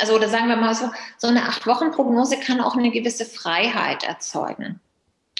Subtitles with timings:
[0.00, 4.80] also oder sagen wir mal so, so eine Acht-Wochen-Prognose kann auch eine gewisse Freiheit erzeugen,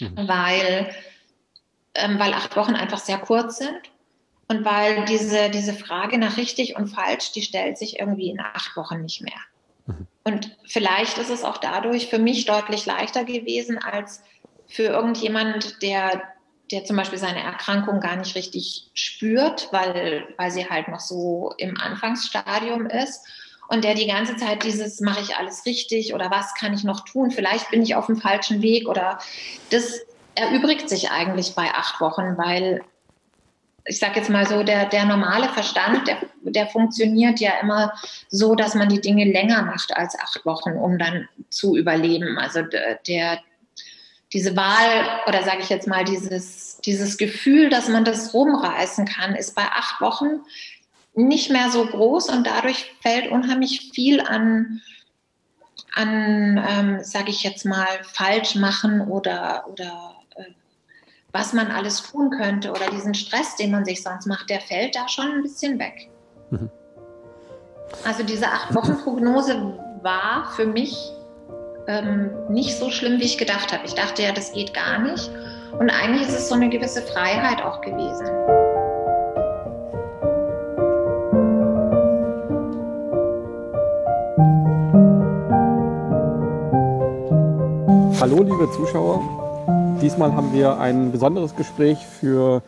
[0.01, 0.29] mhm.
[0.29, 0.95] weil,
[1.95, 3.81] ähm, weil acht Wochen einfach sehr kurz sind
[4.49, 8.77] und weil diese, diese Frage nach richtig und falsch, die stellt sich irgendwie in acht
[8.77, 9.41] Wochen nicht mehr.
[9.87, 10.07] Mhm.
[10.25, 14.23] Und vielleicht ist es auch dadurch für mich deutlich leichter gewesen als
[14.67, 16.23] für irgendjemand, der,
[16.73, 21.55] der zum Beispiel seine Erkrankung gar nicht richtig spürt, weil, weil sie halt noch so
[21.59, 23.25] im Anfangsstadium ist
[23.69, 27.01] und der die ganze Zeit dieses, mache ich alles richtig oder was kann ich noch
[27.01, 27.31] tun?
[27.31, 29.19] Vielleicht bin ich auf dem falschen Weg oder
[29.71, 30.01] das
[30.35, 32.83] erübrigt sich eigentlich bei acht Wochen, weil
[33.87, 37.93] ich sage jetzt mal so, der, der normale Verstand, der, der funktioniert ja immer
[38.29, 42.37] so, dass man die Dinge länger macht als acht Wochen, um dann zu überleben.
[42.37, 43.39] Also der,
[44.33, 49.37] diese Wahl oder sage ich jetzt mal dieses, dieses Gefühl, dass man das rumreißen kann,
[49.37, 50.41] ist bei acht Wochen
[51.17, 54.83] nicht mehr so groß und dadurch fällt unheimlich viel an,
[55.95, 60.15] an ähm, sage ich jetzt mal, falsch machen oder, oder
[61.33, 64.97] was man alles tun könnte oder diesen Stress, den man sich sonst macht, der fällt
[64.97, 66.09] da schon ein bisschen weg.
[66.51, 66.71] Mhm.
[68.05, 71.13] Also diese Acht-Wochen-Prognose war für mich
[71.89, 73.85] ähm, nicht so schlimm, wie ich gedacht habe.
[73.85, 75.31] Ich dachte ja, das geht gar nicht.
[75.79, 78.27] Und eigentlich ist es so eine gewisse Freiheit auch gewesen.
[88.19, 92.63] Hallo liebe Zuschauer, Diesmal haben wir ein besonderes Gespräch für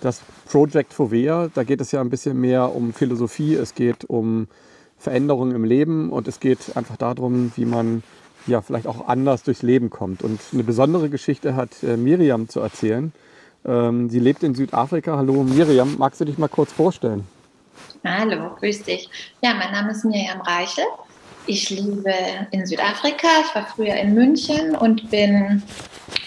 [0.00, 1.50] das Project Fovea.
[1.52, 4.48] Da geht es ja ein bisschen mehr um Philosophie, es geht um
[4.96, 8.02] Veränderungen im Leben und es geht einfach darum, wie man
[8.46, 10.22] ja vielleicht auch anders durchs Leben kommt.
[10.22, 13.12] Und eine besondere Geschichte hat äh, Miriam zu erzählen.
[13.66, 15.18] Ähm, sie lebt in Südafrika.
[15.18, 17.26] Hallo Miriam, magst du dich mal kurz vorstellen?
[18.02, 19.10] Hallo, grüß dich.
[19.42, 20.84] Ja, mein Name ist Miriam Reichel.
[21.46, 22.12] Ich lebe
[22.50, 23.28] in Südafrika.
[23.44, 25.62] Ich war früher in München und bin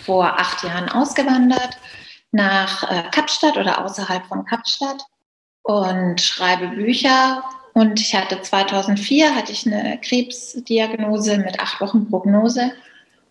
[0.05, 1.77] vor acht Jahren ausgewandert
[2.31, 5.03] nach äh, Kapstadt oder außerhalb von Kapstadt
[5.63, 7.43] und schreibe Bücher.
[7.73, 12.71] Und ich hatte 2004 hatte ich eine Krebsdiagnose mit acht Wochen Prognose.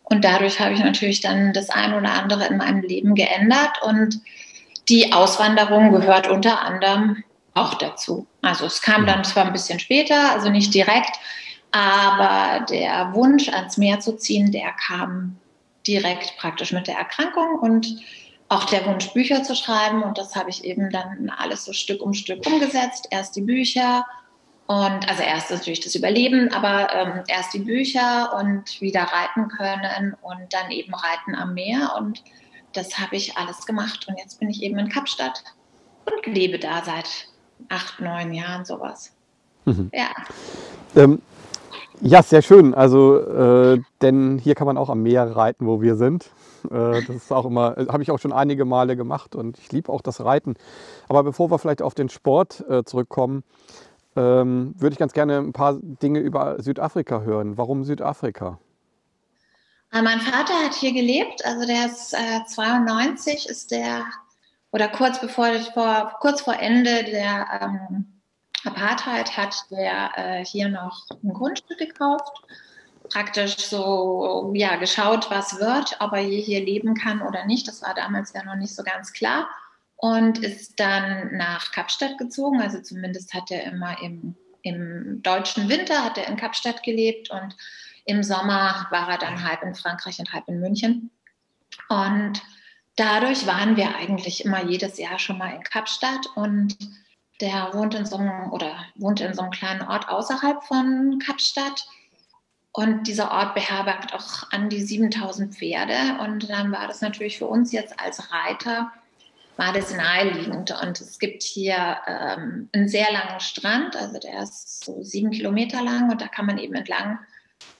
[0.03, 3.83] Und dadurch habe ich natürlich dann das ein oder andere in meinem Leben geändert.
[3.83, 4.21] Und
[4.89, 8.27] die Auswanderung gehört unter anderem auch dazu.
[8.43, 11.19] Also es kam dann zwar ein bisschen später, also nicht direkt,
[11.71, 15.37] aber der Wunsch, ans Meer zu ziehen, der kam
[15.87, 17.97] direkt praktisch mit der Erkrankung und
[18.49, 20.03] auch der Wunsch, Bücher zu schreiben.
[20.03, 23.09] Und das habe ich eben dann alles so Stück um Stück umgesetzt.
[23.11, 24.07] Erst die Bücher
[24.67, 30.15] und also erst natürlich das Überleben, aber ähm, erst die Bücher und wieder reiten können
[30.21, 31.95] und dann eben Reiten am Meer.
[31.99, 32.23] Und
[32.75, 34.07] das habe ich alles gemacht.
[34.09, 35.43] Und jetzt bin ich eben in Kapstadt
[36.05, 37.29] und lebe da seit
[37.71, 39.13] acht, neun Jahren sowas.
[39.65, 39.91] Mhm.
[39.93, 40.09] Ja.
[40.97, 41.23] Ähm,
[42.01, 42.75] ja, sehr schön.
[42.75, 46.31] Also, äh, denn hier kann man auch am Meer reiten, wo wir sind.
[46.71, 49.73] Äh, das ist auch immer, äh, habe ich auch schon einige Male gemacht und ich
[49.73, 50.55] liebe auch das Reiten.
[51.09, 53.45] Aber bevor wir vielleicht auf den Sport äh, zurückkommen,
[54.17, 57.57] ähm, würde ich ganz gerne ein paar Dinge über Südafrika hören.
[57.57, 58.59] Warum Südafrika?
[59.93, 64.05] Äh, mein Vater hat hier gelebt, also der ist äh, 92, ist der,
[64.73, 68.18] oder kurz bevor, vor, kurz vor Ende der ähm,
[68.65, 72.43] Apartheid hat der äh, hier noch ein Grundstück gekauft,
[73.09, 77.69] praktisch so ja geschaut, was wird, ob er hier leben kann oder nicht.
[77.69, 79.49] Das war damals ja noch nicht so ganz klar
[79.97, 82.61] und ist dann nach Kapstadt gezogen.
[82.61, 87.57] Also zumindest hat er immer im, im deutschen Winter hat er in Kapstadt gelebt und
[88.05, 91.11] im Sommer war er dann halb in Frankreich und halb in München.
[91.89, 92.43] Und
[92.97, 96.77] dadurch waren wir eigentlich immer jedes Jahr schon mal in Kapstadt und
[97.41, 101.87] der wohnt in so einem oder wohnt in so einem kleinen Ort außerhalb von Kapstadt.
[102.73, 106.21] Und dieser Ort beherbergt auch an die 7000 Pferde.
[106.21, 108.93] Und dann war das natürlich für uns jetzt als Reiter,
[109.57, 110.71] war das naheliegend.
[110.83, 115.83] Und es gibt hier ähm, einen sehr langen Strand, also der ist so sieben Kilometer
[115.83, 117.19] lang und da kann man eben entlang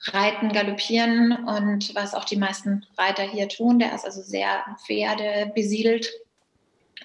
[0.03, 3.79] reiten, galoppieren und was auch die meisten Reiter hier tun.
[3.79, 6.09] Der ist also sehr Pferde besiedelt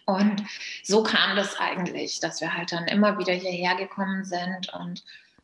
[0.06, 0.44] und
[0.84, 4.74] so kam das eigentlich, dass wir halt dann immer wieder hierher gekommen sind.
[4.74, 5.04] Und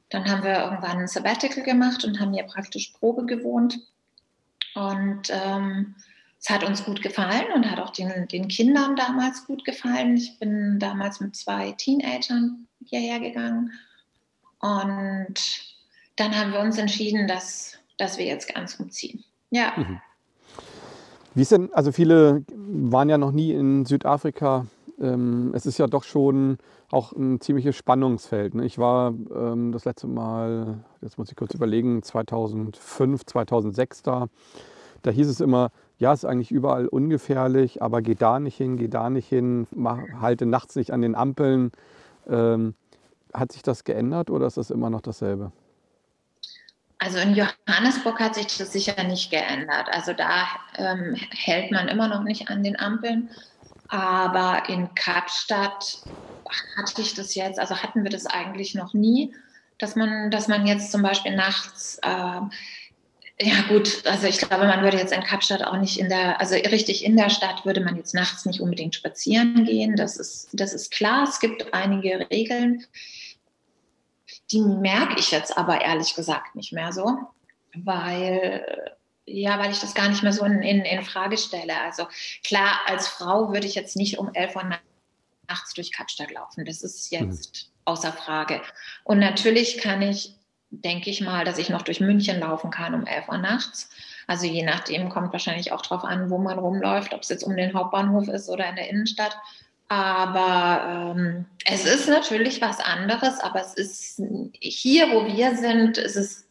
[0.09, 3.79] dann haben wir irgendwann ein Sabbatical gemacht und haben hier praktisch Probe gewohnt.
[4.75, 5.95] Und ähm,
[6.39, 10.15] es hat uns gut gefallen und hat auch den, den Kindern damals gut gefallen.
[10.17, 13.71] Ich bin damals mit zwei Teenagern hierher gegangen.
[14.59, 15.35] Und
[16.17, 19.23] dann haben wir uns entschieden, dass, dass wir jetzt ganz umziehen.
[19.51, 19.73] Ja.
[19.77, 20.01] Mhm.
[21.39, 24.65] Wie ist denn, also viele waren ja noch nie in Südafrika
[24.99, 26.57] ähm, es ist ja doch schon
[26.91, 28.55] auch ein ziemliches Spannungsfeld.
[28.55, 28.65] Ne?
[28.65, 34.27] Ich war ähm, das letzte Mal, jetzt muss ich kurz überlegen, 2005, 2006 da.
[35.01, 38.89] Da hieß es immer, ja, ist eigentlich überall ungefährlich, aber geh da nicht hin, geh
[38.89, 41.71] da nicht hin, mach, halte nachts nicht an den Ampeln.
[42.27, 42.73] Ähm,
[43.33, 45.53] hat sich das geändert oder ist das immer noch dasselbe?
[46.99, 49.87] Also in Johannesburg hat sich das sicher nicht geändert.
[49.89, 53.29] Also da ähm, hält man immer noch nicht an den Ampeln.
[53.87, 55.99] Aber in Kapstadt
[56.77, 59.33] hatte ich das jetzt, also hatten wir das eigentlich noch nie,
[59.79, 62.41] dass man, dass man jetzt zum Beispiel nachts, äh,
[63.41, 66.55] ja gut, also ich glaube, man würde jetzt in Kapstadt auch nicht in der, also
[66.55, 69.95] richtig in der Stadt würde man jetzt nachts nicht unbedingt spazieren gehen.
[69.95, 71.23] Das ist, das ist klar.
[71.23, 72.85] Es gibt einige Regeln.
[74.51, 77.19] Die merke ich jetzt aber ehrlich gesagt nicht mehr so,
[77.75, 78.95] weil
[79.31, 81.79] ja, weil ich das gar nicht mehr so in, in, in Frage stelle.
[81.81, 82.07] Also
[82.43, 84.63] klar, als Frau würde ich jetzt nicht um 11 Uhr
[85.47, 86.65] nachts durch Kapstadt laufen.
[86.65, 87.71] Das ist jetzt mhm.
[87.85, 88.61] außer Frage.
[89.03, 90.35] Und natürlich kann ich,
[90.71, 93.89] denke ich mal, dass ich noch durch München laufen kann um 11 Uhr nachts.
[94.27, 97.55] Also je nachdem kommt wahrscheinlich auch darauf an, wo man rumläuft, ob es jetzt um
[97.55, 99.35] den Hauptbahnhof ist oder in der Innenstadt.
[99.89, 104.21] Aber ähm, es ist natürlich was anderes, aber es ist
[104.59, 106.47] hier, wo wir sind, ist es,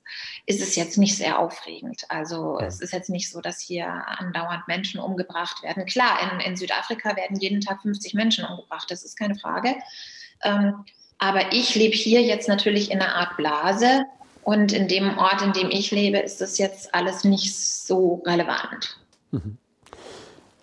[0.47, 2.03] ist es jetzt nicht sehr aufregend.
[2.09, 5.87] Also es ist jetzt nicht so, dass hier andauernd Menschen umgebracht werden.
[5.87, 9.77] Klar, in, in Südafrika werden jeden Tag 50 Menschen umgebracht, das ist keine Frage.
[10.43, 10.85] Ähm,
[11.19, 14.05] aber ich lebe hier jetzt natürlich in einer Art Blase
[14.43, 18.99] und in dem Ort, in dem ich lebe, ist das jetzt alles nicht so relevant.
[19.31, 19.59] Mhm.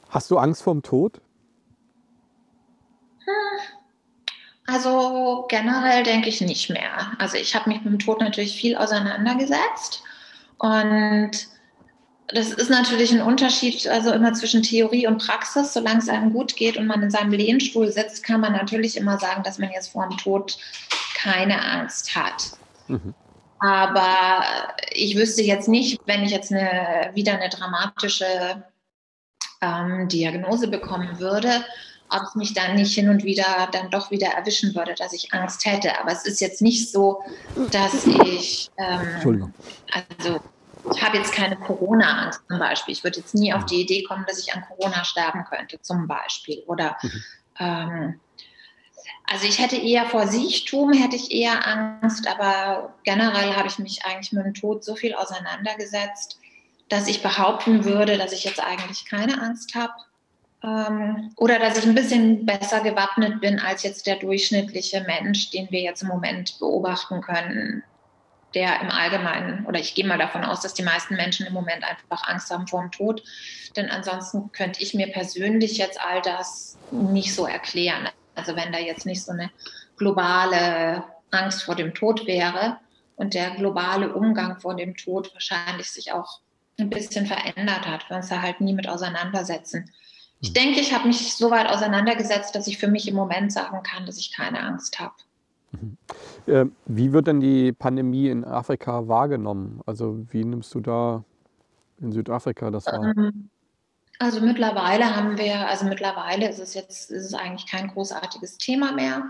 [0.09, 1.21] Hast du Angst vorm Tod?
[4.67, 7.11] Also generell denke ich nicht mehr.
[7.19, 10.01] Also ich habe mich mit dem Tod natürlich viel auseinandergesetzt
[10.57, 11.31] und
[12.27, 15.73] das ist natürlich ein Unterschied, also immer zwischen Theorie und Praxis.
[15.73, 19.19] Solange es einem gut geht und man in seinem Lehnstuhl sitzt, kann man natürlich immer
[19.19, 20.57] sagen, dass man jetzt vor dem Tod
[21.15, 22.51] keine Angst hat.
[22.87, 23.13] Mhm.
[23.59, 24.43] Aber
[24.91, 28.63] ich wüsste jetzt nicht, wenn ich jetzt eine, wieder eine dramatische
[29.61, 31.63] ähm, Diagnose bekommen würde,
[32.09, 35.33] ob es mich dann nicht hin und wieder dann doch wieder erwischen würde, dass ich
[35.33, 35.99] Angst hätte.
[35.99, 37.23] Aber es ist jetzt nicht so,
[37.71, 39.53] dass ich, ähm, Entschuldigung.
[39.91, 40.39] also
[40.93, 42.93] ich habe jetzt keine Corona-Angst zum Beispiel.
[42.93, 46.07] Ich würde jetzt nie auf die Idee kommen, dass ich an Corona sterben könnte zum
[46.07, 46.63] Beispiel.
[46.67, 47.23] Oder mhm.
[47.59, 48.19] ähm,
[49.27, 54.05] also ich hätte eher vor Siechtum, hätte ich eher Angst, aber generell habe ich mich
[54.05, 56.39] eigentlich mit dem Tod so viel auseinandergesetzt,
[56.89, 59.93] dass ich behaupten würde, dass ich jetzt eigentlich keine Angst habe.
[60.65, 65.69] Ähm, oder dass ich ein bisschen besser gewappnet bin als jetzt der durchschnittliche Mensch, den
[65.69, 67.83] wir jetzt im Moment beobachten können,
[68.55, 71.83] der im Allgemeinen, oder ich gehe mal davon aus, dass die meisten Menschen im Moment
[71.83, 73.21] einfach Angst haben vor dem Tod.
[73.75, 78.07] Denn ansonsten könnte ich mir persönlich jetzt all das nicht so erklären.
[78.33, 79.51] Also wenn da jetzt nicht so eine
[79.97, 82.77] globale Angst vor dem Tod wäre
[83.17, 86.39] und der globale Umgang vor dem Tod wahrscheinlich sich auch
[86.79, 89.91] ein bisschen verändert hat, wir uns da halt nie mit auseinandersetzen.
[90.45, 93.81] Ich denke, ich habe mich so weit auseinandergesetzt, dass ich für mich im Moment sagen
[93.81, 95.15] kann, dass ich keine Angst habe.
[95.71, 95.97] Mhm.
[96.45, 99.81] Äh, wie wird denn die Pandemie in Afrika wahrgenommen?
[99.87, 101.23] Also wie nimmst du da
[101.99, 103.15] in Südafrika das wahr?
[103.17, 103.49] Ähm,
[104.19, 108.91] also mittlerweile haben wir, also mittlerweile ist es jetzt, ist es eigentlich kein großartiges Thema
[108.91, 109.23] mehr.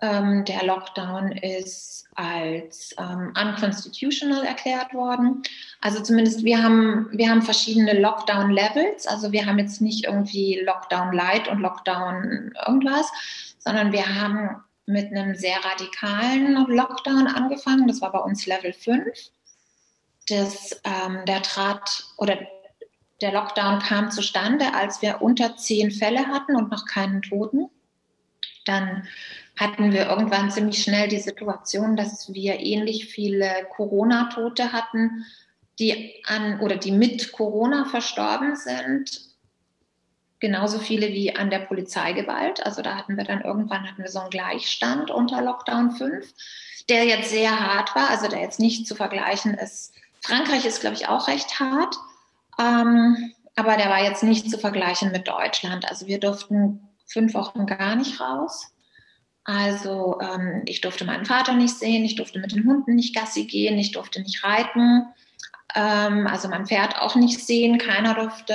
[0.00, 5.42] Ähm, der Lockdown ist als ähm, unconstitutional erklärt worden.
[5.80, 9.06] Also zumindest wir haben, wir haben verschiedene Lockdown-Levels.
[9.06, 13.10] Also wir haben jetzt nicht irgendwie Lockdown Light und Lockdown irgendwas,
[13.58, 17.88] sondern wir haben mit einem sehr radikalen Lockdown angefangen.
[17.88, 19.06] Das war bei uns Level 5.
[20.28, 22.38] Das, ähm, der trat oder
[23.20, 27.70] der Lockdown kam zustande, als wir unter zehn Fälle hatten und noch keinen Toten.
[28.64, 29.06] Dann
[29.58, 35.24] hatten wir irgendwann ziemlich schnell die Situation, dass wir ähnlich viele Corona-Tote hatten,
[35.78, 39.20] die an oder die mit Corona verstorben sind.
[40.40, 42.64] Genauso viele wie an der Polizeigewalt.
[42.66, 46.34] Also da hatten wir dann irgendwann hatten wir so einen Gleichstand unter Lockdown 5,
[46.88, 49.94] der jetzt sehr hart war, also der jetzt nicht zu vergleichen ist.
[50.20, 51.96] Frankreich ist, glaube ich, auch recht hart.
[52.58, 55.88] Ähm, aber der war jetzt nicht zu vergleichen mit Deutschland.
[55.88, 58.73] Also wir durften fünf Wochen gar nicht raus.
[59.44, 63.44] Also ähm, ich durfte meinen Vater nicht sehen, ich durfte mit den Hunden nicht Gassi
[63.44, 65.06] gehen, ich durfte nicht reiten,
[65.74, 68.54] ähm, also mein Pferd auch nicht sehen, keiner durfte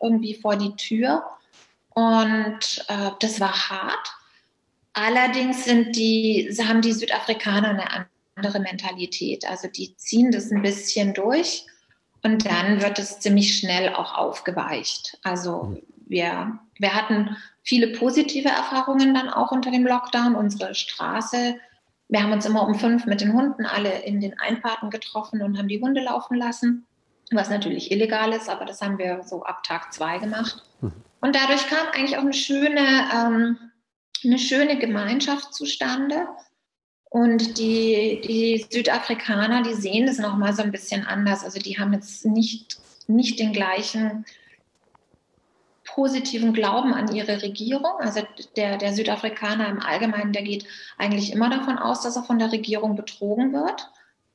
[0.00, 1.24] irgendwie vor die Tür.
[1.94, 4.08] Und äh, das war hart.
[4.92, 8.06] Allerdings sind die, haben die Südafrikaner eine
[8.36, 9.48] andere Mentalität.
[9.48, 11.66] Also die ziehen das ein bisschen durch
[12.22, 15.18] und dann wird es ziemlich schnell auch aufgeweicht.
[15.22, 15.76] Also
[16.14, 20.34] wir, wir hatten viele positive Erfahrungen dann auch unter dem Lockdown.
[20.34, 21.56] Unsere Straße,
[22.08, 25.58] wir haben uns immer um fünf mit den Hunden alle in den Einfahrten getroffen und
[25.58, 26.86] haben die Hunde laufen lassen,
[27.32, 30.62] was natürlich illegal ist, aber das haben wir so ab Tag zwei gemacht.
[30.80, 30.92] Mhm.
[31.20, 33.58] Und dadurch kam eigentlich auch eine schöne, ähm,
[34.24, 36.28] eine schöne Gemeinschaft zustande.
[37.10, 41.44] Und die, die Südafrikaner, die sehen das nochmal so ein bisschen anders.
[41.44, 44.24] Also die haben jetzt nicht, nicht den gleichen
[45.94, 47.92] positiven Glauben an ihre Regierung.
[48.00, 48.22] Also
[48.56, 50.66] der, der Südafrikaner im Allgemeinen, der geht
[50.98, 53.88] eigentlich immer davon aus, dass er von der Regierung betrogen wird.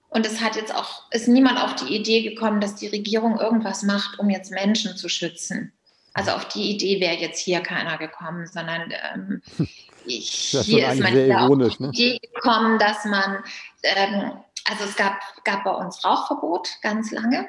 [0.10, 3.84] Und es hat jetzt auch, ist niemand auf die Idee gekommen, dass die Regierung irgendwas
[3.84, 5.74] macht, um jetzt Menschen zu schützen.
[6.14, 9.42] Also auf die Idee wäre jetzt hier keiner gekommen, sondern ähm,
[10.06, 11.90] ich, hier ist man hier auf die ne?
[11.90, 13.44] Idee gekommen, dass man,
[13.84, 14.32] ähm,
[14.70, 17.48] also es gab, gab bei uns Rauchverbot ganz lange.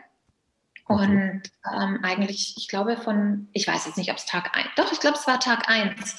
[0.90, 1.42] Und
[1.72, 4.98] ähm, eigentlich, ich glaube von, ich weiß jetzt nicht, ob es Tag 1, doch, ich
[4.98, 6.16] glaube, es war Tag 1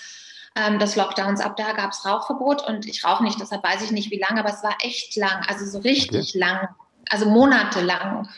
[0.56, 1.42] ähm, des Lockdowns.
[1.42, 4.40] Ab da gab es Rauchverbot und ich rauche nicht, deshalb weiß ich nicht, wie lange,
[4.40, 6.40] aber es war echt lang, also so richtig okay.
[6.40, 6.70] lang,
[7.10, 8.30] also monatelang.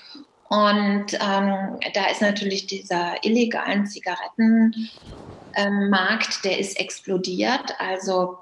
[0.50, 4.76] Und ähm, da ist natürlich dieser illegalen Zigarettenmarkt,
[5.56, 7.80] ähm, der ist explodiert.
[7.80, 8.40] Also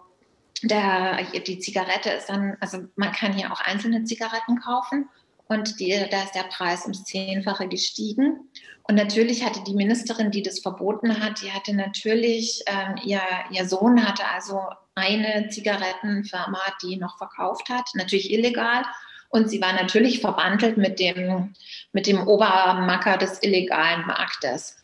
[0.64, 5.10] der, die Zigarette ist dann, also man kann hier auch einzelne Zigaretten kaufen
[5.52, 8.50] und die, da ist der Preis ums Zehnfache gestiegen.
[8.84, 13.68] Und natürlich hatte die Ministerin, die das verboten hat, die hatte natürlich, ähm, ihr, ihr
[13.68, 14.62] Sohn hatte also
[14.96, 18.86] eine Zigarettenfirma, die noch verkauft hat, natürlich illegal.
[19.28, 21.54] Und sie war natürlich verbandelt mit dem,
[21.92, 24.78] mit dem Obermacker des illegalen Marktes.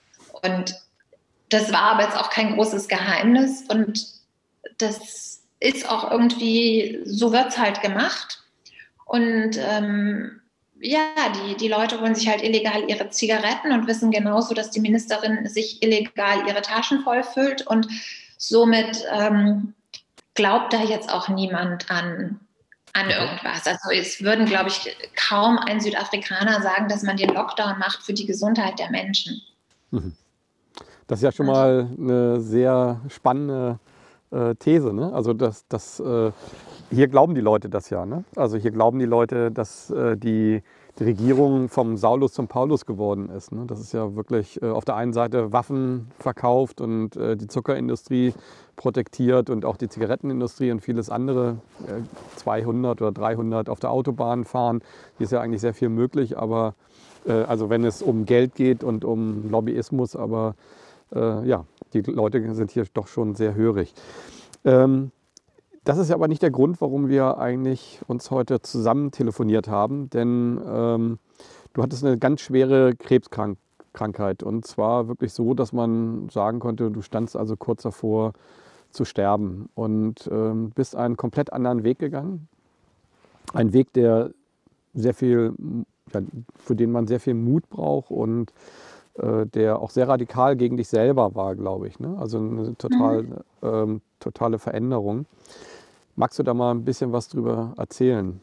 [0.44, 0.76] Und
[1.48, 3.64] das war aber jetzt auch kein großes Geheimnis.
[3.70, 4.06] Und
[4.80, 8.44] das ist auch irgendwie, so wird es halt gemacht.
[9.06, 10.42] Und ähm,
[10.82, 14.80] ja, die, die Leute holen sich halt illegal ihre Zigaretten und wissen genauso, dass die
[14.80, 17.88] Ministerin sich illegal ihre Taschen vollfüllt und
[18.38, 19.74] somit ähm,
[20.36, 22.40] glaubt da jetzt auch niemand an,
[22.94, 23.66] an irgendwas.
[23.66, 28.14] Also es würden, glaube ich, kaum ein Südafrikaner sagen, dass man den Lockdown macht für
[28.14, 29.42] die Gesundheit der Menschen.
[29.92, 30.14] Mhm.
[31.08, 33.80] Das ist ja schon mal eine sehr spannende
[34.32, 34.94] äh, These.
[34.94, 35.12] Ne?
[35.14, 36.32] Also das, das äh,
[36.89, 38.06] hier glauben die Leute das ja.
[38.06, 38.24] Ne?
[38.36, 40.62] Also hier glauben die Leute, dass äh, die,
[41.00, 43.51] die Regierung vom Saulus zum Paulus geworden ist.
[43.51, 43.65] Ne?
[43.67, 48.34] Das ist ja wirklich äh, auf der einen Seite Waffen verkauft und äh, die Zuckerindustrie
[48.75, 51.58] protektiert und auch die Zigarettenindustrie und vieles andere.
[52.36, 54.82] 200 oder 300 auf der Autobahn fahren.
[55.17, 56.75] Hier ist ja eigentlich sehr viel möglich, aber
[57.25, 60.56] also wenn es um Geld geht und um Lobbyismus, aber
[61.12, 63.94] ja, die Leute sind hier doch schon sehr hörig.
[64.63, 65.12] Ähm,
[65.88, 70.10] das ist ja aber nicht der Grund, warum wir eigentlich uns heute zusammen telefoniert haben,
[70.10, 71.17] denn ähm,
[71.72, 77.01] du hattest eine ganz schwere Krebskrankheit und zwar wirklich so, dass man sagen konnte, du
[77.01, 78.34] standst also kurz davor
[78.91, 82.50] zu sterben und ähm, bist einen komplett anderen Weg gegangen.
[83.53, 84.32] Ein Weg, der
[84.94, 85.53] sehr viel,
[86.13, 86.20] ja,
[86.56, 88.51] für den man sehr viel Mut braucht und
[89.20, 91.98] äh, der auch sehr radikal gegen dich selber war, glaube ich.
[92.00, 92.17] Ne?
[92.20, 93.36] Also eine total, mhm.
[93.62, 95.25] ähm, totale Veränderung.
[96.18, 98.42] Magst du da mal ein bisschen was drüber erzählen?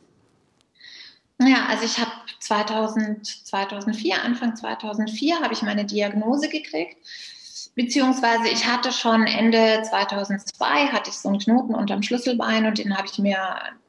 [1.40, 6.96] Ja, also ich habe 2004, Anfang 2004, habe ich meine Diagnose gekriegt.
[7.74, 12.96] Beziehungsweise ich hatte schon Ende 2002 hatte ich so einen Knoten unterm Schlüsselbein und den
[12.96, 13.36] habe ich mir,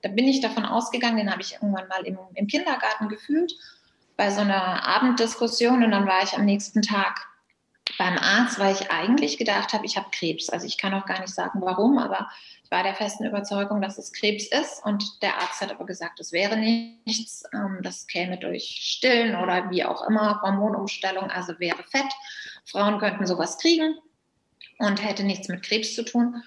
[0.01, 3.53] da bin ich davon ausgegangen, den habe ich irgendwann mal im, im Kindergarten gefühlt
[4.17, 7.27] bei so einer Abenddiskussion und dann war ich am nächsten Tag
[7.99, 10.49] beim Arzt, weil ich eigentlich gedacht habe, ich habe Krebs.
[10.49, 12.29] Also ich kann auch gar nicht sagen, warum, aber
[12.75, 16.33] war der festen Überzeugung, dass es Krebs ist und der Arzt hat aber gesagt, es
[16.33, 22.11] wäre nichts, ähm, das käme durch Stillen oder wie auch immer, Hormonumstellung, also wäre Fett.
[22.65, 23.95] Frauen könnten sowas kriegen
[24.79, 26.43] und hätte nichts mit Krebs zu tun.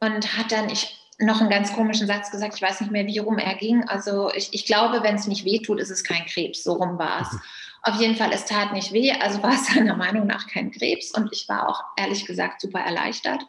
[0.00, 3.18] Und hat dann ich noch einen ganz komischen Satz gesagt, ich weiß nicht mehr, wie
[3.18, 3.84] rum er ging.
[3.84, 6.64] Also ich, ich glaube, wenn es nicht weh tut, ist es kein Krebs.
[6.64, 7.38] So rum war es.
[7.82, 11.12] Auf jeden Fall, es tat nicht weh, also war es seiner Meinung nach kein Krebs.
[11.12, 13.46] Und ich war auch ehrlich gesagt super erleichtert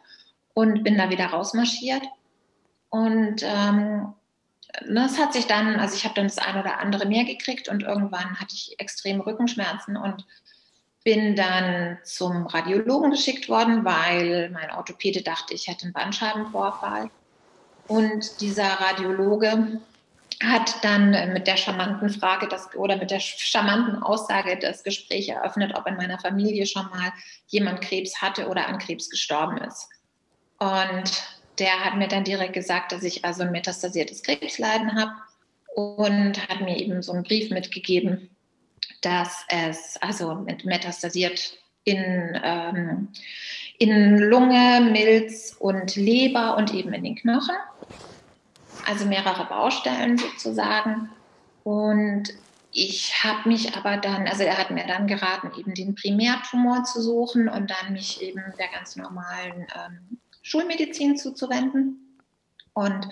[0.54, 2.04] und bin da wieder rausmarschiert.
[2.90, 4.12] Und ähm,
[4.88, 7.82] das hat sich dann, also ich habe dann das eine oder andere mehr gekriegt und
[7.82, 10.26] irgendwann hatte ich extreme Rückenschmerzen und
[11.02, 17.10] bin dann zum Radiologen geschickt worden, weil mein Orthopäde dachte, ich hätte einen Bandscheibenvorfall.
[17.88, 19.80] Und dieser Radiologe
[20.42, 25.74] hat dann mit der charmanten Frage das, oder mit der charmanten Aussage das Gespräch eröffnet,
[25.74, 27.12] ob in meiner Familie schon mal
[27.48, 29.88] jemand Krebs hatte oder an Krebs gestorben ist.
[30.58, 35.12] Und der hat mir dann direkt gesagt, dass ich also ein metastasiertes Krebsleiden habe
[35.74, 38.30] und hat mir eben so einen Brief mitgegeben,
[39.02, 43.08] dass es also mit metastasiert in, ähm,
[43.78, 47.56] in Lunge, Milz und Leber und eben in den Knochen.
[48.86, 51.10] Also mehrere Baustellen sozusagen.
[51.62, 52.30] Und
[52.72, 57.02] ich habe mich aber dann, also er hat mir dann geraten, eben den Primärtumor zu
[57.02, 62.18] suchen und dann mich eben der ganz normalen ähm, Schulmedizin zuzuwenden.
[62.72, 63.08] Und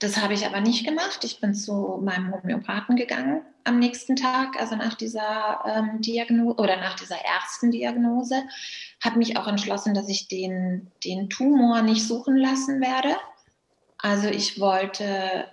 [0.00, 1.24] das habe ich aber nicht gemacht.
[1.24, 6.76] Ich bin zu meinem Homöopathen gegangen am nächsten Tag, also nach dieser ähm, Diagnose oder
[6.78, 8.42] nach dieser ersten Diagnose,
[9.04, 13.16] habe mich auch entschlossen, dass ich den, den Tumor nicht suchen lassen werde.
[13.98, 15.46] Also ich wollte,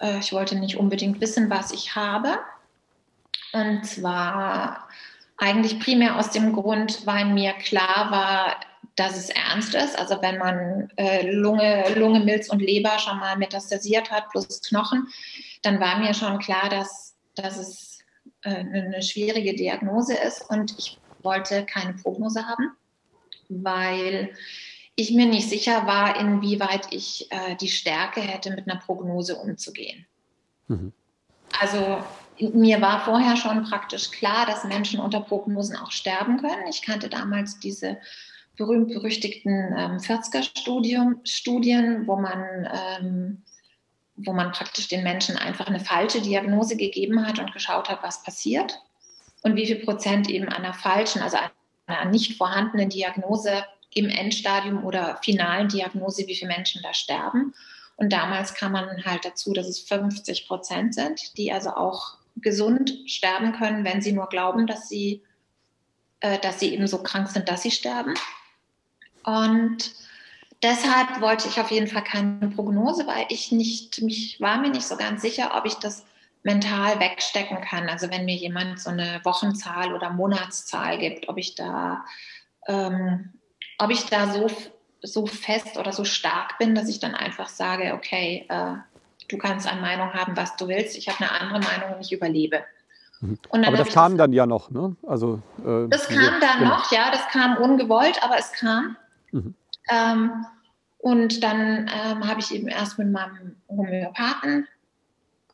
[0.00, 2.38] äh, ich wollte nicht unbedingt wissen, was ich habe.
[3.52, 4.88] Und zwar
[5.36, 8.60] eigentlich primär aus dem Grund, weil mir klar war,
[8.96, 9.98] dass es ernst ist.
[9.98, 15.08] Also wenn man äh, Lunge, Lunge, Milz und Leber schon mal metastasiert hat, plus Knochen,
[15.62, 17.98] dann war mir schon klar, dass, dass es
[18.42, 20.48] äh, eine schwierige Diagnose ist.
[20.48, 22.72] Und ich wollte keine Prognose haben,
[23.48, 24.34] weil
[24.94, 30.06] ich mir nicht sicher war, inwieweit ich äh, die Stärke hätte, mit einer Prognose umzugehen.
[30.68, 30.92] Mhm.
[31.60, 32.02] Also
[32.38, 36.66] mir war vorher schon praktisch klar, dass Menschen unter Prognosen auch sterben können.
[36.68, 37.98] Ich kannte damals diese
[38.56, 43.42] berühmt-berüchtigten ähm, 40er-Studien, wo man, ähm,
[44.16, 48.22] wo man praktisch den Menschen einfach eine falsche Diagnose gegeben hat und geschaut hat, was
[48.22, 48.78] passiert
[49.42, 51.38] und wie viel Prozent eben einer falschen, also
[51.86, 57.54] einer nicht vorhandenen Diagnose im Endstadium oder finalen Diagnose, wie viele Menschen da sterben.
[57.96, 62.94] Und damals kam man halt dazu, dass es 50 Prozent sind, die also auch gesund
[63.06, 65.22] sterben können, wenn sie nur glauben, dass sie,
[66.20, 68.14] äh, dass sie eben so krank sind, dass sie sterben.
[69.24, 69.92] Und
[70.62, 74.86] deshalb wollte ich auf jeden Fall keine Prognose, weil ich nicht, mich war mir nicht
[74.86, 76.04] so ganz sicher, ob ich das
[76.42, 77.88] mental wegstecken kann.
[77.88, 82.04] Also wenn mir jemand so eine Wochenzahl oder Monatszahl gibt, ob ich da,
[82.66, 83.32] ähm,
[83.78, 84.48] ob ich da so,
[85.02, 88.74] so fest oder so stark bin, dass ich dann einfach sage, okay, äh,
[89.28, 90.96] du kannst eine Meinung haben, was du willst.
[90.96, 92.64] Ich habe eine andere Meinung und ich überlebe.
[93.20, 93.38] Mhm.
[93.52, 94.96] aber das kam das, dann ja noch, ne?
[95.06, 96.70] Also, äh, das kam dann genau.
[96.70, 98.96] noch, ja, das kam ungewollt, aber es kam.
[99.32, 99.54] Mhm.
[99.90, 100.46] Ähm,
[100.98, 104.68] und dann ähm, habe ich eben erst mit meinem Homöopathen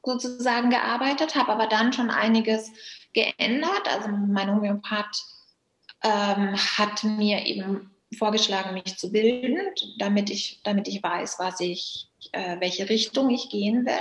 [0.05, 2.71] sozusagen gearbeitet, habe aber dann schon einiges
[3.15, 3.89] geändert.
[3.91, 5.25] Also mein Homöopath
[6.03, 9.59] ähm, hat mir eben vorgeschlagen, mich zu bilden,
[9.99, 13.93] damit ich, damit ich weiß, was ich, äh, welche Richtung ich gehen will.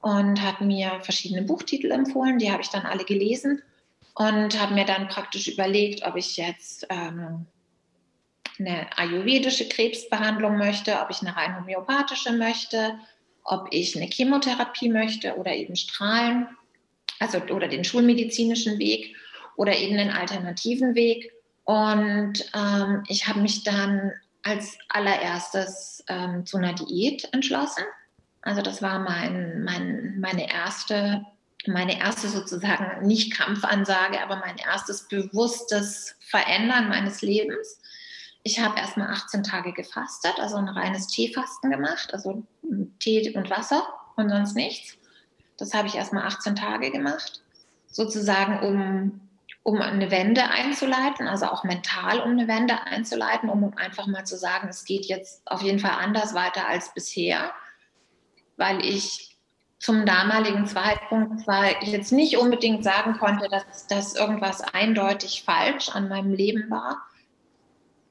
[0.00, 3.62] Und hat mir verschiedene Buchtitel empfohlen, die habe ich dann alle gelesen
[4.14, 7.46] und habe mir dann praktisch überlegt, ob ich jetzt ähm,
[8.58, 12.98] eine ayurvedische Krebsbehandlung möchte, ob ich eine rein homöopathische möchte,
[13.44, 16.48] ob ich eine Chemotherapie möchte oder eben Strahlen,
[17.20, 19.14] also oder den schulmedizinischen Weg
[19.56, 21.32] oder eben einen alternativen Weg.
[21.64, 27.84] Und ähm, ich habe mich dann als allererstes ähm, zu einer Diät entschlossen.
[28.42, 31.24] Also das war mein, mein, meine erste
[31.68, 37.80] meine erste sozusagen nicht Kampfansage, aber mein erstes bewusstes Verändern meines Lebens.
[38.46, 42.44] Ich habe erstmal 18 Tage gefastet, also ein reines Teefasten gemacht, also
[43.00, 44.96] Tee und Wasser und sonst nichts.
[45.56, 47.42] Das habe ich erstmal 18 Tage gemacht,
[47.90, 49.20] sozusagen um,
[49.64, 54.36] um eine Wende einzuleiten, also auch mental um eine Wende einzuleiten, um einfach mal zu
[54.36, 57.50] sagen, es geht jetzt auf jeden Fall anders weiter als bisher,
[58.56, 59.36] weil ich
[59.80, 65.88] zum damaligen Zeitpunkt war ich jetzt nicht unbedingt sagen konnte, dass, dass irgendwas eindeutig falsch
[65.88, 67.02] an meinem Leben war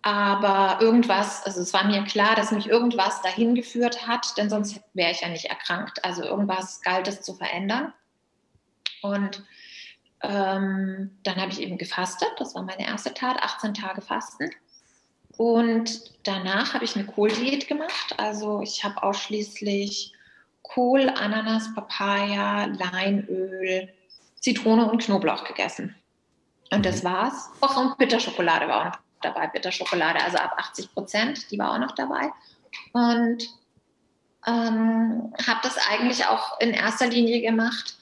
[0.05, 4.79] aber irgendwas, also es war mir klar, dass mich irgendwas dahin geführt hat, denn sonst
[4.93, 6.05] wäre ich ja nicht erkrankt.
[6.05, 7.91] Also irgendwas galt es zu verändern.
[9.01, 9.43] Und
[10.21, 14.51] ähm, dann habe ich eben gefastet, das war meine erste Tat, 18 Tage Fasten.
[15.37, 18.13] Und danach habe ich eine Kohldiät gemacht.
[18.17, 20.13] Also ich habe ausschließlich
[20.61, 23.91] Kohl, Ananas, Papaya, Leinöl,
[24.39, 25.95] Zitrone und Knoblauch gegessen.
[26.71, 27.49] Und das war's.
[27.59, 31.79] Och, und Bitterschokolade war auch noch dabei, Bitterschokolade, also ab 80 Prozent, die war auch
[31.79, 32.31] noch dabei.
[32.93, 33.43] Und
[34.47, 37.95] ähm, habe das eigentlich auch in erster Linie gemacht.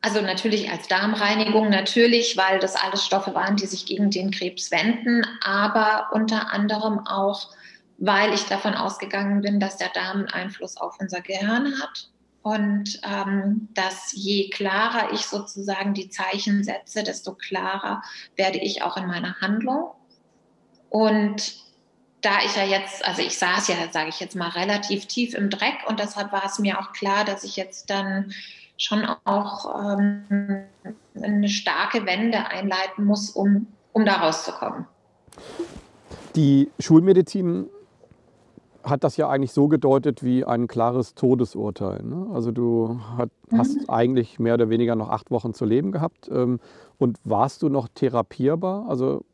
[0.00, 4.70] Also natürlich als Darmreinigung, natürlich, weil das alles Stoffe waren, die sich gegen den Krebs
[4.70, 7.50] wenden, aber unter anderem auch,
[7.98, 12.08] weil ich davon ausgegangen bin, dass der Darm einen Einfluss auf unser Gehirn hat
[12.46, 18.02] und ähm, dass je klarer ich sozusagen die Zeichen setze, desto klarer
[18.36, 19.90] werde ich auch in meiner Handlung.
[20.90, 21.56] Und
[22.22, 25.50] da ich ja jetzt, also ich saß ja, sage ich jetzt mal, relativ tief im
[25.50, 28.32] Dreck und deshalb war es mir auch klar, dass ich jetzt dann
[28.78, 30.64] schon auch ähm,
[31.22, 34.86] eine starke Wende einleiten muss, um, um da rauszukommen.
[36.34, 37.68] Die Schulmedizin
[38.82, 42.02] hat das ja eigentlich so gedeutet wie ein klares Todesurteil.
[42.02, 42.28] Ne?
[42.32, 43.58] Also du hat, mhm.
[43.58, 46.28] hast eigentlich mehr oder weniger noch acht Wochen zu leben gehabt.
[46.30, 46.60] Ähm,
[46.98, 48.86] und warst du noch therapierbar?
[48.88, 49.24] Also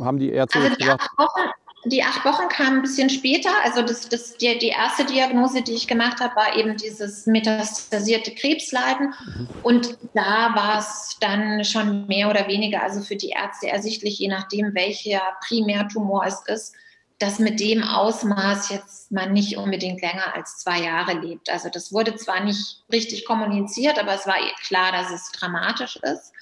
[0.00, 1.50] haben die Ärzte also die gesagt, acht Wochen,
[1.86, 3.50] die acht Wochen kamen ein bisschen später.
[3.64, 8.34] Also das, das, die, die erste Diagnose, die ich gemacht habe, war eben dieses metastasierte
[8.34, 9.14] Krebsleiden.
[9.24, 9.48] Mhm.
[9.62, 14.28] Und da war es dann schon mehr oder weniger, also für die Ärzte ersichtlich, je
[14.28, 16.74] nachdem, welcher Primärtumor es ist,
[17.18, 21.48] dass mit dem Ausmaß jetzt man nicht unbedingt länger als zwei Jahre lebt.
[21.48, 24.36] Also das wurde zwar nicht richtig kommuniziert, aber es war
[24.66, 26.32] klar, dass es dramatisch ist.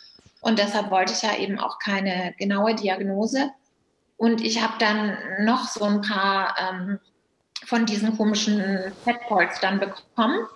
[0.44, 3.50] Und deshalb wollte ich ja eben auch keine genaue Diagnose.
[4.18, 7.00] Und ich habe dann noch so ein paar ähm,
[7.64, 10.46] von diesen komischen Fatpoils dann bekommen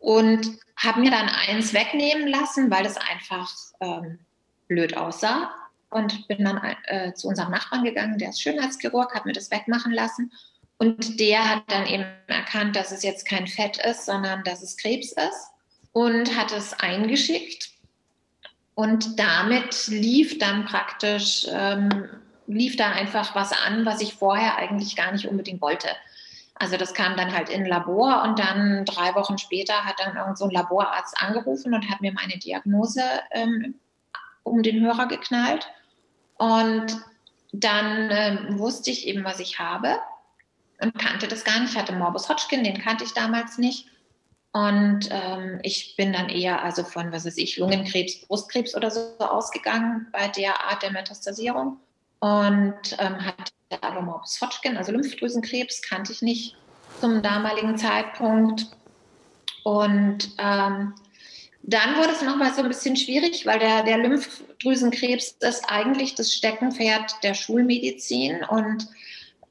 [0.00, 3.48] und habe mir dann eins wegnehmen lassen, weil das einfach
[3.80, 4.18] ähm,
[4.66, 5.54] blöd aussah
[5.90, 9.92] und bin dann äh, zu unserem Nachbarn gegangen, der ist Schönheitschirurg, hat mir das wegmachen
[9.92, 10.32] lassen.
[10.76, 14.76] Und der hat dann eben erkannt, dass es jetzt kein Fett ist, sondern dass es
[14.76, 15.50] Krebs ist
[15.92, 17.70] und hat es eingeschickt.
[18.80, 22.08] Und damit lief dann praktisch, ähm,
[22.46, 25.88] lief da einfach was an, was ich vorher eigentlich gar nicht unbedingt wollte.
[26.54, 30.16] Also das kam dann halt in ein Labor und dann drei Wochen später hat dann
[30.16, 33.74] irgend so ein Laborarzt angerufen und hat mir meine Diagnose ähm,
[34.44, 35.68] um den Hörer geknallt.
[36.38, 36.86] Und
[37.52, 39.98] dann äh, wusste ich eben, was ich habe
[40.80, 41.74] und kannte das gar nicht.
[41.74, 43.88] Ich hatte Morbus Hodgkin, den kannte ich damals nicht.
[44.52, 49.14] Und ähm, ich bin dann eher also von, was weiß ich, Lungenkrebs, Brustkrebs oder so
[49.18, 51.78] ausgegangen bei der Art der Metastasierung.
[52.18, 56.56] Und ähm, hatte aber Morbus Hodgkin, also Lymphdrüsenkrebs, kannte ich nicht
[57.00, 58.66] zum damaligen Zeitpunkt.
[59.62, 60.94] Und ähm,
[61.62, 66.32] dann wurde es nochmal so ein bisschen schwierig, weil der, der Lymphdrüsenkrebs ist eigentlich das
[66.32, 68.88] Steckenpferd der Schulmedizin und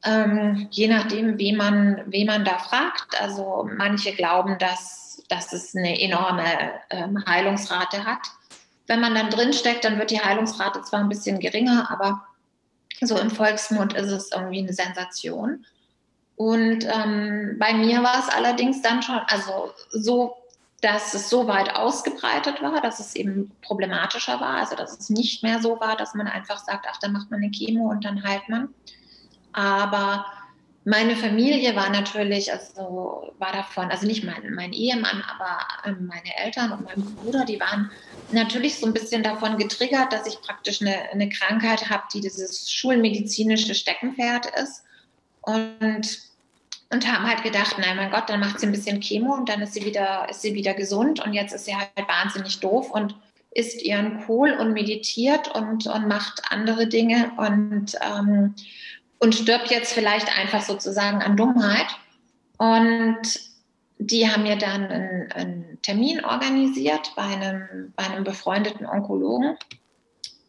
[0.03, 5.75] ähm, je nachdem, wie man, wie man da fragt, also manche glauben, dass, dass es
[5.75, 6.45] eine enorme
[6.89, 8.21] ähm, Heilungsrate hat.
[8.87, 12.25] Wenn man dann drinsteckt, dann wird die Heilungsrate zwar ein bisschen geringer, aber
[13.01, 15.65] so im Volksmund ist es irgendwie eine Sensation.
[16.35, 20.35] Und ähm, bei mir war es allerdings dann schon, also so
[20.81, 25.43] dass es so weit ausgebreitet war, dass es eben problematischer war, also dass es nicht
[25.43, 28.23] mehr so war, dass man einfach sagt, ach, dann macht man eine Chemo und dann
[28.23, 28.73] heilt man.
[29.53, 30.25] Aber
[30.85, 36.37] meine Familie war natürlich, also war davon, also nicht mein, mein Ehemann, aber ähm, meine
[36.37, 37.91] Eltern und mein Bruder, die waren
[38.31, 42.71] natürlich so ein bisschen davon getriggert, dass ich praktisch eine, eine Krankheit habe, die dieses
[42.71, 44.83] schulmedizinische Steckenpferd ist.
[45.41, 46.29] Und
[46.91, 49.61] und haben halt gedacht, nein, mein Gott, dann macht sie ein bisschen Chemo und dann
[49.61, 53.15] ist sie wieder, ist sie wieder gesund und jetzt ist sie halt wahnsinnig doof und
[53.51, 58.55] isst ihren Kohl und meditiert und, und macht andere Dinge und, ähm,
[59.19, 61.87] und stirbt jetzt vielleicht einfach sozusagen an Dummheit.
[62.57, 63.21] Und
[63.99, 69.57] die haben mir dann einen, einen Termin organisiert bei einem, bei einem befreundeten Onkologen,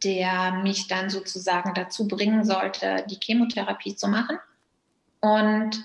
[0.04, 4.38] der mich dann sozusagen dazu bringen sollte, die Chemotherapie zu machen.
[5.20, 5.84] Und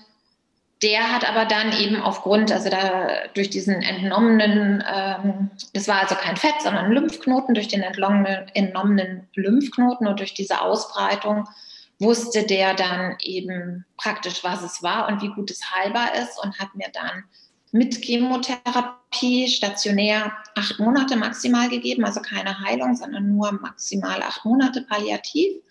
[0.82, 6.14] der hat aber dann eben aufgrund, also da durch diesen entnommenen, ähm, das war also
[6.14, 11.48] kein Fett, sondern Lymphknoten, durch den entnommenen Lymphknoten und durch diese Ausbreitung
[11.98, 16.58] wusste der dann eben praktisch, was es war und wie gut es heilbar ist und
[16.58, 17.24] hat mir dann
[17.72, 24.82] mit Chemotherapie stationär acht Monate maximal gegeben, also keine Heilung, sondern nur maximal acht Monate
[24.82, 25.62] palliativ.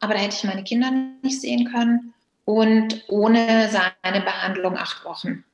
[0.00, 0.90] Aber da hätte ich meine Kinder
[1.22, 5.44] nicht sehen können und ohne seine Behandlung acht Wochen.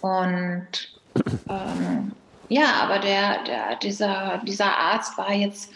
[0.00, 1.00] Und
[1.48, 2.12] ähm,
[2.48, 5.72] ja, aber der, der, dieser, dieser Arzt war jetzt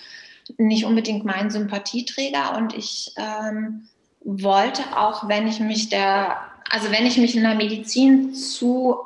[0.58, 3.88] nicht unbedingt mein Sympathieträger und ich ähm,
[4.20, 6.38] wollte auch, wenn ich mich der,
[6.70, 8.96] also wenn ich mich in der Medizin zu,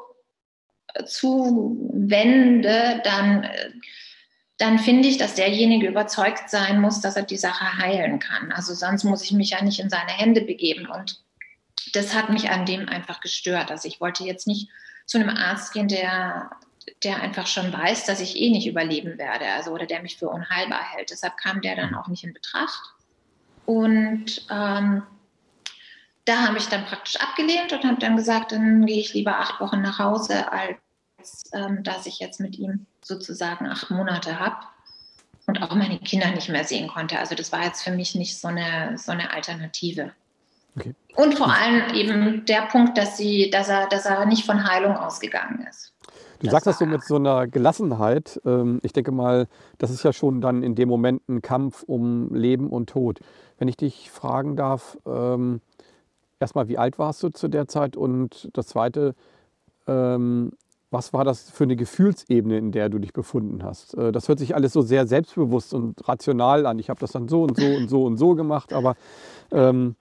[1.07, 3.47] zu wende, dann
[4.61, 8.53] dann finde ich, dass derjenige überzeugt sein muss, dass er die Sache heilen kann.
[8.53, 10.87] Also sonst muss ich mich ja nicht in seine Hände begeben.
[10.87, 11.19] Und
[11.95, 13.71] das hat mich an dem einfach gestört.
[13.71, 14.69] Also ich wollte jetzt nicht
[15.07, 16.51] zu einem Arzt gehen, der,
[17.05, 20.29] der einfach schon weiß, dass ich eh nicht überleben werde, also oder der mich für
[20.29, 21.11] unheilbar hält.
[21.11, 22.95] Deshalb kam der dann auch nicht in Betracht.
[23.67, 25.03] Und ähm,
[26.25, 29.61] da habe ich dann praktisch abgelehnt und habe dann gesagt, dann gehe ich lieber acht
[29.61, 30.79] Wochen nach Hause, als
[31.53, 34.57] ähm, dass ich jetzt mit ihm sozusagen acht Monate habe
[35.47, 37.19] und auch meine Kinder nicht mehr sehen konnte.
[37.19, 40.13] Also das war jetzt für mich nicht so eine, so eine Alternative.
[40.77, 40.95] Okay.
[41.17, 44.97] Und vor allem eben der Punkt, dass, sie, dass, er, dass er nicht von Heilung
[44.97, 45.90] ausgegangen ist.
[46.41, 48.41] Du das sagst das so mit so einer Gelassenheit.
[48.47, 49.47] Ähm, ich denke mal,
[49.79, 53.21] das ist ja schon dann in dem Moment ein Kampf um Leben und Tod.
[53.59, 55.61] Wenn ich dich fragen darf, ähm,
[56.41, 57.95] erstmal, wie alt warst du zu der Zeit?
[57.95, 59.15] Und das Zweite,
[59.87, 60.53] ähm,
[60.91, 63.95] was war das für eine Gefühlsebene, in der du dich befunden hast?
[63.95, 66.79] Äh, das hört sich alles so sehr selbstbewusst und rational an.
[66.79, 68.97] Ich habe das dann so und so und so und so gemacht, aber
[69.53, 69.95] ähm,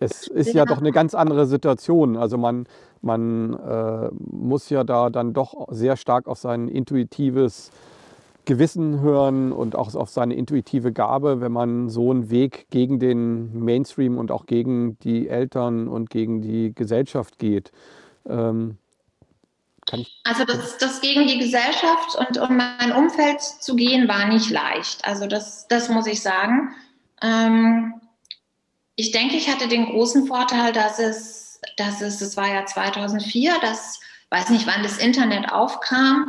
[0.00, 2.16] es ist ja doch eine ganz andere Situation.
[2.16, 2.66] Also man,
[3.02, 7.70] man äh, muss ja da dann doch sehr stark auf sein intuitives
[8.46, 13.62] Gewissen hören und auch auf seine intuitive Gabe, wenn man so einen Weg gegen den
[13.62, 17.70] Mainstream und auch gegen die Eltern und gegen die Gesellschaft geht.
[18.26, 18.78] Ähm,
[20.24, 25.04] also das, das gegen die Gesellschaft und um mein Umfeld zu gehen, war nicht leicht.
[25.04, 26.70] Also das, das muss ich sagen.
[27.22, 27.94] Ähm,
[29.00, 33.54] ich denke, ich hatte den großen Vorteil, dass es, dass es, es war ja 2004,
[33.62, 36.28] das weiß nicht, wann das Internet aufkam,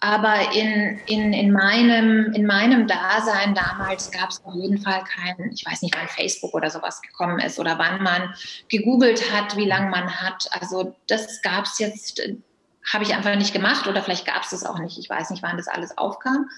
[0.00, 5.50] aber in, in, in, meinem, in meinem Dasein damals gab es auf jeden Fall kein,
[5.52, 8.32] ich weiß nicht, wann Facebook oder sowas gekommen ist oder wann man
[8.68, 10.48] gegoogelt hat, wie lange man hat.
[10.52, 12.22] Also das gab es jetzt,
[12.92, 14.96] habe ich einfach nicht gemacht oder vielleicht gab es das auch nicht.
[14.96, 16.48] Ich weiß nicht, wann das alles aufkam.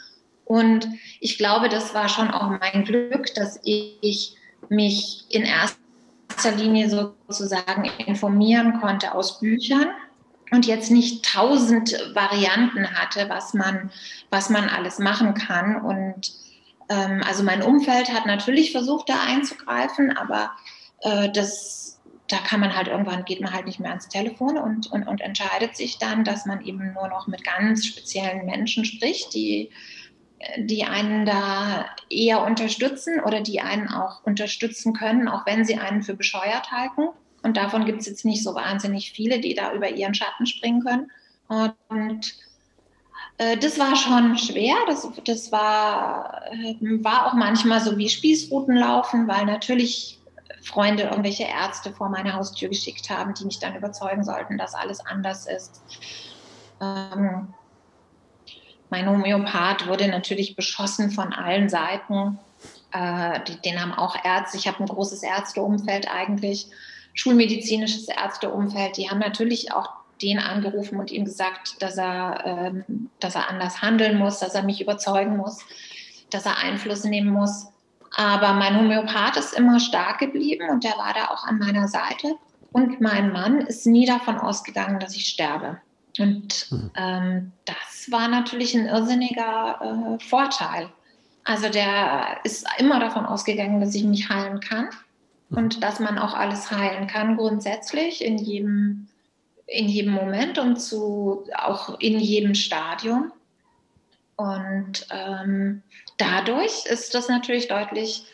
[0.44, 0.87] Und
[1.20, 4.37] ich glaube, das war schon auch mein Glück, dass ich
[4.70, 5.77] mich in erster
[6.57, 9.88] Linie sozusagen informieren konnte aus Büchern
[10.50, 13.90] und jetzt nicht tausend Varianten hatte, was man,
[14.31, 15.81] was man alles machen kann.
[15.81, 16.33] Und
[16.88, 20.53] ähm, also mein Umfeld hat natürlich versucht, da einzugreifen, aber
[21.00, 24.90] äh, das, da kann man halt irgendwann, geht man halt nicht mehr ans Telefon und,
[24.92, 29.35] und, und entscheidet sich dann, dass man eben nur noch mit ganz speziellen Menschen spricht,
[29.35, 29.70] die
[30.59, 36.02] die einen da eher unterstützen oder die einen auch unterstützen können, auch wenn sie einen
[36.02, 37.09] für bescheuert halten.
[37.42, 40.83] Und davon gibt es jetzt nicht so wahnsinnig viele, die da über ihren Schatten springen
[40.83, 41.11] können.
[41.88, 42.35] Und
[43.38, 44.74] äh, das war schon schwer.
[44.87, 50.18] Das, das war, äh, war auch manchmal so wie Spießruten laufen, weil natürlich
[50.62, 55.04] Freunde irgendwelche Ärzte vor meine Haustür geschickt haben, die mich dann überzeugen sollten, dass alles
[55.04, 55.83] anders ist.
[56.80, 57.52] Ähm,
[58.94, 62.38] mein Homöopath wurde natürlich beschossen von allen Seiten.
[62.92, 64.57] Äh, die, den haben auch Ärzte.
[64.57, 66.68] Ich habe ein großes Ärzteumfeld eigentlich,
[67.12, 68.96] schulmedizinisches Ärzteumfeld.
[68.96, 69.90] Die haben natürlich auch
[70.22, 74.62] den angerufen und ihm gesagt, dass er, ähm, dass er anders handeln muss, dass er
[74.62, 75.59] mich überzeugen muss,
[76.30, 77.66] dass er Einfluss nehmen muss.
[78.14, 82.37] Aber mein Homöopath ist immer stark geblieben und der war da auch an meiner Seite.
[82.70, 85.80] Und mein Mann ist nie davon ausgegangen, dass ich sterbe.
[86.18, 86.90] Und mhm.
[86.96, 89.81] ähm, das war natürlich ein irrsinniger
[90.18, 90.88] äh, Vorteil.
[91.44, 94.88] Also der ist immer davon ausgegangen, dass ich mich heilen kann
[95.50, 95.59] mhm.
[95.59, 99.09] und dass man auch alles heilen kann grundsätzlich in jedem,
[99.66, 103.33] in jedem Moment und zu, auch in jedem Stadium.
[104.37, 105.83] Und ähm,
[106.16, 108.24] dadurch ist das natürlich deutlich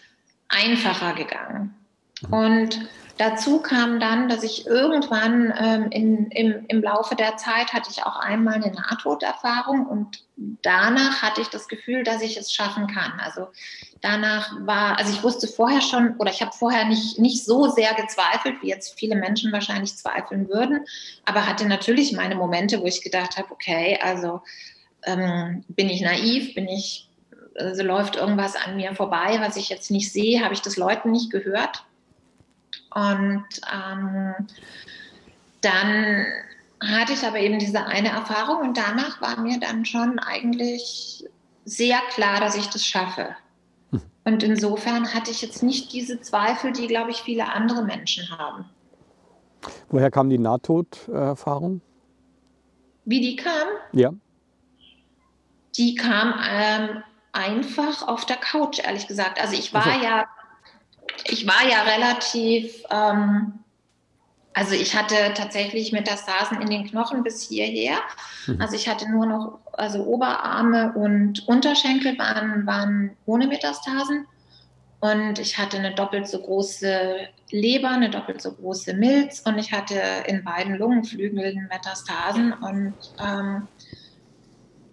[0.49, 1.75] einfacher gegangen.
[2.23, 2.33] Mhm.
[2.33, 7.90] Und Dazu kam dann, dass ich irgendwann ähm, in, im, im Laufe der Zeit hatte
[7.90, 10.25] ich auch einmal eine Nahtoderfahrung und
[10.62, 13.20] danach hatte ich das Gefühl, dass ich es schaffen kann.
[13.20, 13.49] Also
[14.01, 17.94] danach war, also ich wusste vorher schon oder ich habe vorher nicht, nicht so sehr
[17.94, 20.85] gezweifelt, wie jetzt viele Menschen wahrscheinlich zweifeln würden,
[21.25, 24.40] aber hatte natürlich meine Momente, wo ich gedacht habe, okay, also
[25.05, 27.09] ähm, bin ich naiv, bin ich,
[27.59, 31.11] also läuft irgendwas an mir vorbei, was ich jetzt nicht sehe, habe ich das Leuten
[31.11, 31.85] nicht gehört
[32.94, 34.35] und ähm,
[35.61, 36.26] dann
[36.83, 41.24] hatte ich aber eben diese eine Erfahrung und danach war mir dann schon eigentlich
[41.64, 43.37] sehr klar, dass ich das schaffe.
[43.90, 44.03] Hm.
[44.24, 48.64] Und insofern hatte ich jetzt nicht diese Zweifel, die, glaube ich, viele andere Menschen haben.
[49.90, 51.83] Woher kam die Nahtoderfahrung?
[53.05, 53.68] Wie die kam?
[53.92, 54.12] Ja.
[55.76, 59.40] Die kam ähm, einfach auf der Couch, ehrlich gesagt.
[59.40, 60.05] Also ich war also.
[60.05, 60.29] ja
[61.25, 63.55] ich war ja relativ, ähm,
[64.53, 67.99] also ich hatte tatsächlich Metastasen in den Knochen bis hierher.
[68.47, 68.61] Mhm.
[68.61, 74.27] Also ich hatte nur noch, also Oberarme und Unterschenkel waren, waren ohne Metastasen.
[75.01, 79.73] Und ich hatte eine doppelt so große Leber, eine doppelt so große Milz und ich
[79.73, 82.53] hatte in beiden Lungenflügeln Metastasen.
[82.53, 83.67] Und ähm,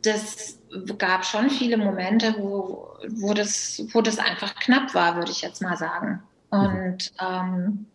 [0.04, 0.57] das
[0.98, 5.62] gab schon viele Momente, wo, wo, das, wo das einfach knapp war, würde ich jetzt
[5.62, 6.22] mal sagen.
[6.50, 7.86] Und, ähm,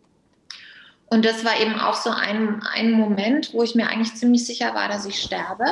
[1.07, 4.73] und das war eben auch so ein, ein Moment, wo ich mir eigentlich ziemlich sicher
[4.73, 5.65] war, dass ich sterbe.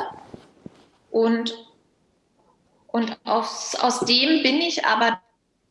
[1.09, 1.53] Und,
[2.87, 5.19] und aus, aus dem bin ich aber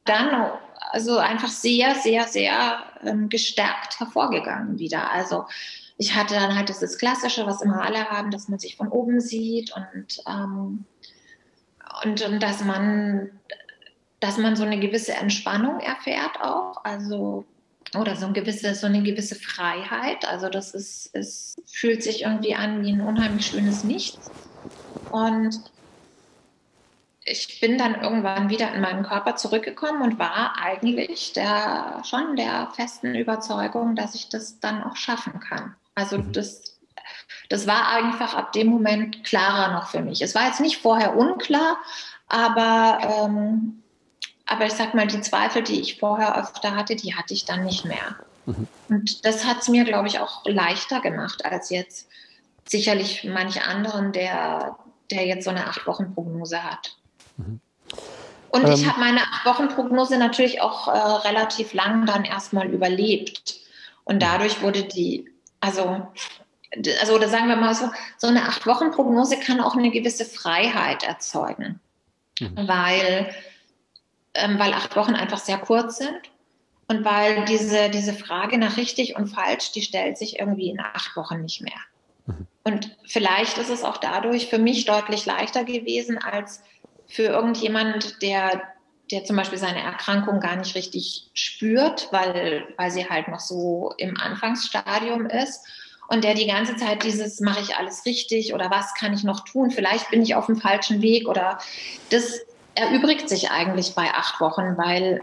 [0.05, 0.51] dann
[0.93, 5.11] also einfach sehr, sehr, sehr ähm, gestärkt hervorgegangen wieder.
[5.11, 5.47] Also
[5.99, 9.21] ich hatte dann halt dieses Klassische, was immer alle haben, dass man sich von oben
[9.21, 10.85] sieht und, ähm,
[12.05, 13.31] und, und dass man
[14.21, 17.47] dass man so eine gewisse Entspannung erfährt auch, also
[17.99, 20.29] oder so, ein gewisse, so eine gewisse Freiheit.
[20.29, 24.31] Also das ist, es fühlt sich irgendwie an wie ein unheimlich schönes Nichts.
[25.11, 25.61] Und
[27.25, 32.71] ich bin dann irgendwann wieder in meinen Körper zurückgekommen und war eigentlich der, schon der
[32.75, 35.75] festen Überzeugung, dass ich das dann auch schaffen kann.
[35.95, 36.33] Also mhm.
[36.33, 36.70] das,
[37.51, 40.23] das war einfach ab dem Moment klarer noch für mich.
[40.23, 41.77] Es war jetzt nicht vorher unklar,
[42.29, 43.83] aber ähm,
[44.47, 47.65] aber ich sag mal, die Zweifel, die ich vorher öfter hatte, die hatte ich dann
[47.65, 48.17] nicht mehr.
[48.47, 48.67] Mhm.
[48.89, 52.09] Und das hat es mir, glaube ich, auch leichter gemacht als jetzt
[52.65, 54.77] sicherlich manch anderen, der,
[55.11, 56.97] der jetzt so eine Acht-Wochen-Prognose hat.
[57.37, 57.61] Mhm.
[58.49, 63.55] Und ähm, ich habe meine Acht-Wochen-Prognose natürlich auch äh, relativ lang dann erstmal überlebt.
[64.03, 64.21] Und mhm.
[64.21, 66.09] dadurch wurde die, also,
[67.01, 71.81] also oder sagen wir mal so, so eine Acht-Wochen-Prognose kann auch eine gewisse Freiheit erzeugen.
[72.39, 72.69] Mhm.
[72.69, 73.35] Weil
[74.35, 76.21] ähm, weil acht Wochen einfach sehr kurz sind
[76.89, 81.17] und weil diese, diese Frage nach richtig und falsch, die stellt sich irgendwie in acht
[81.17, 81.81] Wochen nicht mehr.
[82.27, 82.47] Mhm.
[82.63, 86.63] Und vielleicht ist es auch dadurch für mich deutlich leichter gewesen als
[87.07, 88.63] für irgendjemand, der,
[89.11, 93.93] der zum Beispiel seine Erkrankung gar nicht richtig spürt, weil, weil sie halt noch so
[93.99, 95.67] im Anfangsstadium ist
[96.11, 99.45] und der die ganze Zeit dieses, mache ich alles richtig oder was kann ich noch
[99.45, 99.71] tun?
[99.71, 101.59] Vielleicht bin ich auf dem falschen Weg oder
[102.11, 102.41] das
[102.75, 105.21] erübrigt sich eigentlich bei acht Wochen, weil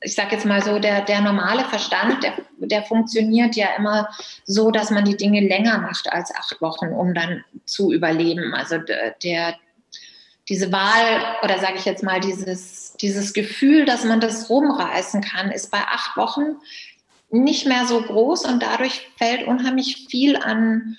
[0.00, 4.08] ich sage jetzt mal so, der, der normale Verstand, der, der funktioniert ja immer
[4.44, 8.54] so, dass man die Dinge länger macht als acht Wochen, um dann zu überleben.
[8.54, 8.78] Also
[9.22, 9.54] der,
[10.48, 15.52] diese Wahl oder sage ich jetzt mal dieses, dieses Gefühl, dass man das rumreißen kann,
[15.52, 16.56] ist bei acht Wochen
[17.42, 20.96] nicht mehr so groß und dadurch fällt unheimlich viel an,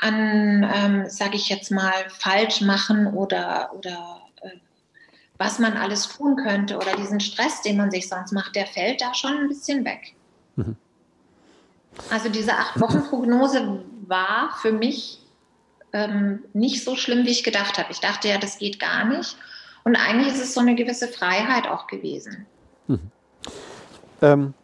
[0.00, 4.22] an ähm, sage ich jetzt mal, falsch machen oder, oder
[5.38, 9.00] was man alles tun könnte oder diesen Stress, den man sich sonst macht, der fällt
[9.00, 10.14] da schon ein bisschen weg.
[10.56, 10.76] Mhm.
[12.10, 15.20] Also diese Acht-Wochen-Prognose war für mich
[15.92, 17.90] ähm, nicht so schlimm, wie ich gedacht habe.
[17.90, 19.36] Ich dachte ja, das geht gar nicht.
[19.84, 22.46] Und eigentlich ist es so eine gewisse Freiheit auch gewesen.
[22.86, 23.10] Mhm.
[24.22, 24.54] Ähm,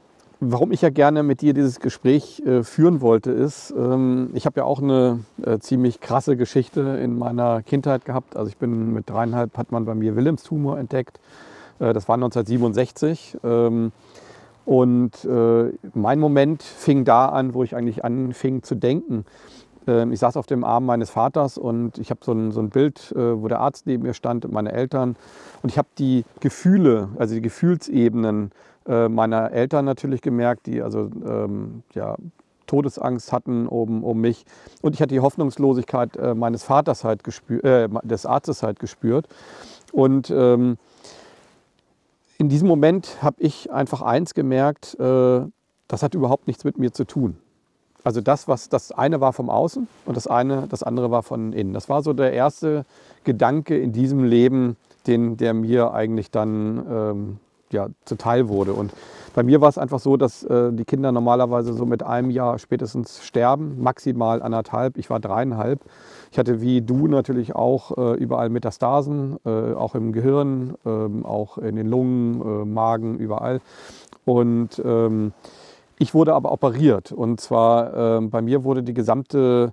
[0.45, 4.59] Warum ich ja gerne mit dir dieses Gespräch äh, führen wollte, ist, ähm, ich habe
[4.59, 8.35] ja auch eine äh, ziemlich krasse Geschichte in meiner Kindheit gehabt.
[8.35, 11.21] Also ich bin mit dreieinhalb, hat man bei mir Wilhelmstumor entdeckt.
[11.79, 13.39] Äh, das war 1967.
[13.45, 13.93] Ähm,
[14.65, 19.25] und äh, mein Moment fing da an, wo ich eigentlich anfing zu denken.
[19.87, 22.71] Ähm, ich saß auf dem Arm meines Vaters und ich habe so ein, so ein
[22.71, 25.15] Bild, äh, wo der Arzt neben mir stand und meine Eltern.
[25.63, 28.51] Und ich habe die Gefühle, also die Gefühlsebenen,
[28.87, 32.17] äh, meiner Eltern natürlich gemerkt, die also ähm, ja,
[32.67, 34.45] Todesangst hatten um, um mich.
[34.81, 39.29] Und ich hatte die Hoffnungslosigkeit äh, meines Vaters halt gespürt, äh, des Arztes halt gespürt.
[39.93, 40.79] Und ähm,
[42.39, 45.43] in diesem Moment habe ich einfach eins gemerkt, äh,
[45.87, 47.37] das hat überhaupt nichts mit mir zu tun.
[48.05, 51.53] Also das, was das eine war vom Außen und das eine, das andere war von
[51.53, 51.73] innen.
[51.73, 52.85] Das war so der erste
[53.25, 57.39] Gedanke in diesem Leben, den, der mir eigentlich dann ähm,
[57.73, 58.73] ja, zuteil wurde.
[58.73, 58.93] Und
[59.35, 62.59] bei mir war es einfach so, dass äh, die Kinder normalerweise so mit einem Jahr
[62.59, 64.99] spätestens sterben, maximal anderthalb.
[64.99, 65.81] Ich war dreieinhalb.
[66.31, 71.59] Ich hatte wie du natürlich auch äh, überall Metastasen, äh, auch im Gehirn, ähm, auch
[71.59, 73.61] in den Lungen, äh, Magen, überall.
[74.25, 75.33] Und ähm,
[75.99, 77.13] ich wurde aber operiert.
[77.13, 79.73] Und zwar ähm, bei mir wurde die gesamte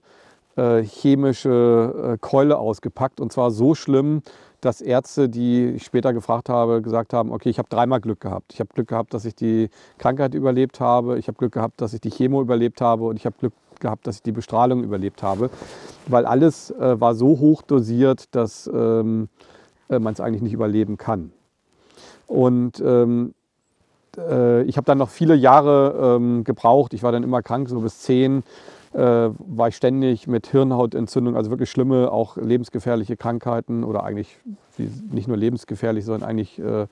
[0.55, 3.19] äh, chemische äh, Keule ausgepackt.
[3.19, 4.21] Und zwar so schlimm,
[4.61, 8.53] dass Ärzte, die ich später gefragt habe, gesagt haben, okay, ich habe dreimal Glück gehabt.
[8.53, 11.17] Ich habe Glück gehabt, dass ich die Krankheit überlebt habe.
[11.17, 13.05] Ich habe Glück gehabt, dass ich die Chemo überlebt habe.
[13.05, 15.49] Und ich habe Glück gehabt, dass ich die Bestrahlung überlebt habe.
[16.07, 19.29] Weil alles äh, war so hoch dosiert, dass ähm,
[19.89, 21.31] äh, man es eigentlich nicht überleben kann.
[22.27, 23.33] Und ähm,
[24.17, 26.93] äh, ich habe dann noch viele Jahre ähm, gebraucht.
[26.93, 28.43] Ich war dann immer krank, so bis zehn
[28.91, 34.39] war ich ständig mit Hirnhautentzündung, also wirklich schlimme, auch lebensgefährliche Krankheiten oder eigentlich
[35.11, 36.87] nicht nur lebensgefährlich, sondern eigentlich, äh,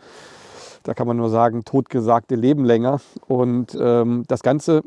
[0.84, 3.00] da kann man nur sagen, totgesagte Leben länger.
[3.28, 4.84] Und ähm, das Ganze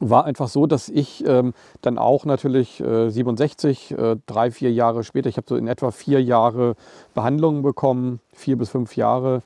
[0.00, 5.04] war einfach so, dass ich ähm, dann auch natürlich äh, 67, äh, drei, vier Jahre
[5.04, 6.74] später, ich habe so in etwa vier Jahre
[7.14, 9.42] Behandlungen bekommen, vier bis fünf Jahre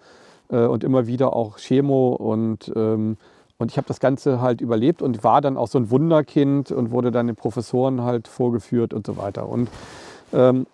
[0.50, 3.18] äh, und immer wieder auch Chemo und ähm,
[3.59, 6.90] und ich habe das Ganze halt überlebt und war dann auch so ein Wunderkind und
[6.90, 9.48] wurde dann den Professoren halt vorgeführt und so weiter.
[9.48, 9.68] Und
[10.32, 10.66] ähm,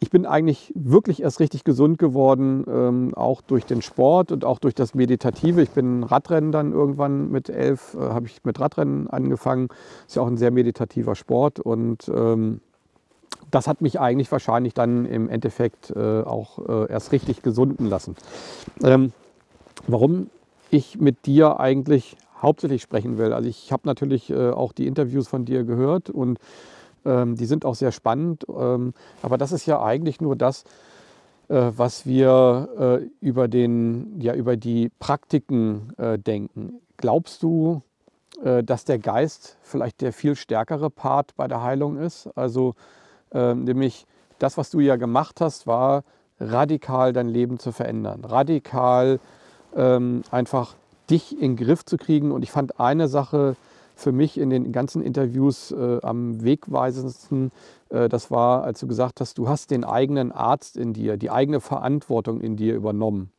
[0.00, 4.58] ich bin eigentlich wirklich erst richtig gesund geworden, ähm, auch durch den Sport und auch
[4.58, 5.62] durch das Meditative.
[5.62, 9.68] Ich bin Radrennen dann irgendwann mit elf, äh, habe ich mit Radrennen angefangen.
[10.06, 12.60] Ist ja auch ein sehr meditativer Sport und ähm,
[13.50, 18.16] das hat mich eigentlich wahrscheinlich dann im Endeffekt äh, auch äh, erst richtig gesunden lassen.
[18.82, 19.12] Ähm,
[19.86, 20.28] warum
[20.74, 23.32] ich mit dir eigentlich hauptsächlich sprechen will.
[23.32, 26.38] Also ich habe natürlich äh, auch die Interviews von dir gehört und
[27.04, 28.44] ähm, die sind auch sehr spannend.
[28.48, 30.64] Ähm, aber das ist ja eigentlich nur das,
[31.48, 36.80] äh, was wir äh, über, den, ja, über die Praktiken äh, denken.
[36.96, 37.82] Glaubst du,
[38.42, 42.28] äh, dass der Geist vielleicht der viel stärkere Part bei der Heilung ist?
[42.36, 42.74] Also
[43.32, 44.06] ähm, nämlich
[44.38, 46.04] das, was du ja gemacht hast, war
[46.40, 49.20] radikal dein Leben zu verändern, radikal
[49.76, 50.74] ähm, einfach
[51.10, 52.32] dich in den Griff zu kriegen.
[52.32, 53.56] Und ich fand eine Sache
[53.94, 57.52] für mich in den ganzen Interviews äh, am wegweisendsten,
[57.90, 61.30] äh, das war, als du gesagt hast, du hast den eigenen Arzt in dir, die
[61.30, 63.30] eigene Verantwortung in dir übernommen.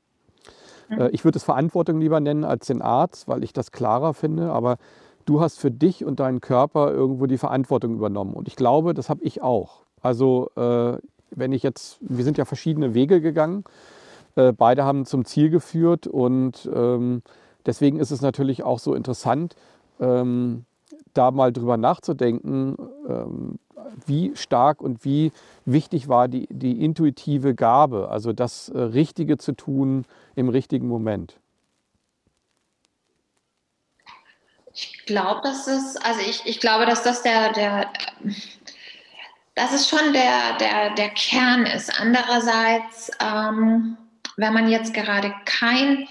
[0.90, 1.00] Mhm.
[1.00, 4.52] Äh, ich würde es Verantwortung lieber nennen als den Arzt, weil ich das klarer finde,
[4.52, 4.78] aber
[5.26, 8.34] du hast für dich und deinen Körper irgendwo die Verantwortung übernommen.
[8.34, 9.82] Und ich glaube, das habe ich auch.
[10.02, 10.98] Also äh,
[11.32, 13.66] wenn ich jetzt, wir sind ja verschiedene Wege gegangen,
[14.36, 17.22] äh, beide haben zum Ziel geführt und ähm,
[17.66, 19.56] deswegen ist es natürlich auch so interessant,
[20.00, 20.66] ähm,
[21.14, 22.76] da mal drüber nachzudenken,
[23.08, 23.60] ähm,
[24.06, 25.32] wie stark und wie
[25.66, 30.06] wichtig war die, die intuitive Gabe, also das äh, Richtige zu tun
[30.36, 31.38] im richtigen Moment.
[34.74, 37.88] Ich glaube, dass es, also ich, ich glaube, dass das der, der,
[39.56, 42.02] dass es schon der, der, der Kern ist.
[42.02, 43.96] Andererseits, ähm,
[44.38, 46.08] wenn man jetzt gerade kein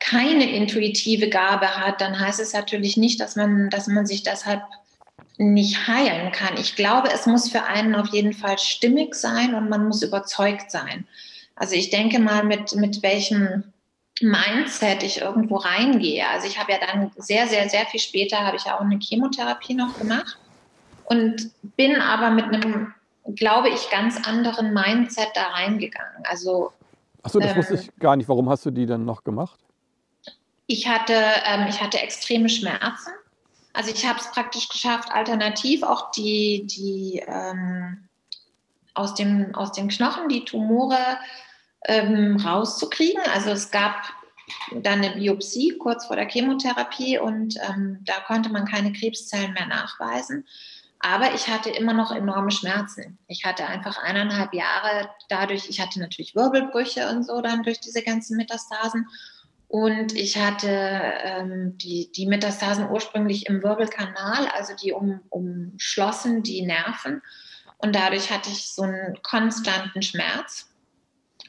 [0.00, 4.62] keine intuitive Gabe hat, dann heißt es natürlich nicht, dass man, dass man sich deshalb
[5.38, 6.56] nicht heilen kann.
[6.56, 10.70] Ich glaube, es muss für einen auf jeden Fall stimmig sein und man muss überzeugt
[10.70, 11.06] sein.
[11.56, 13.64] Also ich denke mal, mit, mit welchem
[14.20, 16.26] Mindset ich irgendwo reingehe.
[16.28, 19.74] Also ich habe ja dann sehr, sehr, sehr viel später habe ich auch eine Chemotherapie
[19.74, 20.38] noch gemacht
[21.04, 22.94] und bin aber mit einem,
[23.34, 26.24] glaube ich, ganz anderen Mindset da reingegangen.
[26.24, 26.72] Also
[27.28, 28.28] Achso, das ähm, wusste ich gar nicht.
[28.28, 29.60] Warum hast du die dann noch gemacht?
[30.66, 31.14] Ich hatte,
[31.44, 33.10] ähm, ich hatte extreme Schmerzen.
[33.74, 38.08] Also ich habe es praktisch geschafft, alternativ auch die, die ähm,
[38.94, 41.18] aus, dem, aus den Knochen die Tumore
[41.84, 43.22] ähm, rauszukriegen.
[43.34, 43.94] Also es gab
[44.72, 49.66] dann eine Biopsie kurz vor der Chemotherapie und ähm, da konnte man keine Krebszellen mehr
[49.66, 50.46] nachweisen.
[51.00, 53.18] Aber ich hatte immer noch enorme Schmerzen.
[53.28, 58.02] Ich hatte einfach eineinhalb Jahre dadurch, ich hatte natürlich Wirbelbrüche und so dann durch diese
[58.02, 59.06] ganzen Metastasen.
[59.68, 66.62] Und ich hatte ähm, die, die Metastasen ursprünglich im Wirbelkanal, also die um, umschlossen die
[66.62, 67.22] Nerven.
[67.76, 70.68] Und dadurch hatte ich so einen konstanten Schmerz.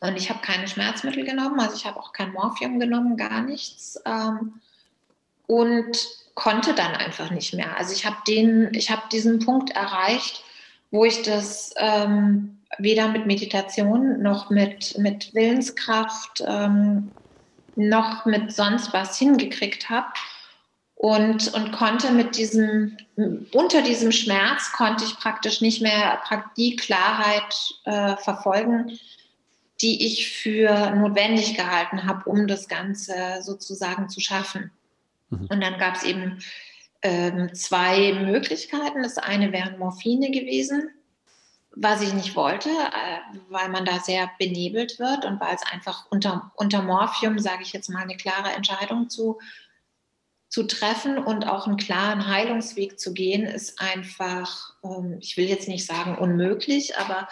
[0.02, 4.00] Und ich habe keine Schmerzmittel genommen, also ich habe auch kein Morphium genommen, gar nichts.
[4.06, 4.62] Ähm,
[5.48, 5.98] und
[6.36, 7.78] konnte dann einfach nicht mehr.
[7.78, 10.44] Also ich habe den, ich habe diesen Punkt erreicht,
[10.92, 17.12] wo ich das ähm, weder mit Meditation noch mit, mit Willenskraft ähm,
[17.76, 20.08] noch mit sonst was hingekriegt habe.
[20.96, 22.98] Und, und konnte mit diesem,
[23.54, 26.20] unter diesem Schmerz konnte ich praktisch nicht mehr
[26.58, 27.56] die Klarheit
[27.86, 29.00] äh, verfolgen,
[29.82, 34.72] die ich für notwendig gehalten habe, um das Ganze sozusagen zu schaffen.
[35.30, 35.48] Mhm.
[35.50, 36.40] Und dann gab es eben
[37.02, 39.04] ähm, zwei Möglichkeiten.
[39.04, 40.90] Das eine wären Morphine gewesen
[41.76, 46.06] was ich nicht wollte, äh, weil man da sehr benebelt wird und weil es einfach
[46.10, 49.40] unter, unter Morphium, sage ich jetzt mal, eine klare Entscheidung zu,
[50.50, 55.68] zu treffen und auch einen klaren Heilungsweg zu gehen, ist einfach, ähm, ich will jetzt
[55.68, 57.30] nicht sagen unmöglich, aber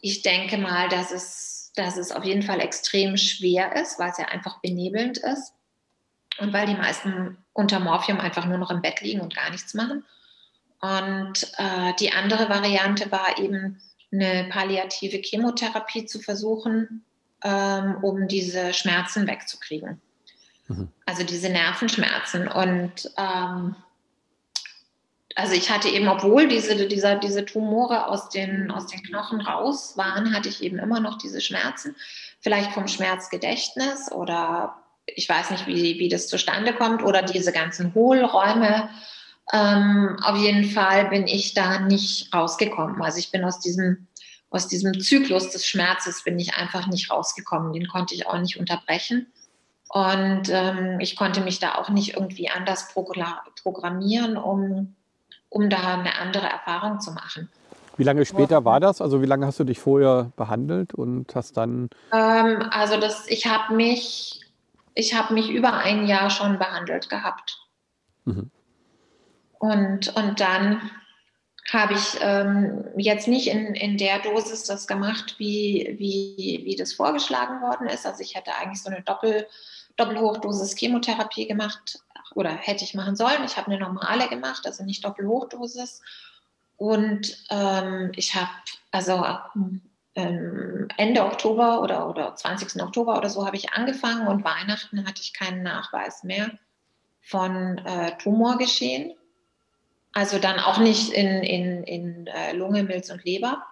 [0.00, 4.18] ich denke mal, dass es, dass es auf jeden Fall extrem schwer ist, weil es
[4.18, 5.52] ja einfach benebelnd ist
[6.38, 9.74] und weil die meisten unter Morphium einfach nur noch im Bett liegen und gar nichts
[9.74, 10.04] machen.
[10.80, 13.80] Und äh, die andere Variante war eben
[14.12, 17.04] eine palliative Chemotherapie zu versuchen,
[17.42, 20.00] ähm, um diese Schmerzen wegzukriegen.
[20.68, 20.88] Mhm.
[21.06, 22.48] Also diese Nervenschmerzen.
[22.48, 23.76] Und ähm,
[25.34, 29.96] also ich hatte eben, obwohl diese, dieser, diese Tumore aus den, aus den Knochen raus
[29.96, 31.94] waren, hatte ich eben immer noch diese Schmerzen.
[32.40, 34.76] Vielleicht vom Schmerzgedächtnis oder
[35.06, 38.88] ich weiß nicht, wie, wie das zustande kommt oder diese ganzen Hohlräume
[39.52, 43.00] ähm, auf jeden Fall bin ich da nicht rausgekommen.
[43.02, 44.06] Also ich bin aus diesem,
[44.50, 47.72] aus diesem Zyklus des Schmerzes bin ich einfach nicht rausgekommen.
[47.72, 49.26] Den konnte ich auch nicht unterbrechen.
[49.88, 54.96] Und ähm, ich konnte mich da auch nicht irgendwie anders programmieren, um,
[55.48, 57.48] um da eine andere Erfahrung zu machen.
[57.96, 59.00] Wie lange später war das?
[59.00, 61.88] Also wie lange hast du dich vorher behandelt und hast dann?
[62.12, 64.40] Ähm, also das, ich habe mich,
[64.96, 67.58] ich habe mich über ein Jahr schon behandelt gehabt.
[68.24, 68.50] Mhm.
[69.58, 70.90] Und, und dann
[71.72, 76.94] habe ich ähm, jetzt nicht in, in der Dosis das gemacht, wie, wie, wie das
[76.94, 78.06] vorgeschlagen worden ist.
[78.06, 79.46] Also ich hätte eigentlich so eine Doppel,
[79.96, 81.98] Doppelhochdosis Chemotherapie gemacht
[82.34, 83.44] oder hätte ich machen sollen.
[83.44, 86.00] Ich habe eine normale gemacht, also nicht Doppelhochdosis.
[86.76, 88.50] Und ähm, ich habe
[88.92, 89.24] also
[90.16, 92.82] Ende Oktober oder, oder 20.
[92.82, 96.50] Oktober oder so habe ich angefangen und Weihnachten hatte ich keinen Nachweis mehr
[97.20, 99.14] von äh, Tumorgeschehen.
[100.12, 103.66] Also dann auch nicht in, in, in äh, Lunge, Milz und Leber.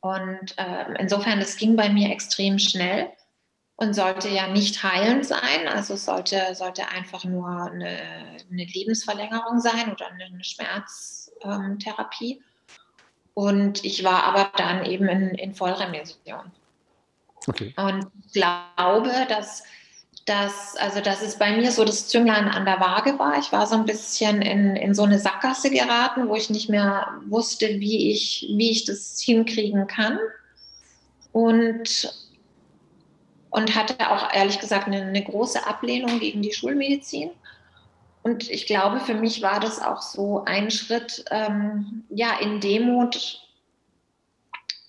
[0.00, 3.12] Und äh, insofern, es ging bei mir extrem schnell
[3.76, 5.68] und sollte ja nicht heilend sein.
[5.68, 12.32] Also es sollte, sollte einfach nur eine, eine Lebensverlängerung sein oder eine Schmerztherapie.
[12.32, 12.44] Ähm,
[13.38, 16.50] und ich war aber dann eben in, in Vollremission.
[17.46, 17.72] Okay.
[17.76, 19.62] Und glaube, dass
[20.24, 23.38] dass, also dass es bei mir so das Zünglein an der Waage war.
[23.38, 27.12] Ich war so ein bisschen in, in so eine Sackgasse geraten, wo ich nicht mehr
[27.28, 30.18] wusste, wie ich, wie ich das hinkriegen kann.
[31.30, 32.12] Und,
[33.50, 37.30] und hatte auch ehrlich gesagt eine, eine große Ablehnung gegen die Schulmedizin.
[38.28, 43.40] Und ich glaube, für mich war das auch so ein Schritt ähm, ja, in Demut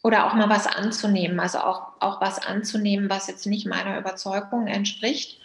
[0.03, 4.67] oder auch mal was anzunehmen, also auch, auch was anzunehmen, was jetzt nicht meiner Überzeugung
[4.67, 5.39] entspricht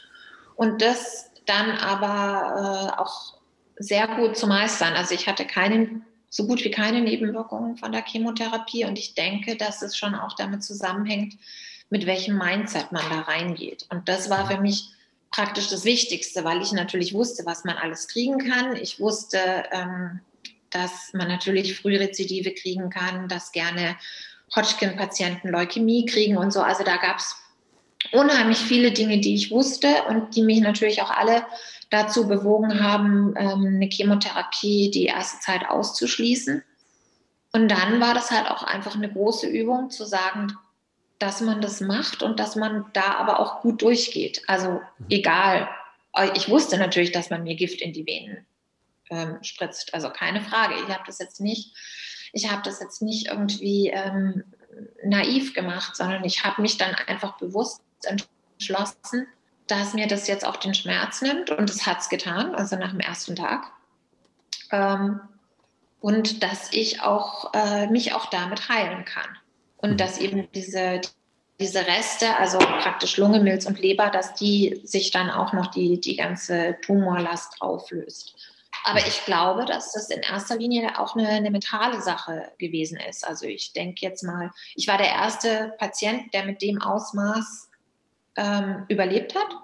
[0.57, 3.35] und das dann aber äh, auch
[3.77, 4.95] sehr gut zu meistern.
[4.95, 9.55] Also ich hatte keine, so gut wie keine Nebenwirkungen von der Chemotherapie und ich denke,
[9.55, 11.35] dass es schon auch damit zusammenhängt,
[11.91, 13.87] mit welchem Mindset man da reingeht.
[13.91, 14.94] Und das war für mich
[15.35, 18.77] praktisch das Wichtigste, weil ich natürlich wusste, was man alles kriegen kann.
[18.77, 19.39] Ich wusste,
[19.73, 20.21] ähm,
[20.71, 23.97] dass man natürlich Frührezidive kriegen kann, dass gerne
[24.55, 26.61] Hodgkin-Patienten Leukämie kriegen und so.
[26.61, 27.35] Also da gab es
[28.13, 31.45] unheimlich viele Dinge, die ich wusste und die mich natürlich auch alle
[31.91, 36.63] dazu bewogen haben, ähm, eine Chemotherapie die erste Zeit auszuschließen.
[37.53, 40.57] Und dann war das halt auch einfach eine große Übung zu sagen,
[41.19, 44.43] dass man das macht und dass man da aber auch gut durchgeht.
[44.47, 45.69] Also egal.
[46.35, 48.47] Ich wusste natürlich, dass man mir Gift in die Venen
[49.11, 49.95] ähm, spritzt.
[49.95, 50.75] Also keine Frage.
[50.75, 51.75] Ich habe das jetzt nicht
[52.35, 54.45] ich habe das jetzt nicht irgendwie ähm,
[55.05, 59.29] naiv gemacht, sondern ich habe mich dann einfach bewusst entschlossen,
[59.69, 62.91] dass mir das jetzt auch den Schmerz nimmt und es hat es getan, also nach
[62.91, 63.71] dem ersten Tag.
[64.73, 65.21] Ähm,
[66.01, 69.39] und dass ich auch äh, mich auch damit heilen kann.
[69.85, 69.97] Und mhm.
[69.99, 71.03] dass eben diese,
[71.61, 76.01] diese Reste, also praktisch Lunge, Milz und Leber, dass die sich dann auch noch die,
[76.01, 78.35] die ganze Tumorlast auflöst.
[78.85, 83.27] Aber ich glaube, dass das in erster Linie auch eine, eine mentale Sache gewesen ist.
[83.27, 87.69] Also ich denke jetzt mal, ich war der erste Patient, der mit dem Ausmaß
[88.37, 89.55] ähm, überlebt hat.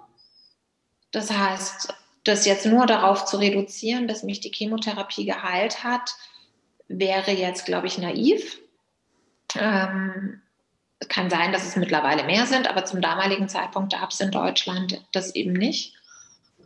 [1.12, 1.94] Das heißt,
[2.24, 6.14] das jetzt nur darauf zu reduzieren, dass mich die Chemotherapie geheilt hat,
[6.88, 8.60] wäre jetzt, glaube ich, naiv.
[9.56, 10.40] Ähm,
[11.08, 15.02] kann sein, dass es mittlerweile mehr sind, aber zum damaligen Zeitpunkt gab es in Deutschland
[15.12, 15.94] das eben nicht.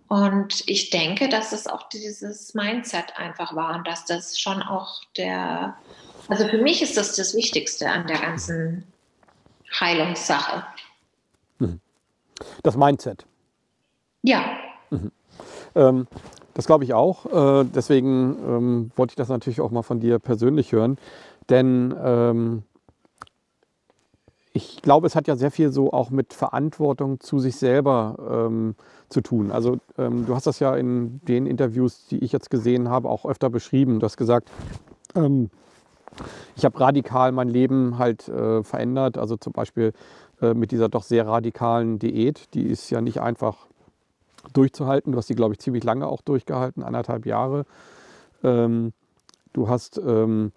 [0.09, 5.03] Und ich denke, dass es auch dieses Mindset einfach war und dass das schon auch
[5.17, 5.77] der,
[6.29, 8.85] also für mich ist das das Wichtigste an der ganzen
[9.81, 10.65] Heilungssache.
[11.59, 11.81] Mhm.
[12.63, 13.25] Das Mindset.
[14.23, 14.45] Ja.
[14.91, 15.13] Mhm.
[15.75, 16.07] Ähm,
[16.55, 17.27] das glaube ich auch.
[17.63, 20.99] Äh, deswegen ähm, wollte ich das natürlich auch mal von dir persönlich hören.
[21.49, 22.63] Denn ähm,
[24.57, 28.77] ich glaube, es hat ja sehr viel so auch mit Verantwortung zu sich selber ähm,
[29.09, 29.51] zu tun.
[29.51, 33.27] Also ähm, du hast das ja in den Interviews, die ich jetzt gesehen habe, auch
[33.27, 33.99] öfter beschrieben.
[33.99, 34.49] Du hast gesagt,
[35.17, 35.51] ähm,
[36.55, 39.19] ich habe radikal mein Leben halt äh, verändert.
[39.19, 39.93] Also zum Beispiel
[40.41, 42.55] äh, mit dieser doch sehr radikalen Diät.
[42.55, 43.67] Die ist ja nicht einfach
[44.53, 45.11] durchzuhalten.
[45.11, 47.67] Du hast die, glaube ich, ziemlich lange auch durchgehalten, anderthalb Jahre.
[48.45, 48.93] Ähm,
[49.53, 50.53] du hast ähm,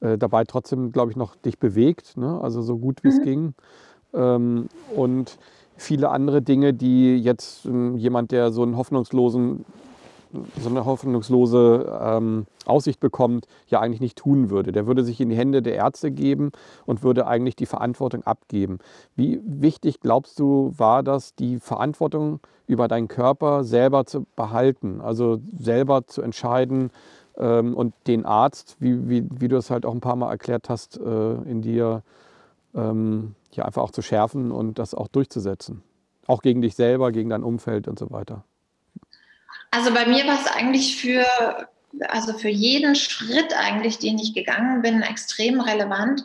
[0.00, 2.40] äh, dabei trotzdem, glaube ich, noch dich bewegt, ne?
[2.42, 3.24] also so gut wie es mhm.
[3.24, 3.54] ging.
[4.14, 5.38] Ähm, und
[5.76, 9.64] viele andere Dinge, die jetzt ähm, jemand, der so einen hoffnungslosen
[10.60, 14.72] so eine hoffnungslose ähm, Aussicht bekommt, ja eigentlich nicht tun würde.
[14.72, 16.52] Der würde sich in die Hände der Ärzte geben
[16.86, 18.78] und würde eigentlich die Verantwortung abgeben.
[19.16, 25.40] Wie wichtig glaubst du, war das, die Verantwortung über deinen Körper selber zu behalten, also
[25.58, 26.90] selber zu entscheiden,
[27.34, 30.98] und den Arzt, wie, wie, wie du es halt auch ein paar Mal erklärt hast,
[30.98, 32.02] äh, in dir
[32.74, 35.82] ähm, ja einfach auch zu schärfen und das auch durchzusetzen.
[36.26, 38.44] Auch gegen dich selber, gegen dein Umfeld und so weiter.
[39.70, 41.24] Also bei mir war es eigentlich für,
[42.08, 46.24] also für jeden Schritt eigentlich, den ich gegangen bin, extrem relevant,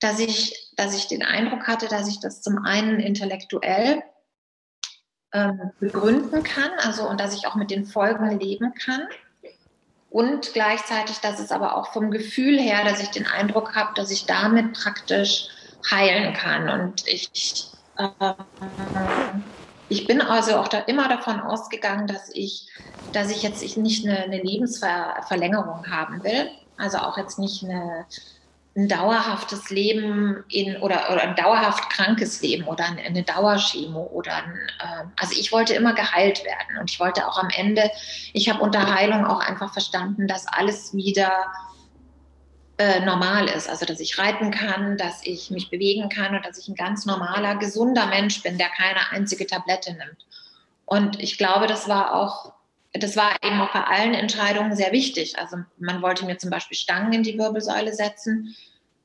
[0.00, 4.02] dass ich, dass ich den Eindruck hatte, dass ich das zum einen intellektuell
[5.32, 9.02] ähm, begründen kann, also und dass ich auch mit den Folgen leben kann.
[10.10, 14.10] Und gleichzeitig, dass es aber auch vom Gefühl her, dass ich den Eindruck habe, dass
[14.10, 15.46] ich damit praktisch
[15.88, 16.68] heilen kann.
[16.68, 17.30] Und ich,
[17.96, 18.34] äh,
[19.88, 22.68] ich bin also auch da immer davon ausgegangen, dass ich,
[23.12, 26.50] dass ich jetzt nicht eine, eine Lebensverlängerung haben will.
[26.76, 28.04] Also auch jetzt nicht eine,
[28.76, 34.54] ein dauerhaftes Leben in oder, oder ein dauerhaft krankes Leben oder eine, Dauerchemo oder ein,
[34.78, 37.90] äh, also ich wollte immer geheilt werden und ich wollte auch am Ende,
[38.32, 41.32] ich habe unter Heilung auch einfach verstanden, dass alles wieder
[42.80, 43.68] äh, normal ist.
[43.68, 47.04] Also, dass ich reiten kann, dass ich mich bewegen kann und dass ich ein ganz
[47.04, 50.24] normaler, gesunder Mensch bin, der keine einzige Tablette nimmt.
[50.86, 52.54] Und ich glaube, das war auch,
[52.92, 55.38] das war eben auch bei allen Entscheidungen sehr wichtig.
[55.38, 58.56] Also, man wollte mir zum Beispiel Stangen in die Wirbelsäule setzen,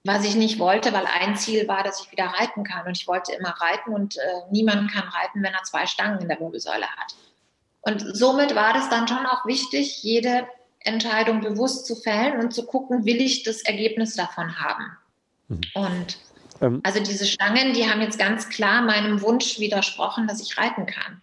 [0.03, 2.85] was ich nicht wollte, weil ein Ziel war, dass ich wieder reiten kann.
[2.85, 4.21] Und ich wollte immer reiten und äh,
[4.51, 7.15] niemand kann reiten, wenn er zwei Stangen in der Wirbelsäule hat.
[7.81, 10.47] Und somit war das dann schon auch wichtig, jede
[10.79, 14.85] Entscheidung bewusst zu fällen und zu gucken, will ich das Ergebnis davon haben.
[15.47, 15.61] Mhm.
[15.73, 16.17] Und
[16.61, 20.85] ähm, also diese Stangen, die haben jetzt ganz klar meinem Wunsch widersprochen, dass ich reiten
[20.85, 21.21] kann.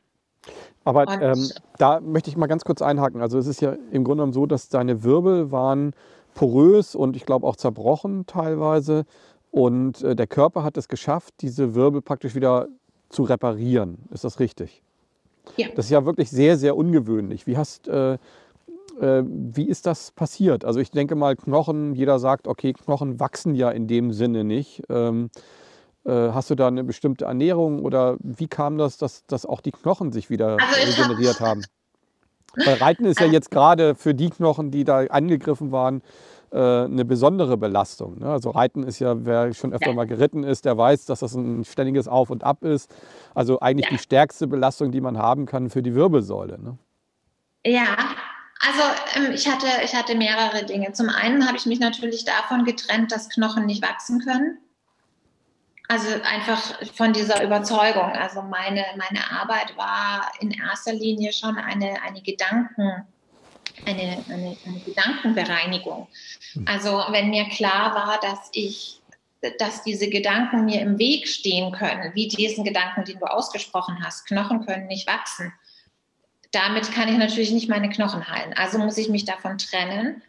[0.84, 3.20] Aber ähm, da möchte ich mal ganz kurz einhaken.
[3.20, 5.92] Also es ist ja im Grunde genommen so, dass deine Wirbel waren
[6.34, 9.04] porös und ich glaube auch zerbrochen teilweise.
[9.50, 12.68] Und äh, der Körper hat es geschafft, diese Wirbel praktisch wieder
[13.10, 13.98] zu reparieren.
[14.10, 14.82] Ist das richtig?
[15.56, 15.68] Ja.
[15.74, 17.46] Das ist ja wirklich sehr, sehr ungewöhnlich.
[17.46, 20.64] Wie hast, äh, äh, wie ist das passiert?
[20.64, 24.82] Also ich denke mal, Knochen, jeder sagt, okay, Knochen wachsen ja in dem Sinne nicht.
[24.88, 25.61] Ähm, äh,
[26.04, 30.12] hast du da eine bestimmte Ernährung oder wie kam das, dass, dass auch die Knochen
[30.12, 31.48] sich wieder also regeneriert hab...
[31.48, 31.64] haben?
[32.56, 36.02] Weil Reiten ist ja jetzt gerade für die Knochen, die da angegriffen waren,
[36.52, 38.18] äh, eine besondere Belastung.
[38.18, 38.26] Ne?
[38.26, 39.94] Also Reiten ist ja, wer schon öfter ja.
[39.94, 42.94] mal geritten ist, der weiß, dass das ein ständiges Auf und Ab ist.
[43.34, 43.96] Also eigentlich ja.
[43.96, 46.60] die stärkste Belastung, die man haben kann für die Wirbelsäule.
[46.60, 46.76] Ne?
[47.64, 47.96] Ja,
[48.60, 48.82] also
[49.16, 50.92] ähm, ich, hatte, ich hatte mehrere Dinge.
[50.92, 54.58] Zum einen habe ich mich natürlich davon getrennt, dass Knochen nicht wachsen können.
[55.92, 58.12] Also einfach von dieser Überzeugung.
[58.12, 63.06] Also meine, meine Arbeit war in erster Linie schon eine, eine Gedanken,
[63.84, 66.08] eine, eine, eine Gedankenbereinigung.
[66.54, 66.64] Hm.
[66.66, 69.00] Also wenn mir klar war, dass ich
[69.58, 74.24] dass diese Gedanken mir im Weg stehen können, wie diesen Gedanken, den du ausgesprochen hast,
[74.26, 75.52] Knochen können nicht wachsen,
[76.52, 78.54] damit kann ich natürlich nicht meine Knochen heilen.
[78.54, 80.22] Also muss ich mich davon trennen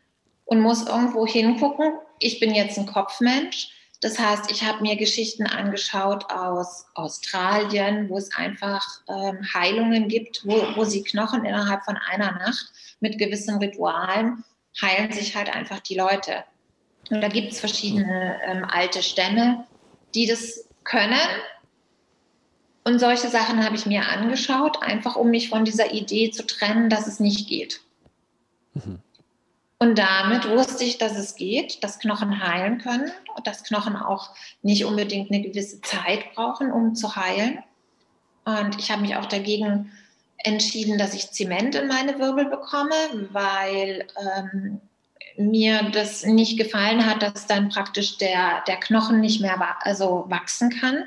[0.45, 1.93] und muss irgendwo hingucken.
[2.19, 3.69] Ich bin jetzt ein Kopfmensch.
[4.03, 10.41] Das heißt, ich habe mir Geschichten angeschaut aus Australien, wo es einfach ähm, Heilungen gibt,
[10.45, 14.43] wo, wo sie Knochen innerhalb von einer Nacht mit gewissen Ritualen
[14.81, 16.43] heilen sich halt einfach die Leute.
[17.09, 19.65] Und da gibt es verschiedene ähm, alte Stämme,
[20.15, 21.19] die das können
[22.83, 26.89] und solche Sachen habe ich mir angeschaut, einfach um mich von dieser Idee zu trennen,
[26.89, 27.81] dass es nicht geht.
[28.73, 28.99] Mhm.
[29.83, 34.29] Und damit wusste ich, dass es geht, dass Knochen heilen können und dass Knochen auch
[34.61, 37.61] nicht unbedingt eine gewisse Zeit brauchen, um zu heilen.
[38.45, 39.91] Und ich habe mich auch dagegen
[40.37, 42.95] entschieden, dass ich Zement in meine Wirbel bekomme,
[43.31, 44.79] weil ähm,
[45.37, 50.69] mir das nicht gefallen hat, dass dann praktisch der, der Knochen nicht mehr also wachsen
[50.69, 51.05] kann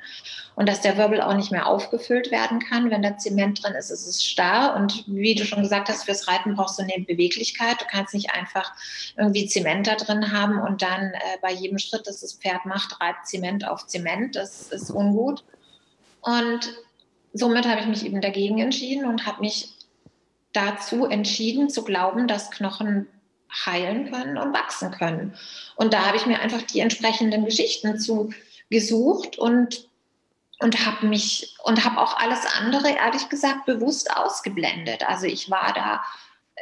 [0.57, 2.91] und dass der Wirbel auch nicht mehr aufgefüllt werden kann.
[2.91, 4.75] Wenn da Zement drin ist, ist es starr.
[4.75, 7.81] Und wie du schon gesagt hast, fürs Reiten brauchst du eine Beweglichkeit.
[7.81, 8.73] Du kannst nicht einfach
[9.17, 13.01] irgendwie Zement da drin haben und dann äh, bei jedem Schritt, das das Pferd macht,
[13.01, 14.35] reibt Zement auf Zement.
[14.35, 15.45] Das ist ungut.
[16.23, 16.73] Und
[17.33, 19.69] somit habe ich mich eben dagegen entschieden und habe mich
[20.53, 23.09] dazu entschieden zu glauben, dass Knochen
[23.65, 25.35] heilen können und wachsen können.
[25.77, 28.31] Und da habe ich mir einfach die entsprechenden Geschichten zu
[28.71, 29.89] gesucht und
[30.59, 35.07] und habe mich und habe auch alles andere ehrlich gesagt bewusst ausgeblendet.
[35.07, 36.03] Also ich war da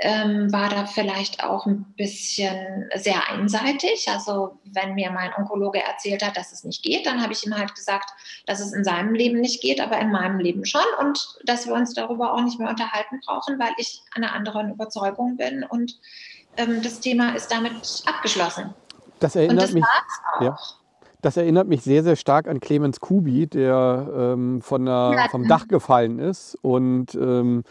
[0.00, 4.08] ähm, war da vielleicht auch ein bisschen sehr einseitig.
[4.08, 7.56] Also wenn mir mein Onkologe erzählt hat, dass es nicht geht, dann habe ich ihm
[7.56, 8.10] halt gesagt,
[8.46, 11.74] dass es in seinem Leben nicht geht, aber in meinem Leben schon und dass wir
[11.74, 16.00] uns darüber auch nicht mehr unterhalten brauchen, weil ich einer anderen Überzeugung bin und
[16.56, 18.74] ähm, das Thema ist damit abgeschlossen.
[19.20, 19.84] Das erinnert das mich.
[20.40, 20.56] Ja.
[21.22, 25.28] Das erinnert mich sehr, sehr stark an Clemens Kubi, der ähm, von der, ja.
[25.30, 27.64] vom Dach gefallen ist und ähm,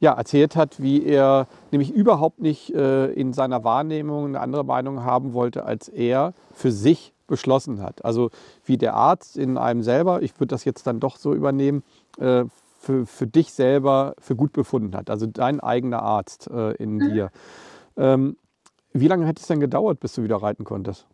[0.00, 5.04] ja, erzählt hat, wie er nämlich überhaupt nicht äh, in seiner Wahrnehmung eine andere Meinung
[5.04, 8.04] haben wollte, als er für sich beschlossen hat.
[8.04, 8.30] Also
[8.64, 11.84] wie der Arzt in einem selber, ich würde das jetzt dann doch so übernehmen,
[12.18, 12.44] äh,
[12.80, 15.10] für, für dich selber für gut befunden hat.
[15.10, 17.12] Also dein eigener Arzt äh, in mhm.
[17.12, 17.30] dir.
[17.98, 18.36] Ähm,
[18.92, 21.06] Wie lange hätte es denn gedauert, bis du wieder reiten konntest?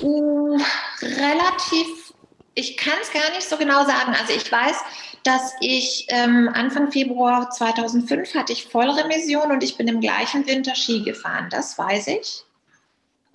[0.00, 0.58] Uh,
[1.02, 2.14] relativ,
[2.54, 4.14] ich kann es gar nicht so genau sagen.
[4.18, 4.76] Also ich weiß,
[5.24, 10.74] dass ich ähm, Anfang Februar 2005 hatte ich Vollremission und ich bin im gleichen Winter
[10.74, 11.48] Ski gefahren.
[11.50, 12.44] Das weiß ich.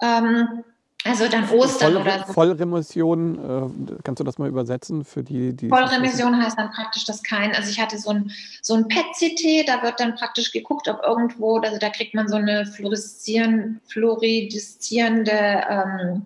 [0.01, 0.63] Ähm,
[1.05, 2.33] also dann Ostern Voll, oder so.
[2.33, 5.69] Vollremission, äh, kannst du das mal übersetzen für die, die.
[5.69, 8.31] Vollremission heißt dann praktisch, dass kein, also ich hatte so ein,
[8.61, 12.35] so ein PET-CT, da wird dann praktisch geguckt, ob irgendwo, also da kriegt man so
[12.35, 16.25] eine fluoreszieren, fluorideszierende ähm,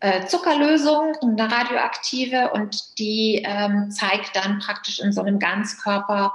[0.00, 6.34] äh, Zuckerlösung, eine radioaktive, und die ähm, zeigt dann praktisch in so einem Ganzkörper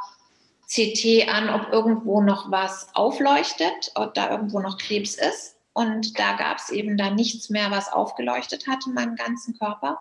[0.68, 5.55] CT an, ob irgendwo noch was aufleuchtet, ob da irgendwo noch Krebs ist.
[5.76, 9.99] Und da gab es eben dann nichts mehr, was aufgeleuchtet hat in meinem ganzen Körper.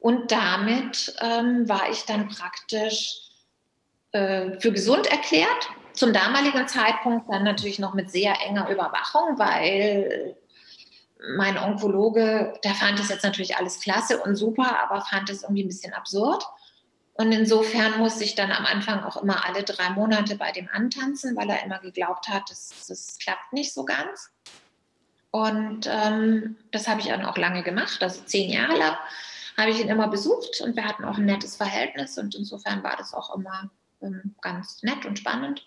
[0.00, 3.30] Und damit ähm, war ich dann praktisch
[4.12, 5.70] äh, für gesund erklärt.
[5.94, 10.36] Zum damaligen Zeitpunkt dann natürlich noch mit sehr enger Überwachung, weil
[11.38, 15.64] mein Onkologe, der fand es jetzt natürlich alles klasse und super, aber fand es irgendwie
[15.64, 16.44] ein bisschen absurd.
[17.14, 21.34] Und insofern musste ich dann am Anfang auch immer alle drei Monate bei dem antanzen,
[21.34, 24.35] weil er immer geglaubt hat, das, das klappt nicht so ganz.
[25.36, 28.96] Und ähm, das habe ich dann auch lange gemacht, also zehn Jahre lang
[29.56, 32.96] habe ich ihn immer besucht und wir hatten auch ein nettes Verhältnis und insofern war
[32.96, 33.70] das auch immer
[34.02, 35.64] ähm, ganz nett und spannend.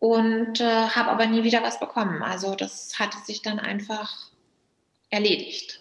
[0.00, 2.22] Und äh, habe aber nie wieder was bekommen.
[2.22, 4.12] Also das hatte sich dann einfach
[5.08, 5.80] erledigt.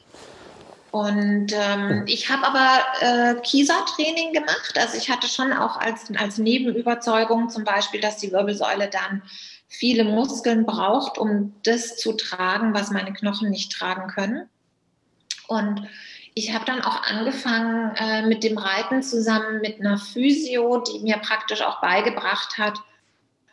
[0.91, 4.77] Und ähm, ich habe aber äh, Kieser-Training gemacht.
[4.77, 9.23] Also ich hatte schon auch als, als Nebenüberzeugung zum Beispiel, dass die Wirbelsäule dann
[9.73, 14.47] viele Muskeln braucht, um das zu tragen, was meine Knochen nicht tragen können.
[15.47, 15.87] Und
[16.35, 21.17] ich habe dann auch angefangen äh, mit dem Reiten zusammen mit einer Physio, die mir
[21.17, 22.79] praktisch auch beigebracht hat,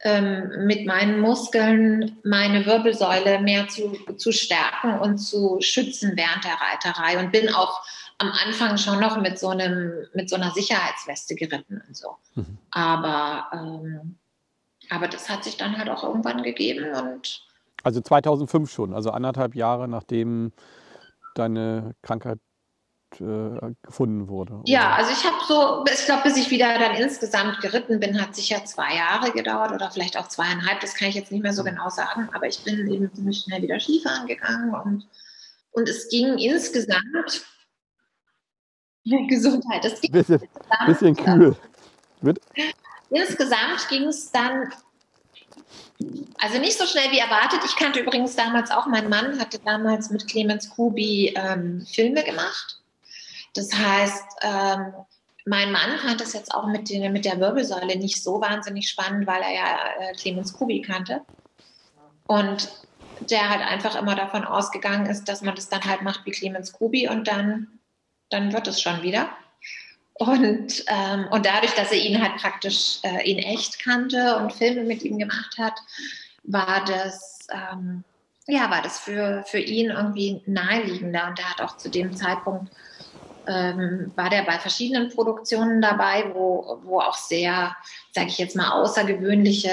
[0.03, 6.55] ähm, mit meinen Muskeln meine Wirbelsäule mehr zu, zu stärken und zu schützen während der
[6.55, 7.83] Reiterei und bin auch
[8.16, 12.16] am Anfang schon noch mit so einem mit so einer Sicherheitsweste geritten und so.
[12.35, 12.59] Mhm.
[12.71, 14.18] Aber ähm,
[14.91, 17.43] aber das hat sich dann halt auch irgendwann gegeben und.
[17.82, 20.53] Also 2005 schon, also anderthalb Jahre nachdem
[21.34, 22.38] deine Krankheit
[23.18, 24.55] äh, gefunden wurde.
[24.55, 24.62] Oder?
[24.66, 28.36] Ja, also ich habe so, ich glaube, bis ich wieder dann insgesamt geritten bin, hat
[28.36, 31.64] sicher zwei Jahre gedauert oder vielleicht auch zweieinhalb, das kann ich jetzt nicht mehr so
[31.64, 35.09] genau sagen, aber ich bin eben ziemlich schnell wieder Skifahren gegangen und,
[35.72, 37.47] und es ging insgesamt
[39.28, 39.84] Gesundheit.
[39.84, 40.43] Es ging bisschen,
[40.86, 41.57] bisschen kühl.
[42.20, 42.41] Mit?
[43.11, 44.73] Insgesamt ging es dann,
[46.39, 47.61] also nicht so schnell wie erwartet.
[47.65, 52.79] Ich kannte übrigens damals auch, mein Mann hatte damals mit Clemens Kubi ähm, Filme gemacht.
[53.55, 54.93] Das heißt, ähm,
[55.45, 59.27] mein Mann fand es jetzt auch mit, den, mit der Wirbelsäule nicht so wahnsinnig spannend,
[59.27, 61.23] weil er ja äh, Clemens Kubi kannte.
[62.27, 62.71] Und
[63.29, 66.73] der halt einfach immer davon ausgegangen ist, dass man das dann halt macht wie Clemens
[66.73, 67.81] Kubi und dann,
[68.31, 69.31] dann wird es schon wieder.
[70.21, 74.85] Und, ähm, und dadurch, dass er ihn halt praktisch äh, in echt kannte und Filme
[74.85, 75.73] mit ihm gemacht hat,
[76.43, 78.05] war das, ähm,
[78.47, 81.27] ja, war das für, für ihn irgendwie naheliegender.
[81.27, 82.71] Und er hat auch zu dem Zeitpunkt,
[83.47, 87.75] ähm, war der bei verschiedenen Produktionen dabei, wo, wo auch sehr,
[88.12, 89.71] sage ich jetzt mal, außergewöhnliche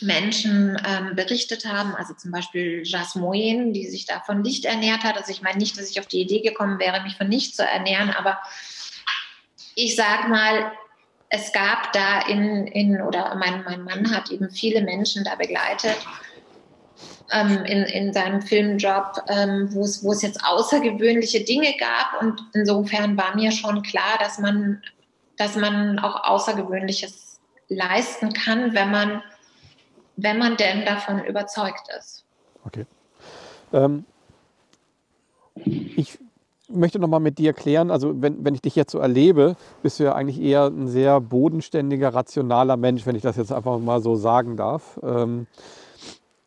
[0.00, 5.16] Menschen ähm, berichtet haben, also zum Beispiel Jasmoen, die sich da von Licht ernährt hat.
[5.16, 7.64] Also ich meine nicht, dass ich auf die Idee gekommen wäre, mich von Licht zu
[7.64, 8.38] ernähren, aber
[9.78, 10.72] ich sag mal,
[11.28, 15.96] es gab da in, in oder mein, mein Mann hat eben viele Menschen da begleitet
[17.30, 22.20] ähm, in, in seinem Filmjob, ähm, wo es, jetzt außergewöhnliche Dinge gab.
[22.20, 24.82] Und insofern war mir schon klar, dass man,
[25.36, 29.22] dass man auch Außergewöhnliches leisten kann, wenn man,
[30.16, 32.24] wenn man denn davon überzeugt ist.
[32.64, 32.84] Okay.
[33.72, 34.04] Ähm,
[35.54, 36.18] ich
[36.68, 39.98] möchte noch mal mit dir klären, also wenn, wenn ich dich jetzt so erlebe, bist
[39.98, 44.00] du ja eigentlich eher ein sehr bodenständiger, rationaler Mensch, wenn ich das jetzt einfach mal
[44.00, 44.98] so sagen darf.
[45.02, 45.46] Ähm,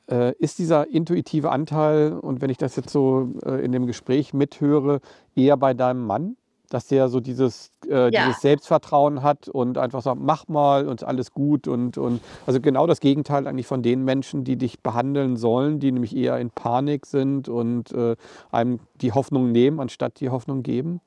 [0.09, 4.33] äh, ist dieser intuitive Anteil, und wenn ich das jetzt so äh, in dem Gespräch
[4.33, 4.99] mithöre,
[5.35, 6.35] eher bei deinem Mann?
[6.73, 8.25] Dass der so dieses, äh, ja.
[8.25, 12.87] dieses Selbstvertrauen hat und einfach sagt, mach mal und alles gut und, und also genau
[12.87, 17.05] das Gegenteil eigentlich von den Menschen, die dich behandeln sollen, die nämlich eher in Panik
[17.05, 18.15] sind und äh,
[18.51, 21.01] einem die Hoffnung nehmen, anstatt die Hoffnung geben?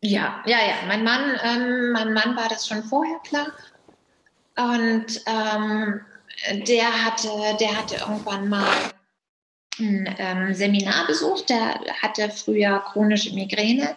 [0.00, 0.74] Ja, ja, ja.
[0.88, 3.46] Mein Mann, ähm, mein Mann war das schon vorher klar.
[4.56, 6.00] Und ähm,
[6.66, 7.28] der, hatte,
[7.60, 8.66] der hatte irgendwann mal
[9.78, 11.50] ein ähm, Seminar besucht.
[11.50, 13.96] Der hatte früher chronische Migräne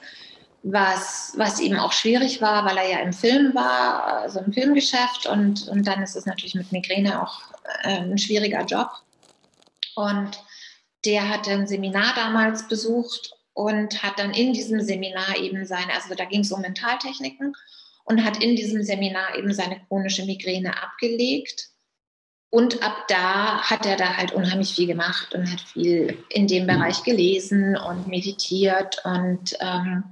[0.72, 5.26] was, was eben auch schwierig war, weil er ja im Film war, also im Filmgeschäft
[5.28, 7.42] und, und dann ist es natürlich mit Migräne auch
[7.84, 8.90] äh, ein schwieriger Job.
[9.96, 10.44] Und
[11.06, 16.14] der hatte ein Seminar damals besucht und hat dann in diesem Seminar eben seine, also
[16.16, 17.56] da ging es um Mentaltechniken
[18.06, 21.70] und hat in diesem Seminar eben seine chronische Migräne abgelegt.
[22.50, 26.66] Und ab da hat er da halt unheimlich viel gemacht und hat viel in dem
[26.66, 30.04] Bereich gelesen und meditiert und ähm,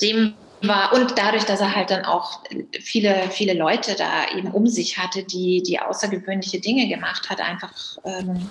[0.00, 2.42] dem war und dadurch, dass er halt dann auch
[2.80, 7.72] viele, viele Leute da eben um sich hatte, die, die außergewöhnliche Dinge gemacht hat, einfach
[8.04, 8.50] ähm,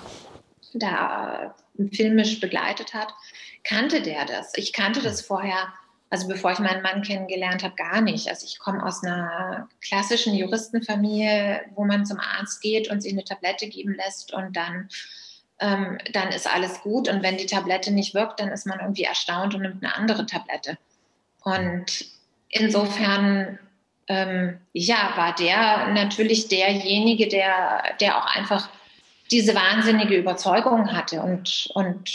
[0.73, 1.53] da
[1.91, 3.13] filmisch begleitet hat,
[3.63, 4.53] kannte der das.
[4.55, 5.73] Ich kannte das vorher,
[6.09, 8.29] also bevor ich meinen Mann kennengelernt habe, gar nicht.
[8.29, 13.25] Also ich komme aus einer klassischen Juristenfamilie, wo man zum Arzt geht und sich eine
[13.25, 14.89] Tablette geben lässt und dann
[15.59, 17.09] ähm, dann ist alles gut.
[17.09, 20.25] Und wenn die Tablette nicht wirkt, dann ist man irgendwie erstaunt und nimmt eine andere
[20.25, 20.77] Tablette.
[21.47, 22.05] Und
[22.49, 23.57] insofern,
[24.07, 28.67] ähm, ja, war der natürlich derjenige, der, der auch einfach
[29.31, 32.11] diese wahnsinnige Überzeugung hatte und, und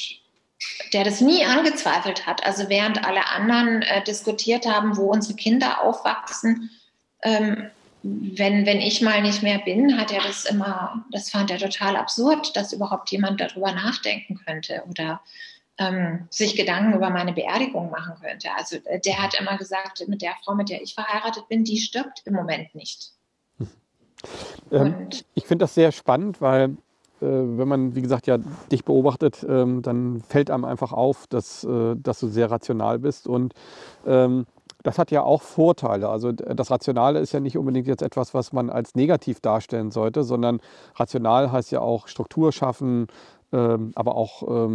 [0.93, 2.45] der das nie angezweifelt hat.
[2.45, 6.71] Also während alle anderen äh, diskutiert haben, wo unsere Kinder aufwachsen,
[7.23, 7.71] ähm,
[8.03, 11.97] wenn, wenn ich mal nicht mehr bin, hat er das immer, das fand er total
[11.97, 15.23] absurd, dass überhaupt jemand darüber nachdenken könnte oder
[15.79, 18.49] ähm, sich Gedanken über meine Beerdigung machen könnte.
[18.57, 21.79] Also äh, der hat immer gesagt, mit der Frau, mit der ich verheiratet bin, die
[21.79, 23.13] stirbt im Moment nicht.
[24.71, 26.77] Ähm, ich finde das sehr spannend, weil
[27.21, 28.39] äh, wenn man, wie gesagt, ja
[28.71, 33.27] dich beobachtet, ähm, dann fällt einem einfach auf, dass, äh, dass du sehr rational bist
[33.27, 33.55] und
[34.07, 34.47] ähm,
[34.83, 36.09] das hat ja auch Vorteile.
[36.09, 40.25] Also das Rationale ist ja nicht unbedingt jetzt etwas, was man als negativ darstellen sollte,
[40.25, 40.61] sondern
[40.97, 43.07] rational heißt ja auch Struktur schaffen,
[43.53, 44.69] ähm, aber auch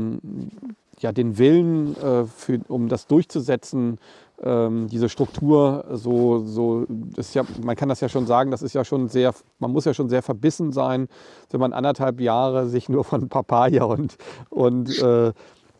[0.99, 3.99] ja, den Willen, äh, für, um das durchzusetzen,
[4.43, 6.85] ähm, diese Struktur so, so
[7.15, 9.85] ist ja, man kann das ja schon sagen, das ist ja schon sehr, man muss
[9.85, 11.07] ja schon sehr verbissen sein,
[11.49, 14.17] wenn man anderthalb Jahre sich nur von Papaya und,
[14.49, 15.31] und, äh,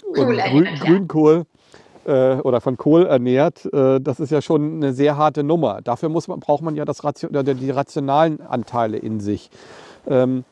[0.08, 1.46] und Grün, Grünkohl
[2.06, 5.82] äh, oder von Kohl ernährt, äh, das ist ja schon eine sehr harte Nummer.
[5.84, 9.52] Dafür muss man, braucht man ja das Ration, die rationalen Anteile in sich.
[10.08, 10.46] Ähm,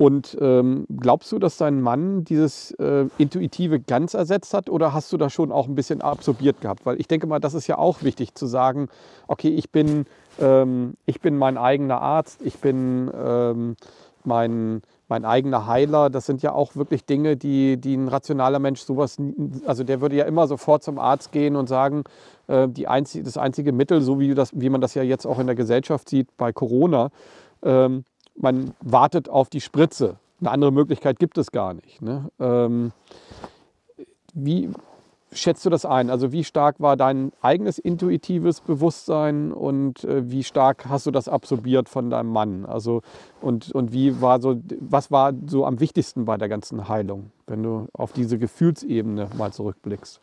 [0.00, 5.12] und ähm, glaubst du, dass dein Mann dieses äh, Intuitive ganz ersetzt hat oder hast
[5.12, 6.86] du da schon auch ein bisschen absorbiert gehabt?
[6.86, 8.88] Weil ich denke mal, das ist ja auch wichtig zu sagen,
[9.28, 10.06] okay, ich bin,
[10.40, 13.76] ähm, ich bin mein eigener Arzt, ich bin ähm,
[14.24, 16.08] mein, mein eigener Heiler.
[16.08, 19.18] Das sind ja auch wirklich Dinge, die, die ein rationaler Mensch sowas,
[19.66, 22.04] also der würde ja immer sofort zum Arzt gehen und sagen,
[22.46, 25.38] äh, die einzige, das einzige Mittel, so wie, das, wie man das ja jetzt auch
[25.38, 27.10] in der Gesellschaft sieht bei Corona,
[27.62, 28.04] ähm,
[28.40, 30.16] man wartet auf die Spritze.
[30.40, 32.00] Eine andere Möglichkeit gibt es gar nicht.
[32.00, 32.30] Ne?
[32.38, 32.92] Ähm,
[34.32, 34.70] wie
[35.32, 36.10] schätzt du das ein?
[36.10, 41.28] Also wie stark war dein eigenes intuitives Bewusstsein und äh, wie stark hast du das
[41.28, 42.64] absorbiert von deinem Mann?
[42.64, 43.02] Also
[43.40, 47.62] und, und wie war so, was war so am wichtigsten bei der ganzen Heilung, wenn
[47.62, 50.20] du auf diese Gefühlsebene mal zurückblickst?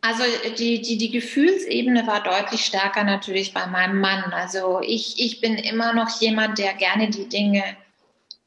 [0.00, 0.22] Also
[0.58, 4.32] die, die, die Gefühlsebene war deutlich stärker natürlich bei meinem Mann.
[4.32, 7.64] Also ich, ich bin immer noch jemand, der gerne die Dinge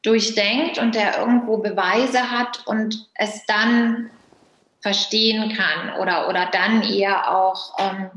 [0.01, 4.09] durchdenkt und der irgendwo Beweise hat und es dann
[4.79, 8.09] verstehen kann oder, oder dann eher auch ähm,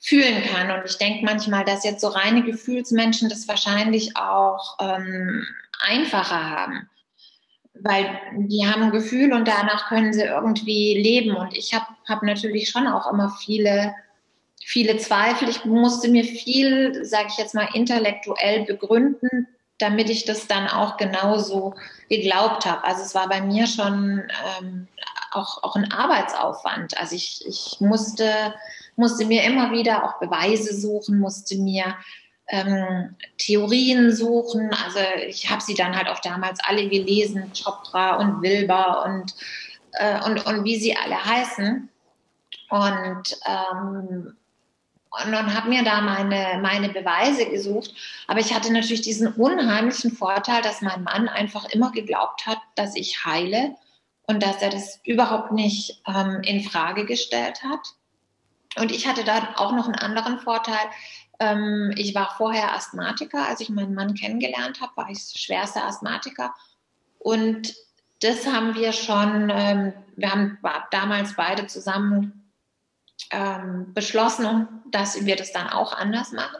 [0.00, 0.70] fühlen kann.
[0.70, 5.44] Und ich denke manchmal, dass jetzt so reine Gefühlsmenschen das wahrscheinlich auch ähm,
[5.80, 6.88] einfacher haben
[7.82, 11.36] weil die haben ein Gefühl und danach können sie irgendwie leben.
[11.36, 13.94] Und ich habe hab natürlich schon auch immer viele,
[14.64, 15.48] viele Zweifel.
[15.48, 19.48] Ich musste mir viel, sage ich jetzt mal, intellektuell begründen,
[19.78, 21.74] damit ich das dann auch genauso
[22.08, 22.84] geglaubt habe.
[22.84, 24.22] Also es war bei mir schon
[24.60, 24.88] ähm,
[25.32, 26.98] auch, auch ein Arbeitsaufwand.
[26.98, 28.54] Also ich, ich musste,
[28.96, 31.94] musste mir immer wieder auch Beweise suchen, musste mir
[32.48, 34.70] ähm, Theorien suchen.
[34.84, 39.34] Also ich habe sie dann halt auch damals alle gelesen, Chopra und Wilber und,
[39.92, 41.88] äh, und, und wie sie alle heißen.
[42.70, 44.36] Und, ähm,
[45.24, 47.94] und, und habe mir da meine, meine Beweise gesucht.
[48.26, 52.94] Aber ich hatte natürlich diesen unheimlichen Vorteil, dass mein Mann einfach immer geglaubt hat, dass
[52.96, 53.76] ich heile
[54.26, 57.80] und dass er das überhaupt nicht ähm, in Frage gestellt hat.
[58.76, 60.84] Und ich hatte da auch noch einen anderen Vorteil.
[61.38, 63.48] Ähm, ich war vorher Asthmatiker.
[63.48, 66.54] Als ich meinen Mann kennengelernt habe, war ich schwerster Asthmatiker.
[67.18, 67.74] Und
[68.20, 70.58] das haben wir schon, ähm, wir haben
[70.90, 72.52] damals beide zusammen
[73.30, 76.56] ähm, beschlossen, dass wir das dann auch anders machen.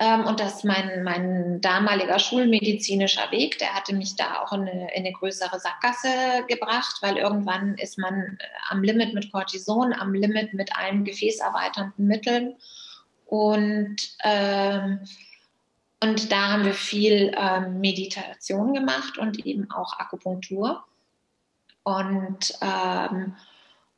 [0.00, 4.94] Ähm, und dass mein, mein damaliger schulmedizinischer Weg, der hatte mich da auch in eine,
[4.94, 10.14] in eine größere Sackgasse gebracht, weil irgendwann ist man äh, am Limit mit Cortison, am
[10.14, 12.56] Limit mit allen gefäßerweiternden Mitteln.
[13.32, 15.00] Und, ähm,
[16.00, 20.84] Und da haben wir viel ähm, Meditation gemacht und eben auch Akupunktur.
[21.82, 23.34] Und, ähm,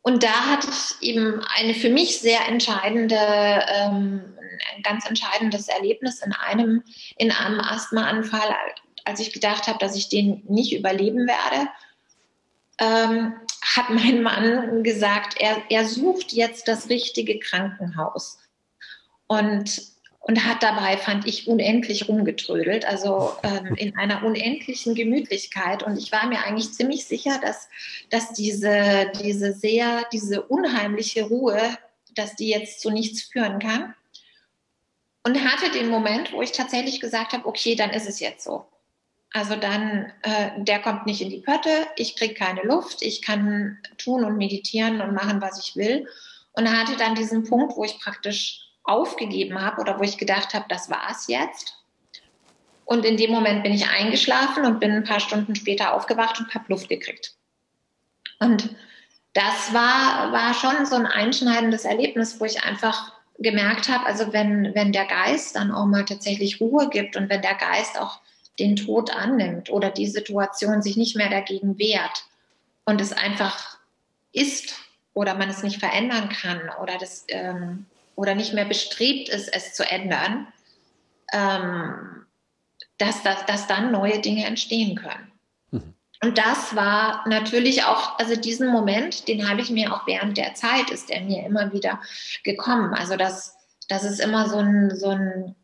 [0.03, 4.37] und da hatte ich eben eine für mich sehr entscheidende, ähm,
[4.77, 6.85] ein ganz entscheidendes Erlebnis in einem,
[7.17, 8.55] in einem Asthmaanfall,
[9.05, 11.71] als ich gedacht habe, dass ich den nicht überleben werde.
[12.79, 13.35] Ähm,
[13.75, 18.39] hat mein Mann gesagt, er, er sucht jetzt das richtige Krankenhaus.
[19.27, 19.95] Und
[20.27, 25.83] und hat dabei, fand ich, unendlich rumgetrödelt, also ähm, in einer unendlichen Gemütlichkeit.
[25.83, 27.69] Und ich war mir eigentlich ziemlich sicher, dass,
[28.09, 31.61] dass diese, diese sehr, diese unheimliche Ruhe,
[32.15, 33.95] dass die jetzt zu nichts führen kann.
[35.25, 38.65] Und hatte den Moment, wo ich tatsächlich gesagt habe, okay, dann ist es jetzt so.
[39.31, 43.79] Also dann, äh, der kommt nicht in die Pötte, ich kriege keine Luft, ich kann
[43.99, 46.09] tun und meditieren und machen, was ich will.
[46.53, 50.67] Und hatte dann diesen Punkt, wo ich praktisch aufgegeben habe oder wo ich gedacht habe,
[50.69, 51.79] das war's jetzt.
[52.85, 56.55] Und in dem Moment bin ich eingeschlafen und bin ein paar Stunden später aufgewacht und
[56.55, 57.35] habe Luft gekriegt.
[58.41, 58.77] Und
[59.33, 64.75] das war, war schon so ein einschneidendes Erlebnis, wo ich einfach gemerkt habe, also wenn,
[64.75, 68.21] wenn der Geist dann auch mal tatsächlich Ruhe gibt und wenn der Geist auch
[68.59, 72.27] den Tod annimmt oder die Situation sich nicht mehr dagegen wehrt
[72.85, 73.79] und es einfach
[74.33, 74.77] ist
[75.15, 79.75] oder man es nicht verändern kann oder das ähm, oder nicht mehr bestrebt ist, es
[79.75, 80.47] zu ändern,
[81.33, 82.27] ähm,
[82.99, 85.33] dass, dass, dass dann neue Dinge entstehen können.
[85.71, 85.95] Mhm.
[86.23, 90.55] Und das war natürlich auch, also diesen Moment, den habe ich mir auch während der
[90.55, 92.01] Zeit, ist der mir immer wieder
[92.45, 92.95] gekommen.
[92.95, 93.57] Also das,
[93.89, 95.55] das ist immer so ein, so ein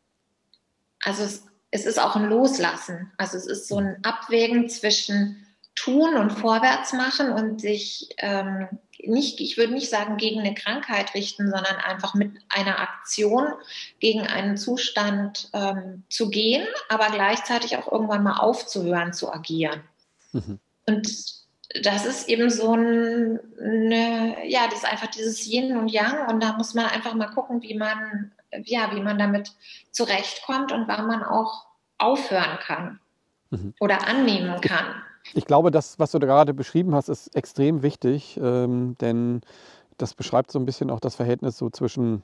[1.05, 3.12] also es, es ist auch ein Loslassen.
[3.16, 5.46] Also es ist so ein Abwägen zwischen
[5.81, 8.68] tun und vorwärts machen und sich ähm,
[9.03, 13.47] nicht, ich würde nicht sagen, gegen eine Krankheit richten, sondern einfach mit einer Aktion
[13.99, 19.81] gegen einen Zustand ähm, zu gehen, aber gleichzeitig auch irgendwann mal aufzuhören zu agieren.
[20.33, 20.59] Mhm.
[20.87, 21.41] Und
[21.83, 26.43] das ist eben so ein, eine, ja, das ist einfach dieses Yin und Yang und
[26.43, 28.33] da muss man einfach mal gucken, wie man,
[28.64, 29.53] ja, wie man damit
[29.93, 31.66] zurechtkommt und wann man auch
[31.97, 33.01] aufhören kann
[33.51, 33.74] mhm.
[33.81, 35.03] oder annehmen kann.
[35.35, 39.43] Ich glaube, das, was du da gerade beschrieben hast, ist extrem wichtig, ähm, denn
[39.99, 42.22] das beschreibt so ein bisschen auch das Verhältnis so zwischen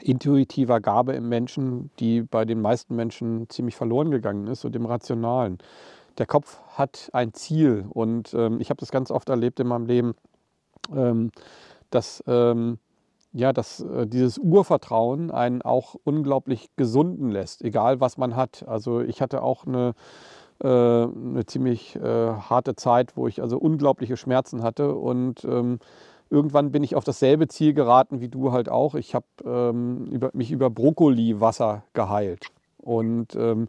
[0.00, 4.86] intuitiver Gabe im Menschen, die bei den meisten Menschen ziemlich verloren gegangen ist, und dem
[4.86, 5.58] Rationalen.
[6.18, 9.86] Der Kopf hat ein Ziel und ähm, ich habe das ganz oft erlebt in meinem
[9.86, 10.14] Leben,
[10.94, 11.30] ähm,
[11.90, 12.78] dass, ähm,
[13.32, 18.64] ja, dass äh, dieses Urvertrauen einen auch unglaublich gesunden lässt, egal was man hat.
[18.66, 19.94] Also ich hatte auch eine
[20.66, 25.78] eine ziemlich äh, harte Zeit, wo ich also unglaubliche Schmerzen hatte und ähm,
[26.30, 28.94] irgendwann bin ich auf dasselbe Ziel geraten wie du halt auch.
[28.94, 32.48] Ich habe ähm, über, mich über Brokkoliwasser geheilt
[32.78, 33.68] und ähm,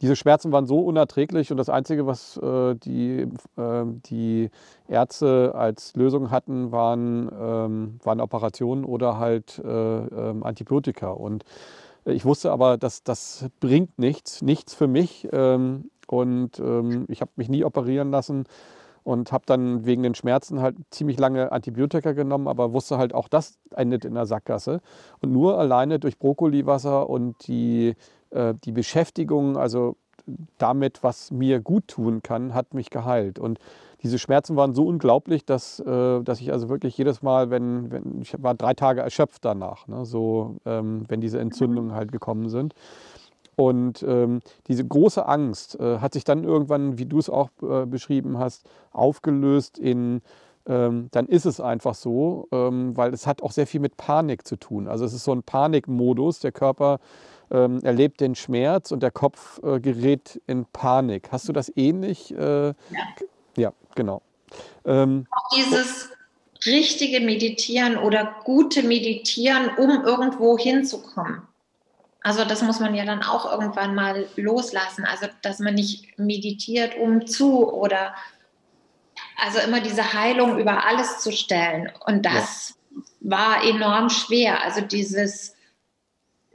[0.00, 4.50] diese Schmerzen waren so unerträglich und das Einzige, was äh, die, äh, die
[4.88, 11.10] Ärzte als Lösung hatten, waren, ähm, waren Operationen oder halt äh, ähm, Antibiotika.
[11.10, 11.44] Und
[12.04, 15.28] ich wusste aber, dass das bringt nichts, nichts für mich.
[15.32, 18.44] Ähm, und ähm, ich habe mich nie operieren lassen
[19.04, 23.28] und habe dann wegen den Schmerzen halt ziemlich lange Antibiotika genommen, aber wusste halt auch,
[23.28, 24.80] das endet in der Sackgasse.
[25.20, 27.94] Und nur alleine durch Brokkoliwasser und die,
[28.30, 29.96] äh, die Beschäftigung, also
[30.56, 33.38] damit, was mir gut tun kann, hat mich geheilt.
[33.38, 33.58] Und
[34.02, 38.22] diese Schmerzen waren so unglaublich, dass, äh, dass ich also wirklich jedes Mal, wenn, wenn
[38.22, 42.74] ich war drei Tage erschöpft danach, ne, so ähm, wenn diese Entzündungen halt gekommen sind.
[43.56, 47.86] Und ähm, diese große Angst äh, hat sich dann irgendwann, wie du es auch äh,
[47.86, 50.22] beschrieben hast, aufgelöst in,
[50.66, 54.46] ähm, dann ist es einfach so, ähm, weil es hat auch sehr viel mit Panik
[54.46, 54.88] zu tun.
[54.88, 57.00] Also es ist so ein Panikmodus, der Körper
[57.50, 61.30] ähm, erlebt den Schmerz und der Kopf äh, gerät in Panik.
[61.30, 62.32] Hast du das ähnlich?
[62.32, 62.74] Äh, ja.
[63.56, 64.22] ja, genau.
[64.84, 66.10] Ähm, auch dieses
[66.66, 71.42] richtige Meditieren oder gute Meditieren, um irgendwo hinzukommen.
[72.24, 75.04] Also das muss man ja dann auch irgendwann mal loslassen.
[75.04, 78.14] Also dass man nicht meditiert um zu oder
[79.36, 81.92] also immer diese Heilung über alles zu stellen.
[82.06, 83.02] Und das ja.
[83.30, 84.62] war enorm schwer.
[84.64, 85.54] Also dieses,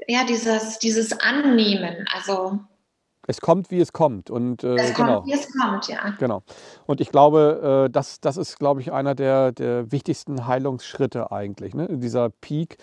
[0.07, 2.07] ja, dieses, dieses Annehmen.
[2.15, 2.59] Also
[3.27, 4.31] es kommt, wie es kommt.
[4.31, 5.25] Und, äh, es kommt, genau.
[5.27, 6.15] wie es kommt, ja.
[6.17, 6.41] Genau.
[6.87, 11.75] Und ich glaube, äh, das, das ist, glaube ich, einer der, der wichtigsten Heilungsschritte eigentlich.
[11.75, 11.87] Ne?
[11.91, 12.77] Dieser Peak,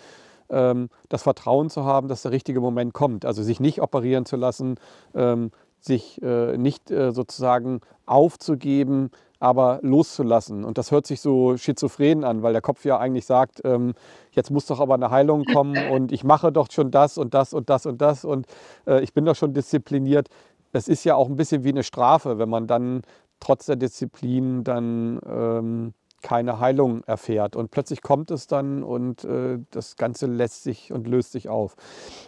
[0.49, 3.24] das Vertrauen zu haben, dass der richtige Moment kommt.
[3.24, 4.76] Also sich nicht operieren zu lassen,
[5.14, 10.64] ähm, sich äh, nicht äh, sozusagen aufzugeben, aber loszulassen.
[10.64, 13.94] Und das hört sich so schizophren an, weil der Kopf ja eigentlich sagt, ähm,
[14.32, 17.53] jetzt muss doch aber eine Heilung kommen und ich mache doch schon das und das
[17.53, 18.47] und das und das und
[18.86, 20.28] äh, ich bin doch schon diszipliniert.
[20.72, 23.03] Das ist ja auch ein bisschen wie eine Strafe, wenn man dann
[23.40, 27.57] trotz der Disziplin dann ähm, keine Heilung erfährt.
[27.57, 31.77] Und plötzlich kommt es dann und äh, das Ganze lässt sich und löst sich auf.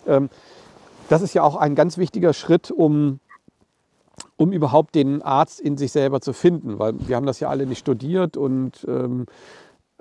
[0.07, 0.28] Ähm,
[1.09, 3.20] das ist ja auch ein ganz wichtiger Schritt, um
[4.36, 7.66] um überhaupt den Arzt in sich selber zu finden, weil wir haben das ja alle
[7.66, 9.26] nicht studiert und ähm,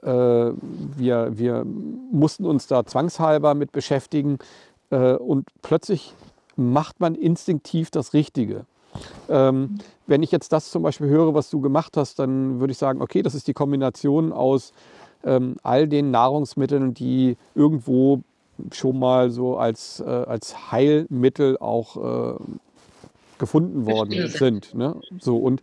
[0.02, 4.38] äh, wir, wir mussten uns da zwangshalber mit beschäftigen
[4.90, 6.14] äh, und plötzlich
[6.56, 8.66] macht man instinktiv das Richtige.
[9.30, 12.78] Ähm, wenn ich jetzt das zum Beispiel höre, was du gemacht hast, dann würde ich
[12.78, 14.74] sagen, okay, das ist die Kombination aus
[15.24, 18.22] ähm, all den Nahrungsmitteln, die irgendwo
[18.72, 22.39] schon mal so als, äh, als Heilmittel auch äh,
[23.38, 24.74] gefunden worden sind.
[24.74, 24.95] Ne?
[25.20, 25.62] So, und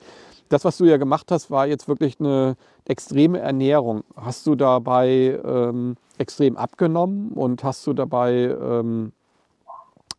[0.49, 2.57] das, was du ja gemacht hast, war jetzt wirklich eine
[2.87, 4.05] extreme Ernährung.
[4.17, 9.13] Hast du dabei ähm, extrem abgenommen und hast du dabei ähm,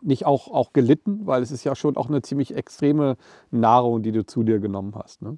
[0.01, 1.25] nicht auch, auch gelitten?
[1.25, 3.17] Weil es ist ja schon auch eine ziemlich extreme
[3.51, 5.21] Nahrung, die du zu dir genommen hast.
[5.21, 5.37] Ne?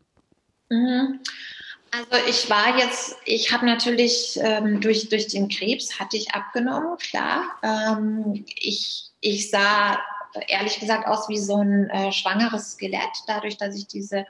[0.70, 1.20] Mhm.
[1.92, 6.98] Also ich war jetzt, ich habe natürlich ähm, durch, durch den Krebs hatte ich abgenommen,
[6.98, 7.44] klar.
[7.64, 9.98] Ähm, ich, ich sah
[10.48, 14.26] ehrlich gesagt aus wie so ein äh, schwangeres Skelett, dadurch, dass ich diese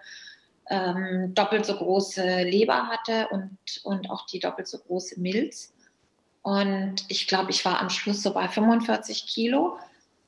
[0.69, 5.73] ähm, doppelt so große Leber hatte und, und auch die doppelt so große Milz.
[6.43, 9.77] Und ich glaube, ich war am Schluss so bei 45 Kilo.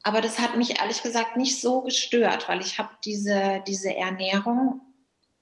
[0.04, 4.82] Aber das hat mich ehrlich gesagt nicht so gestört, weil ich habe diese, diese Ernährung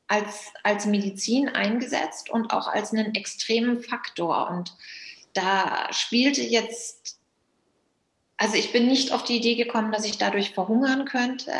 [0.07, 4.49] als, als Medizin eingesetzt und auch als einen extremen Faktor.
[4.49, 4.75] Und
[5.33, 7.17] da spielte jetzt
[8.37, 11.51] also ich bin nicht auf die Idee gekommen, dass ich dadurch verhungern könnte,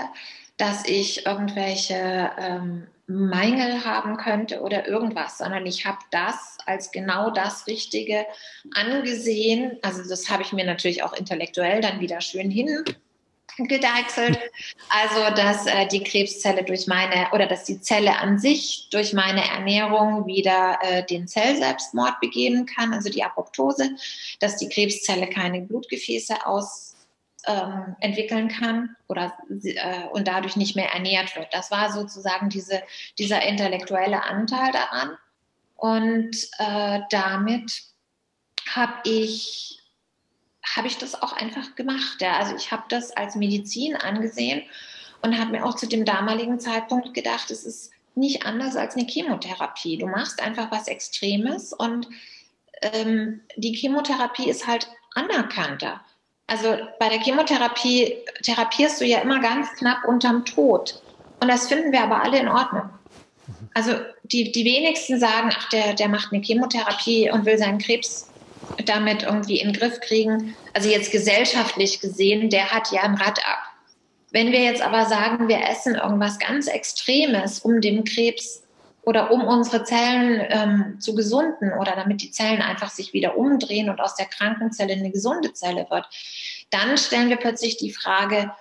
[0.57, 7.31] dass ich irgendwelche ähm, Mängel haben könnte oder irgendwas, sondern ich habe das als genau
[7.31, 8.25] das Richtige
[8.75, 9.77] angesehen.
[9.81, 12.83] Also das habe ich mir natürlich auch intellektuell dann wieder schön hin
[13.57, 14.37] gedeichselt.
[14.89, 19.43] Also, dass äh, die Krebszelle durch meine oder dass die Zelle an sich durch meine
[19.49, 23.91] Ernährung wieder äh, den Zellselbstmord begehen kann, also die Apoptose,
[24.39, 26.96] dass die Krebszelle keine Blutgefäße aus
[27.47, 31.47] ähm, entwickeln kann oder äh, und dadurch nicht mehr ernährt wird.
[31.53, 32.83] Das war sozusagen diese,
[33.17, 35.17] dieser intellektuelle Anteil daran.
[35.75, 37.81] Und äh, damit
[38.75, 39.73] habe ich
[40.75, 42.17] habe ich das auch einfach gemacht.
[42.19, 42.37] Ja.
[42.37, 44.63] Also ich habe das als Medizin angesehen
[45.21, 49.07] und habe mir auch zu dem damaligen Zeitpunkt gedacht, es ist nicht anders als eine
[49.07, 49.97] Chemotherapie.
[49.97, 52.07] Du machst einfach was Extremes und
[52.81, 56.01] ähm, die Chemotherapie ist halt anerkannter.
[56.47, 61.01] Also bei der Chemotherapie therapierst du ja immer ganz knapp unterm Tod.
[61.41, 62.89] Und das finden wir aber alle in Ordnung.
[63.73, 63.93] Also
[64.23, 68.29] die, die wenigsten sagen, ach, der, der macht eine Chemotherapie und will seinen Krebs
[68.85, 70.55] damit irgendwie in den Griff kriegen.
[70.73, 73.59] Also jetzt gesellschaftlich gesehen, der hat ja ein Rad ab.
[74.31, 78.63] Wenn wir jetzt aber sagen, wir essen irgendwas ganz Extremes, um dem Krebs
[79.07, 83.89] oder um unsere Zellen ähm, zu gesunden oder damit die Zellen einfach sich wieder umdrehen
[83.89, 86.09] und aus der kranken Zelle eine gesunde Zelle wird,
[86.71, 88.51] dann stellen wir plötzlich die Frage,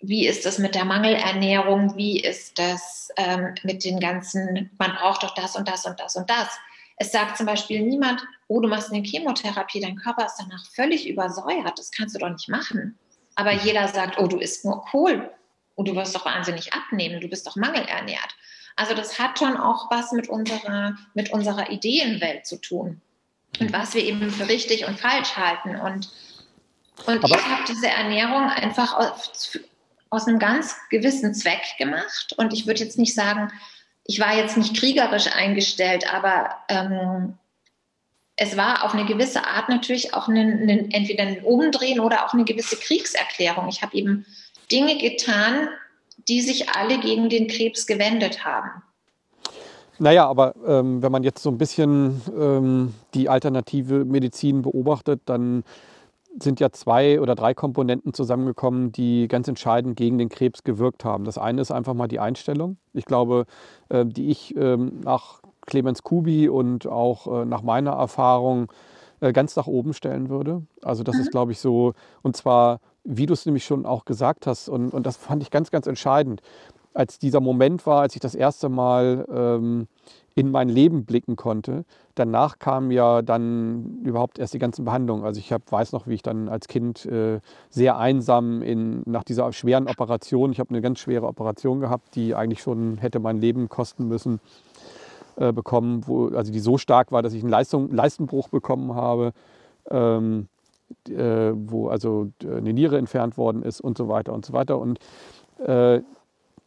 [0.00, 1.96] wie ist das mit der Mangelernährung?
[1.96, 6.16] Wie ist das ähm, mit den ganzen, man braucht doch das und das und das
[6.16, 6.48] und das.
[6.96, 11.08] Es sagt zum Beispiel niemand, oh, du machst eine Chemotherapie, dein Körper ist danach völlig
[11.08, 12.98] übersäuert, das kannst du doch nicht machen.
[13.36, 15.30] Aber jeder sagt, oh, du isst nur Kohl
[15.76, 18.34] und du wirst doch wahnsinnig abnehmen, du bist doch mangelernährt.
[18.80, 23.02] Also das hat schon auch was mit unserer, mit unserer Ideenwelt zu tun
[23.60, 25.76] und was wir eben für richtig und falsch halten.
[25.76, 26.08] Und,
[27.04, 29.58] und ich habe diese Ernährung einfach aus,
[30.08, 32.32] aus einem ganz gewissen Zweck gemacht.
[32.38, 33.52] Und ich würde jetzt nicht sagen,
[34.04, 37.34] ich war jetzt nicht kriegerisch eingestellt, aber ähm,
[38.36, 42.32] es war auf eine gewisse Art natürlich auch ein, ein, entweder ein Umdrehen oder auch
[42.32, 43.68] eine gewisse Kriegserklärung.
[43.68, 44.24] Ich habe eben
[44.72, 45.68] Dinge getan,
[46.28, 48.82] die sich alle gegen den Krebs gewendet haben.
[49.98, 55.62] Naja, aber ähm, wenn man jetzt so ein bisschen ähm, die alternative Medizin beobachtet, dann
[56.38, 61.24] sind ja zwei oder drei Komponenten zusammengekommen, die ganz entscheidend gegen den Krebs gewirkt haben.
[61.24, 62.78] Das eine ist einfach mal die Einstellung.
[62.94, 63.46] Ich glaube,
[63.88, 68.72] äh, die ich ähm, nach Clemens Kubi und auch äh, nach meiner Erfahrung
[69.20, 70.62] äh, ganz nach oben stellen würde.
[70.82, 71.20] Also das mhm.
[71.22, 71.92] ist, glaube ich, so,
[72.22, 75.50] und zwar, wie du es nämlich schon auch gesagt hast, und, und das fand ich
[75.50, 76.42] ganz, ganz entscheidend,
[76.92, 79.86] als dieser Moment war, als ich das erste Mal ähm,
[80.34, 81.84] in mein Leben blicken konnte.
[82.14, 85.24] Danach kamen ja dann überhaupt erst die ganzen Behandlungen.
[85.24, 89.24] Also ich hab, weiß noch, wie ich dann als Kind äh, sehr einsam in, nach
[89.24, 93.38] dieser schweren Operation, ich habe eine ganz schwere Operation gehabt, die eigentlich schon hätte mein
[93.38, 94.40] Leben kosten müssen,
[95.36, 99.32] äh, bekommen, wo, also die so stark war, dass ich einen Leistung, Leistenbruch bekommen habe,
[99.90, 100.48] ähm,
[101.08, 104.78] äh, wo also eine Niere entfernt worden ist und so weiter und so weiter.
[104.78, 104.98] Und
[105.64, 106.00] äh,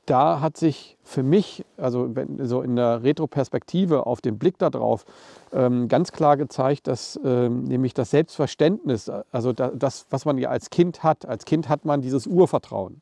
[0.05, 5.05] da hat sich für mich, also wenn, so in der Retroperspektive auf den Blick darauf,
[5.53, 10.49] ähm, ganz klar gezeigt, dass ähm, nämlich das Selbstverständnis, also da, das, was man ja
[10.49, 13.01] als Kind hat, als Kind hat man dieses Urvertrauen.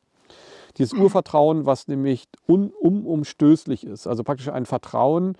[0.78, 4.06] Dieses Urvertrauen, was nämlich un, unumstößlich ist.
[4.06, 5.36] Also praktisch ein Vertrauen,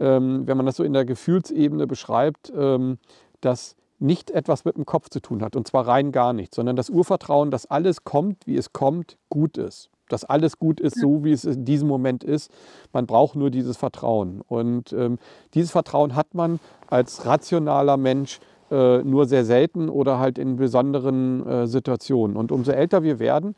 [0.00, 2.98] ähm, wenn man das so in der Gefühlsebene beschreibt, ähm,
[3.40, 5.56] das nicht etwas mit dem Kopf zu tun hat.
[5.56, 9.58] Und zwar rein gar nichts, sondern das Urvertrauen, dass alles kommt, wie es kommt, gut
[9.58, 12.52] ist dass alles gut ist, so wie es in diesem Moment ist.
[12.92, 14.42] Man braucht nur dieses Vertrauen.
[14.46, 15.18] Und ähm,
[15.54, 18.38] dieses Vertrauen hat man als rationaler Mensch
[18.70, 22.36] äh, nur sehr selten oder halt in besonderen äh, Situationen.
[22.36, 23.54] Und umso älter wir werden,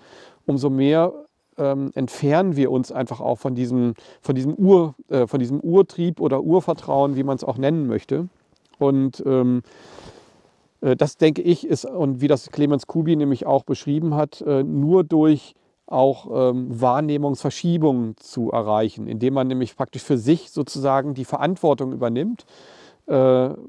[0.47, 1.13] umso mehr
[1.57, 6.21] ähm, entfernen wir uns einfach auch von diesem, von, diesem Ur, äh, von diesem Urtrieb
[6.21, 8.29] oder Urvertrauen, wie man es auch nennen möchte.
[8.79, 10.04] Und ähm, äh,
[10.97, 15.05] das denke ich ist, und wie das Clemens Kubi nämlich auch beschrieben hat, äh, nur
[15.05, 15.55] durch
[15.87, 22.47] auch ähm, Wahrnehmungsverschiebungen zu erreichen, indem man nämlich praktisch für sich sozusagen die Verantwortung übernimmt,
[23.07, 23.15] äh,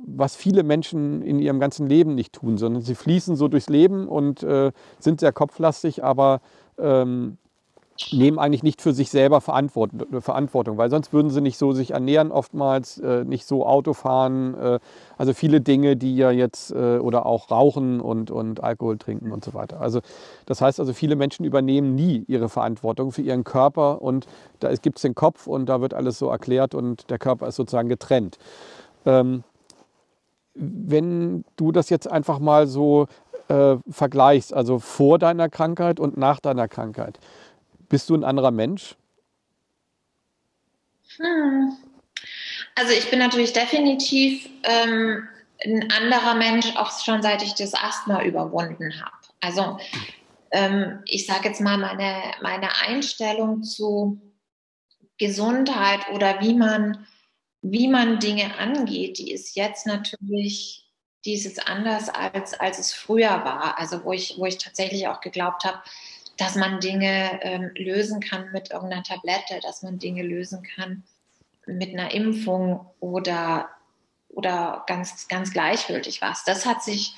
[0.06, 4.08] was viele Menschen in ihrem ganzen Leben nicht tun, sondern sie fließen so durchs Leben
[4.08, 6.40] und äh, sind sehr kopflastig, aber
[6.78, 7.38] ähm,
[8.12, 12.32] nehmen eigentlich nicht für sich selber Verantwortung, weil sonst würden sie nicht so sich ernähren
[12.32, 14.80] oftmals, äh, nicht so Auto fahren, äh,
[15.18, 19.46] also viele Dinge, die ja jetzt äh, oder auch rauchen und, und Alkohol trinken und
[19.46, 19.80] so weiter.
[19.80, 20.02] Also
[20.46, 24.28] das heißt also, viele Menschen übernehmen nie ihre Verantwortung für ihren Körper und
[24.60, 27.56] da gibt es den Kopf und da wird alles so erklärt und der Körper ist
[27.56, 28.38] sozusagen getrennt.
[29.06, 29.44] Ähm,
[30.54, 33.08] wenn du das jetzt einfach mal so
[33.48, 37.20] äh, vergleichst, also vor deiner Krankheit und nach deiner Krankheit,
[37.96, 38.98] bist du ein anderer Mensch?
[41.16, 41.78] Hm.
[42.76, 45.26] Also ich bin natürlich definitiv ähm,
[45.64, 49.16] ein anderer Mensch, auch schon seit ich das Asthma überwunden habe.
[49.40, 49.80] Also
[50.52, 54.20] ähm, ich sage jetzt mal, meine, meine Einstellung zu
[55.18, 57.08] Gesundheit oder wie man,
[57.62, 60.92] wie man Dinge angeht, die ist jetzt natürlich,
[61.24, 63.80] die ist jetzt anders als, als es früher war.
[63.80, 65.80] Also wo ich, wo ich tatsächlich auch geglaubt habe,
[66.38, 71.04] dass man Dinge ähm, lösen kann mit irgendeiner Tablette, dass man Dinge lösen kann
[71.66, 73.70] mit einer Impfung oder,
[74.30, 76.44] oder ganz, ganz gleichgültig was.
[76.44, 77.14] Das hat sich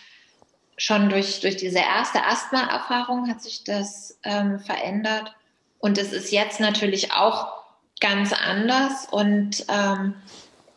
[0.77, 5.33] schon durch, durch diese erste Asthma-Erfahrung hat sich das ähm, verändert.
[5.79, 7.63] Und es ist jetzt natürlich auch
[7.99, 9.07] ganz anders.
[9.09, 10.13] Und ähm,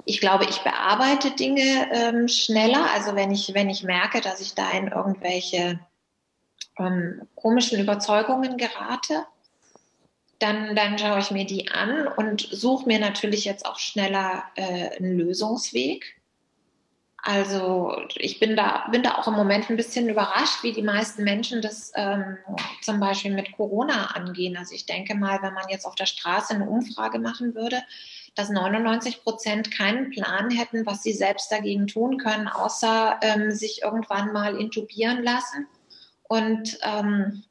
[0.07, 2.87] ich glaube, ich bearbeite Dinge ähm, schneller.
[2.95, 5.79] Also wenn ich, wenn ich merke, dass ich da in irgendwelche
[6.81, 9.27] ähm, komischen Überzeugungen gerate,
[10.41, 14.97] dann, dann schaue ich mir die an und suche mir natürlich jetzt auch schneller äh,
[14.97, 16.17] einen Lösungsweg.
[17.23, 21.23] Also ich bin da, bin da auch im Moment ein bisschen überrascht, wie die meisten
[21.23, 22.39] Menschen das ähm,
[22.81, 24.57] zum Beispiel mit Corona angehen.
[24.57, 27.83] Also ich denke mal, wenn man jetzt auf der Straße eine Umfrage machen würde,
[28.35, 33.83] dass 99 Prozent keinen Plan hätten, was sie selbst dagegen tun können, außer ähm, sich
[33.83, 35.67] irgendwann mal intubieren lassen
[36.31, 37.43] und ähm,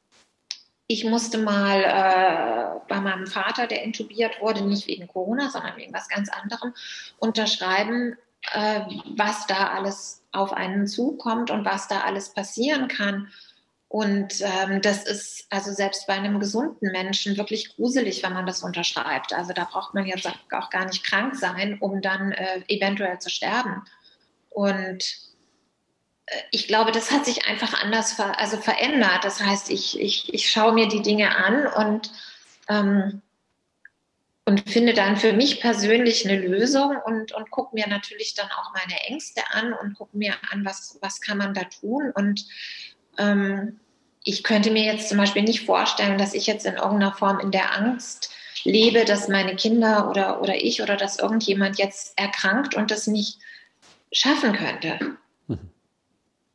[0.86, 5.92] ich musste mal äh, bei meinem Vater, der intubiert wurde, nicht wegen Corona, sondern wegen
[5.92, 6.72] was ganz anderem,
[7.18, 8.16] unterschreiben,
[8.54, 8.80] äh,
[9.16, 13.28] was da alles auf einen zukommt und was da alles passieren kann.
[13.88, 18.62] Und ähm, das ist also selbst bei einem gesunden Menschen wirklich gruselig, wenn man das
[18.62, 19.34] unterschreibt.
[19.34, 23.28] Also da braucht man jetzt auch gar nicht krank sein, um dann äh, eventuell zu
[23.28, 23.84] sterben.
[24.48, 25.29] Und
[26.50, 29.24] ich glaube, das hat sich einfach anders ver also verändert.
[29.24, 32.12] Das heißt, ich, ich, ich schaue mir die Dinge an und,
[32.68, 33.22] ähm,
[34.44, 38.72] und finde dann für mich persönlich eine Lösung und, und gucke mir natürlich dann auch
[38.74, 42.12] meine Ängste an und gucke mir an, was, was kann man da tun.
[42.14, 42.46] Und
[43.18, 43.80] ähm,
[44.24, 47.50] ich könnte mir jetzt zum Beispiel nicht vorstellen, dass ich jetzt in irgendeiner Form in
[47.50, 48.32] der Angst
[48.64, 53.38] lebe, dass meine Kinder oder, oder ich oder dass irgendjemand jetzt erkrankt und das nicht
[54.12, 55.16] schaffen könnte.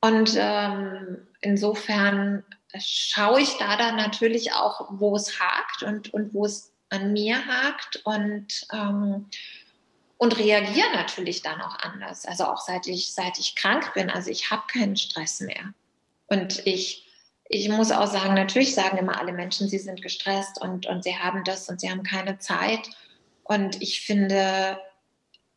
[0.02, 2.44] Und ähm, insofern
[2.78, 7.46] schaue ich da dann natürlich auch, wo es hakt und, und wo es an mir
[7.46, 9.28] hakt und, ähm,
[10.18, 12.26] und reagiere natürlich dann auch anders.
[12.26, 14.10] Also auch seit ich, seit ich krank bin.
[14.10, 15.74] Also ich habe keinen Stress mehr.
[16.28, 17.08] Und ich,
[17.50, 21.18] ich muss auch sagen, natürlich sagen immer alle Menschen, sie sind gestresst und, und sie
[21.18, 22.90] haben das und sie haben keine Zeit.
[23.44, 24.80] Und ich finde,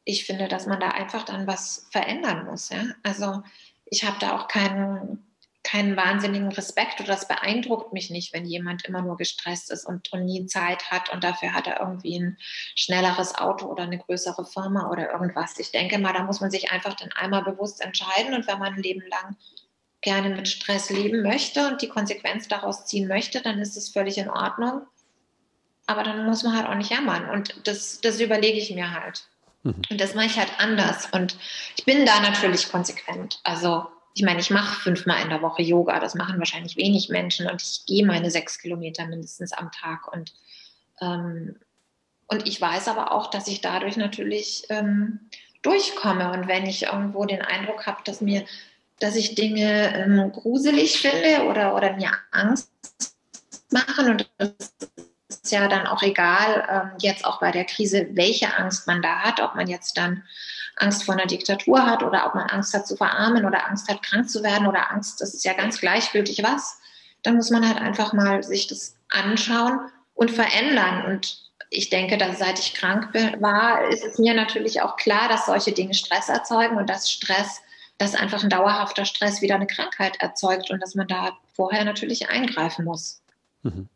[0.05, 2.70] ich finde, dass man da einfach dann was verändern muss.
[2.70, 2.85] Ja?
[3.02, 3.43] Also
[3.90, 5.24] ich habe da auch keinen,
[5.62, 10.12] keinen wahnsinnigen Respekt oder das beeindruckt mich nicht, wenn jemand immer nur gestresst ist und,
[10.12, 12.39] und nie Zeit hat und dafür hat er irgendwie ein
[12.74, 15.59] schnelleres Auto oder eine größere Firma oder irgendwas.
[15.59, 18.74] Ich denke mal, da muss man sich einfach dann einmal bewusst entscheiden und wenn man
[18.74, 19.36] ein Leben lang
[20.01, 24.16] gerne mit Stress leben möchte und die Konsequenz daraus ziehen möchte, dann ist es völlig
[24.19, 24.82] in Ordnung.
[25.86, 29.28] Aber dann muss man halt auch nicht jammern und das, das überlege ich mir halt.
[29.63, 29.83] Mhm.
[29.91, 31.09] Und das mache ich halt anders.
[31.13, 31.37] Und
[31.77, 33.41] ich bin da natürlich konsequent.
[33.45, 37.49] Also ich meine, ich mache fünfmal in der Woche Yoga, das machen wahrscheinlich wenig Menschen.
[37.49, 40.13] Und ich gehe meine sechs Kilometer mindestens am Tag.
[40.13, 40.33] Und
[41.01, 41.57] ähm,
[42.29, 45.21] und ich weiß aber auch, dass ich dadurch natürlich ähm,
[45.63, 46.31] durchkomme.
[46.31, 48.45] Und wenn ich irgendwo den Eindruck habe, dass mir,
[49.01, 52.71] dass ich Dinge ähm, gruselig finde oder oder mir Angst
[53.71, 54.55] machen und das
[55.29, 59.21] ist ja dann auch egal, ähm, jetzt auch bei der Krise, welche Angst man da
[59.21, 60.25] hat, ob man jetzt dann
[60.77, 64.03] Angst vor einer Diktatur hat oder ob man Angst hat zu verarmen oder Angst hat
[64.03, 66.79] krank zu werden oder Angst, das ist ja ganz gleichgültig was,
[67.23, 69.81] dann muss man halt einfach mal sich das anschauen
[70.15, 71.05] und verändern.
[71.07, 75.47] Und ich denke, dass seit ich krank war, ist es mir natürlich auch klar, dass
[75.47, 77.61] solche Dinge Stress erzeugen und dass Stress,
[77.99, 82.31] dass einfach ein dauerhafter Stress wieder eine Krankheit erzeugt und dass man da vorher natürlich
[82.31, 83.21] eingreifen muss.
[83.63, 83.89] Mhm.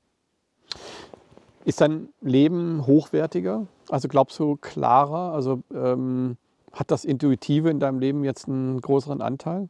[1.65, 3.67] Ist dein Leben hochwertiger?
[3.89, 5.33] Also glaubst du klarer?
[5.33, 6.37] Also ähm,
[6.73, 9.69] hat das Intuitive in deinem Leben jetzt einen größeren Anteil?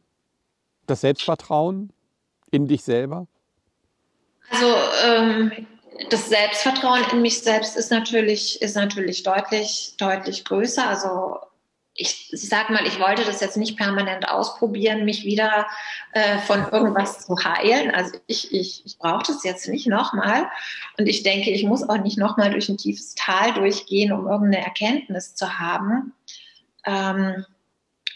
[0.86, 1.93] Das Selbstvertrauen
[2.51, 3.27] in dich selber?
[4.51, 4.74] Also
[5.05, 5.66] ähm,
[6.10, 10.89] das Selbstvertrauen in mich selbst ist natürlich, ist natürlich deutlich, deutlich größer.
[10.89, 11.39] Also
[11.94, 15.66] ich, sag mal, ich wollte das jetzt nicht permanent ausprobieren, mich wieder
[16.12, 17.90] äh, von irgendwas zu heilen.
[17.90, 20.48] Also ich, ich, ich brauche das jetzt nicht nochmal.
[20.98, 24.64] Und ich denke, ich muss auch nicht nochmal durch ein tiefes Tal durchgehen, um irgendeine
[24.64, 26.14] Erkenntnis zu haben.
[26.86, 27.44] Ähm,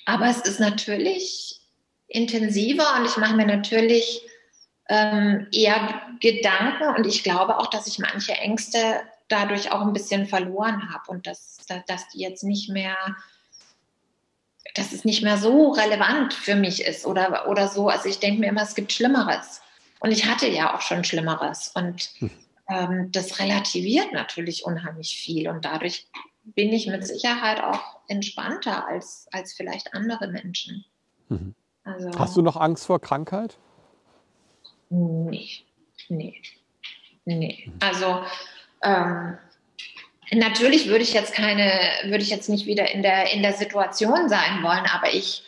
[0.07, 1.61] aber es ist natürlich
[2.09, 4.23] intensiver und ich mache mir natürlich
[4.89, 8.79] ähm, eher Gedanken und ich glaube auch, dass ich manche Ängste
[9.29, 11.59] dadurch auch ein bisschen verloren habe und dass,
[11.89, 12.97] dass die jetzt nicht mehr,
[14.75, 17.89] dass es nicht mehr so relevant für mich ist oder, oder so.
[17.89, 19.61] Also ich denke mir immer, es gibt Schlimmeres.
[20.01, 21.73] Und ich hatte ja auch schon Schlimmeres.
[21.75, 22.31] Und hm.
[22.69, 25.49] ähm, das relativiert natürlich unheimlich viel.
[25.49, 26.07] Und dadurch
[26.45, 30.85] bin ich mit Sicherheit auch entspannter als, als vielleicht andere Menschen.
[31.29, 31.55] Mhm.
[31.85, 33.59] Also, Hast du noch Angst vor Krankheit?
[34.89, 35.49] Nee,
[36.09, 36.41] nee,
[37.25, 37.73] nee.
[37.81, 38.23] Also
[38.83, 39.39] ähm,
[40.33, 41.71] natürlich würde ich jetzt keine,
[42.05, 45.45] würde ich jetzt nicht wieder in der, in der Situation sein wollen, aber ich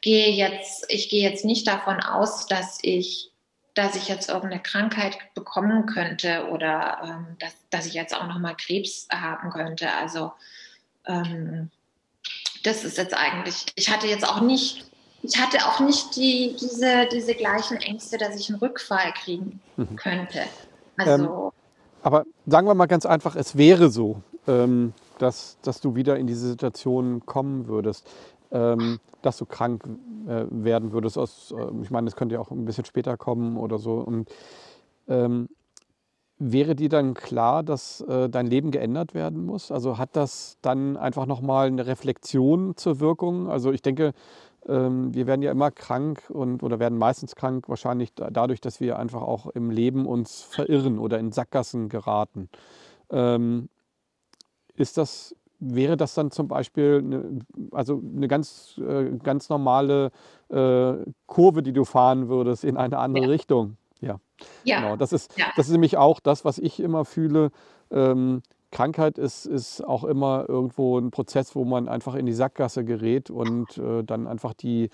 [0.00, 3.30] gehe jetzt, ich gehe jetzt nicht davon aus, dass ich
[3.74, 8.56] dass ich jetzt irgendeine Krankheit bekommen könnte oder ähm, dass, dass ich jetzt auch nochmal
[8.56, 9.90] Krebs haben könnte.
[9.92, 10.32] Also
[11.06, 11.70] ähm,
[12.62, 14.84] das ist jetzt eigentlich, ich hatte jetzt auch nicht,
[15.22, 19.96] ich hatte auch nicht die, diese, diese gleichen Ängste, dass ich einen Rückfall kriegen mhm.
[19.96, 20.44] könnte.
[20.96, 21.59] Also, ähm,
[22.02, 26.26] aber sagen wir mal ganz einfach, es wäre so, ähm, dass, dass du wieder in
[26.26, 28.08] diese Situation kommen würdest,
[28.52, 29.84] ähm, dass du krank
[30.26, 31.18] äh, werden würdest.
[31.18, 33.94] Aus, äh, ich meine, das könnte ja auch ein bisschen später kommen oder so.
[33.94, 34.30] Und
[35.08, 35.48] ähm,
[36.38, 39.70] wäre dir dann klar, dass äh, dein Leben geändert werden muss?
[39.70, 43.50] Also hat das dann einfach nochmal eine Reflexion zur Wirkung?
[43.50, 44.12] Also ich denke,
[44.66, 49.22] wir werden ja immer krank und oder werden meistens krank, wahrscheinlich dadurch, dass wir einfach
[49.22, 52.48] auch im Leben uns verirren oder in Sackgassen geraten.
[53.10, 53.68] Ähm,
[54.74, 57.38] ist das wäre das dann zum Beispiel eine,
[57.72, 60.10] also eine ganz, äh, ganz normale
[60.48, 60.94] äh,
[61.26, 63.30] Kurve, die du fahren würdest in eine andere ja.
[63.30, 63.76] Richtung.
[64.00, 64.18] Ja.
[64.64, 64.80] ja.
[64.80, 64.96] Genau.
[64.96, 65.46] Das, ist, ja.
[65.56, 67.50] das ist nämlich auch das, was ich immer fühle.
[67.90, 72.84] Ähm, Krankheit ist, ist auch immer irgendwo ein Prozess, wo man einfach in die Sackgasse
[72.84, 74.90] gerät und äh, dann einfach die,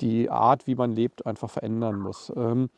[0.00, 2.32] die Art, wie man lebt, einfach verändern muss.
[2.34, 2.70] Ähm,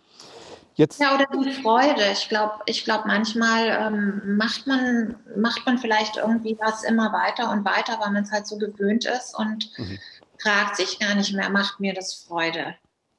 [0.75, 2.03] Jetzt ja, oder die Freude.
[2.13, 7.51] Ich glaube, ich glaub, manchmal ähm, macht, man, macht man vielleicht irgendwie was immer weiter
[7.51, 9.99] und weiter, weil man es halt so gewöhnt ist und mhm.
[10.39, 12.75] fragt sich gar nicht mehr, macht mir das Freude?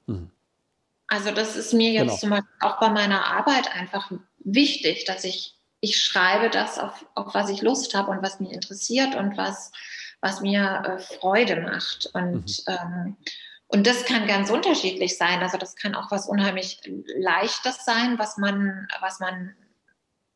[0.07, 0.31] Mhm.
[1.07, 2.17] Also das ist mir jetzt genau.
[2.17, 5.52] zum Beispiel auch bei meiner Arbeit einfach wichtig, dass ich,
[5.83, 9.73] ich schreibe das, auf, auf was ich Lust habe und was mich interessiert und was,
[10.21, 12.09] was mir äh, Freude macht.
[12.13, 12.73] Und mhm.
[12.73, 13.17] ähm,
[13.67, 15.41] und das kann ganz unterschiedlich sein.
[15.41, 16.79] Also das kann auch was unheimlich
[17.17, 19.55] Leichtes sein, was man, was man,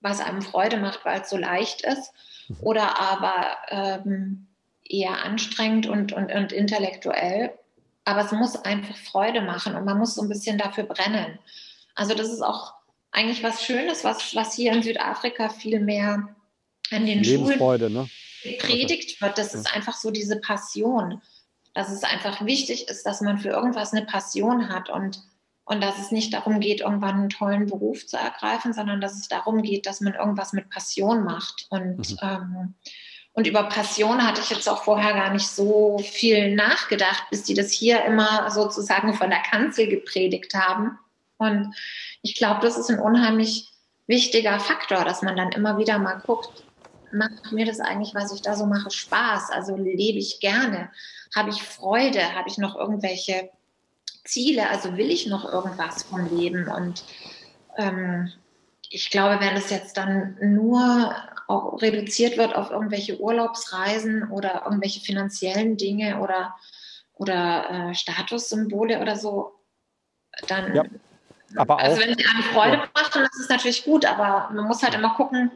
[0.02, 2.12] was einem Freude macht, weil es so leicht ist.
[2.50, 2.58] Mhm.
[2.62, 4.48] Oder aber ähm,
[4.84, 7.58] eher anstrengend und, und, und intellektuell.
[8.04, 11.40] Aber es muss einfach Freude machen und man muss so ein bisschen dafür brennen.
[11.96, 12.77] Also das ist auch
[13.18, 16.36] eigentlich was Schönes, was, was hier in Südafrika viel mehr
[16.92, 18.10] an den Schulen ne?
[18.44, 19.38] gepredigt wird.
[19.38, 21.22] Das ist einfach so diese Passion
[21.78, 24.90] dass es einfach wichtig ist, dass man für irgendwas eine Passion hat.
[24.90, 25.22] Und
[25.70, 29.28] und dass es nicht darum geht, irgendwann einen tollen Beruf zu ergreifen, sondern dass es
[29.28, 31.68] darum geht, dass man irgendwas mit Passion macht.
[31.70, 32.18] Und, mhm.
[32.22, 32.74] ähm,
[33.34, 37.54] und über Passion hatte ich jetzt auch vorher gar nicht so viel nachgedacht, bis die
[37.54, 40.98] das hier immer sozusagen von der Kanzel gepredigt haben.
[41.36, 41.76] Und
[42.22, 43.70] ich glaube, das ist ein unheimlich
[44.08, 46.64] wichtiger Faktor, dass man dann immer wieder mal guckt,
[47.12, 49.52] macht mir das eigentlich, was ich da so mache, Spaß?
[49.52, 50.90] Also lebe ich gerne?
[51.36, 52.36] Habe ich Freude?
[52.36, 53.50] Habe ich noch irgendwelche
[54.26, 54.70] Ziele?
[54.70, 56.68] Also will ich noch irgendwas vom Leben?
[56.68, 57.04] Und
[57.78, 58.32] ähm,
[58.90, 61.16] ich glaube, wenn es jetzt dann nur
[61.48, 66.56] auch reduziert wird auf irgendwelche Urlaubsreisen oder irgendwelche finanziellen Dinge oder,
[67.14, 69.54] oder äh, Statussymbole oder so,
[70.48, 70.76] dann.
[70.76, 70.84] Ja,
[71.58, 72.88] aber also wenn sie eine Freude ja.
[72.94, 75.52] macht, dann ist es natürlich gut, aber man muss halt immer gucken,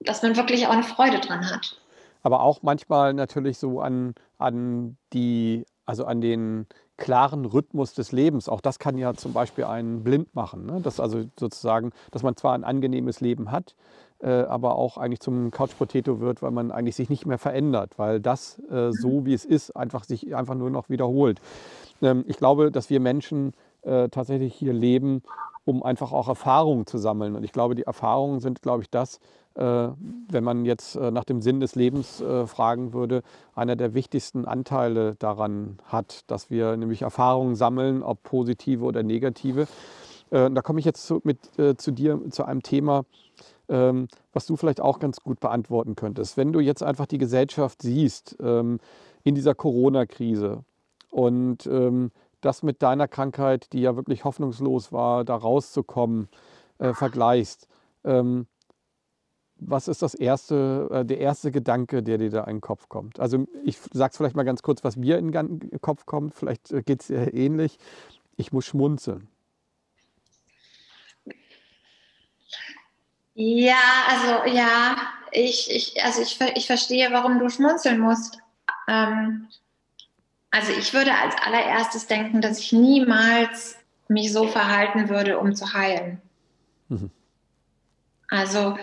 [0.00, 1.80] dass man wirklich auch eine Freude dran hat.
[2.22, 6.66] Aber auch manchmal natürlich so an, an die, also an den
[6.96, 8.48] klaren Rhythmus des Lebens.
[8.48, 10.66] Auch das kann ja zum Beispiel einen blind machen.
[10.66, 10.80] Ne?
[10.82, 13.76] Das also sozusagen, dass man zwar ein angenehmes Leben hat,
[14.20, 18.20] äh, aber auch eigentlich zum Couch-Potato wird, weil man eigentlich sich nicht mehr verändert, weil
[18.20, 21.40] das äh, so wie es ist einfach sich einfach nur noch wiederholt.
[22.02, 23.52] Ähm, ich glaube, dass wir Menschen
[23.82, 25.22] äh, tatsächlich hier leben,
[25.64, 27.36] um einfach auch Erfahrungen zu sammeln.
[27.36, 29.20] Und ich glaube, die Erfahrungen sind, glaube ich, das,
[29.54, 29.88] äh,
[30.30, 33.22] wenn man jetzt äh, nach dem Sinn des Lebens äh, fragen würde,
[33.54, 39.66] einer der wichtigsten Anteile daran hat, dass wir nämlich Erfahrungen sammeln, ob positive oder negative.
[40.30, 41.38] Da komme ich jetzt zu, mit,
[41.78, 43.06] zu dir zu einem Thema,
[43.70, 46.36] ähm, was du vielleicht auch ganz gut beantworten könntest.
[46.36, 48.78] Wenn du jetzt einfach die Gesellschaft siehst ähm,
[49.24, 50.64] in dieser Corona-Krise
[51.10, 56.28] und ähm, das mit deiner Krankheit, die ja wirklich hoffnungslos war, da rauszukommen,
[56.78, 57.68] vergleichst
[59.60, 63.18] was ist das erste, äh, der erste Gedanke, der dir da in den Kopf kommt?
[63.20, 66.34] Also ich sage es vielleicht mal ganz kurz, was mir in den Kopf kommt.
[66.34, 67.78] Vielleicht äh, geht es dir ähnlich.
[68.36, 69.28] Ich muss schmunzeln.
[73.34, 73.76] Ja,
[74.08, 74.96] also ja,
[75.30, 78.38] ich, ich, also ich, ich verstehe, warum du schmunzeln musst.
[78.88, 79.48] Ähm,
[80.50, 83.76] also ich würde als allererstes denken, dass ich niemals
[84.08, 86.20] mich so verhalten würde, um zu heilen.
[86.88, 87.10] Mhm.
[88.28, 88.78] Also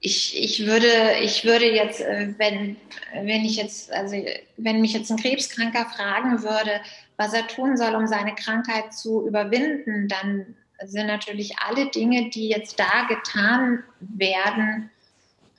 [0.00, 2.76] ich, ich würde, ich würde jetzt, äh, wenn,
[3.12, 4.16] wenn ich jetzt, also
[4.56, 6.80] wenn mich jetzt ein Krebskranker fragen würde,
[7.16, 10.54] was er tun soll, um seine Krankheit zu überwinden, dann
[10.84, 14.90] sind natürlich alle Dinge, die jetzt da getan werden,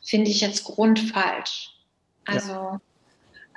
[0.01, 1.75] finde ich jetzt grundfalsch.
[2.25, 2.81] Also ja.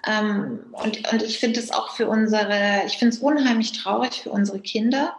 [0.07, 4.31] Ähm, und, und ich finde es auch für unsere, ich finde es unheimlich traurig für
[4.31, 5.17] unsere Kinder,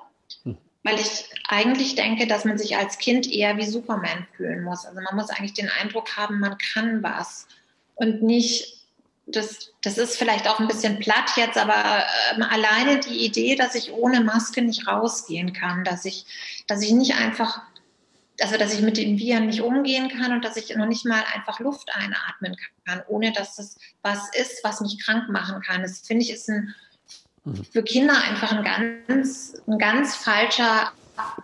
[0.84, 4.85] weil ich eigentlich denke, dass man sich als Kind eher wie Superman fühlen muss.
[4.85, 7.47] Also man muss eigentlich den Eindruck haben, man kann was
[7.95, 8.85] und nicht,
[9.26, 12.03] das, das ist vielleicht auch ein bisschen platt jetzt, aber
[12.35, 16.26] ähm, alleine die Idee, dass ich ohne Maske nicht rausgehen kann, dass ich,
[16.68, 17.61] dass ich nicht einfach,
[18.41, 21.23] also dass ich mit den Viren nicht umgehen kann und dass ich noch nicht mal
[21.34, 22.55] einfach Luft einatmen
[22.85, 25.81] kann, ohne dass das was ist, was mich krank machen kann.
[25.81, 26.73] Das finde ich ist ein
[27.72, 30.91] für Kinder einfach ein ganz, ein ganz falscher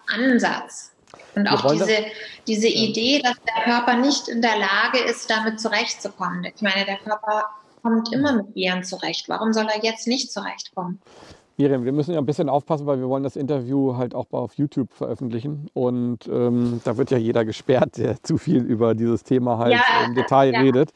[0.07, 0.91] Ansatz.
[1.35, 2.05] Und auch diese,
[2.47, 6.45] diese Idee, dass der Körper nicht in der Lage ist, damit zurechtzukommen.
[6.45, 7.45] Ich meine, der Körper
[7.81, 9.29] kommt immer mit Viren zurecht.
[9.29, 11.01] Warum soll er jetzt nicht zurechtkommen?
[11.59, 14.53] Miriam, wir müssen ja ein bisschen aufpassen, weil wir wollen das Interview halt auch auf
[14.53, 15.69] YouTube veröffentlichen.
[15.73, 20.05] Und ähm, da wird ja jeder gesperrt, der zu viel über dieses Thema halt ja,
[20.05, 20.61] im Detail ja.
[20.61, 20.91] redet.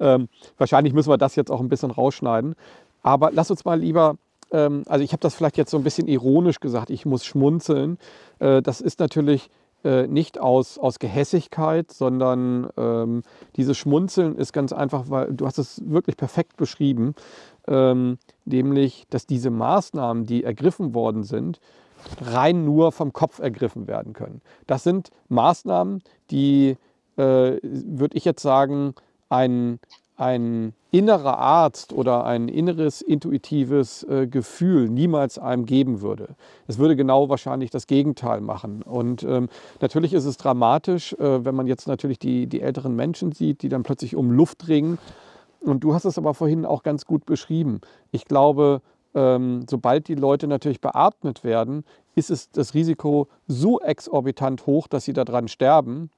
[0.00, 2.54] Ähm, wahrscheinlich müssen wir das jetzt auch ein bisschen rausschneiden.
[3.02, 4.16] Aber lass uns mal lieber
[4.52, 7.98] ähm, also ich habe das vielleicht jetzt so ein bisschen ironisch gesagt, ich muss schmunzeln.
[8.38, 9.50] Äh, das ist natürlich
[9.84, 13.22] äh, nicht aus, aus Gehässigkeit, sondern ähm,
[13.56, 17.14] dieses Schmunzeln ist ganz einfach, weil du hast es wirklich perfekt beschrieben,
[17.66, 21.60] ähm, nämlich, dass diese Maßnahmen, die ergriffen worden sind,
[22.20, 24.40] rein nur vom Kopf ergriffen werden können.
[24.66, 26.76] Das sind Maßnahmen, die,
[27.16, 28.94] äh, würde ich jetzt sagen,
[29.28, 29.80] ein,
[30.16, 36.36] ein innerer Arzt oder ein inneres intuitives äh, Gefühl niemals einem geben würde.
[36.68, 38.82] Es würde genau wahrscheinlich das Gegenteil machen.
[38.82, 39.48] Und ähm,
[39.80, 43.68] natürlich ist es dramatisch, äh, wenn man jetzt natürlich die, die älteren Menschen sieht, die
[43.68, 44.98] dann plötzlich um Luft ringen.
[45.66, 47.80] Und du hast es aber vorhin auch ganz gut beschrieben.
[48.12, 48.82] Ich glaube,
[49.14, 51.84] ähm, sobald die Leute natürlich beatmet werden,
[52.14, 56.10] ist es das Risiko so exorbitant hoch, dass sie daran sterben,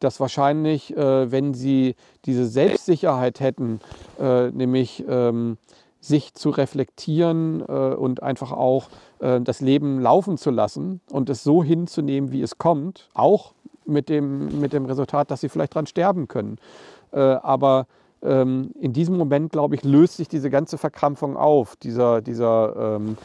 [0.00, 3.80] dass wahrscheinlich, äh, wenn sie diese Selbstsicherheit hätten,
[4.20, 5.56] äh, nämlich ähm,
[6.00, 8.88] sich zu reflektieren äh, und einfach auch
[9.18, 13.54] das Leben laufen zu lassen und es so hinzunehmen, wie es kommt, auch
[13.86, 16.58] mit dem, mit dem Resultat, dass sie vielleicht dran sterben können.
[17.12, 17.86] Aber
[18.22, 23.16] ähm, in diesem Moment, glaube ich, löst sich diese ganze Verkrampfung auf, dieser, dieser ähm,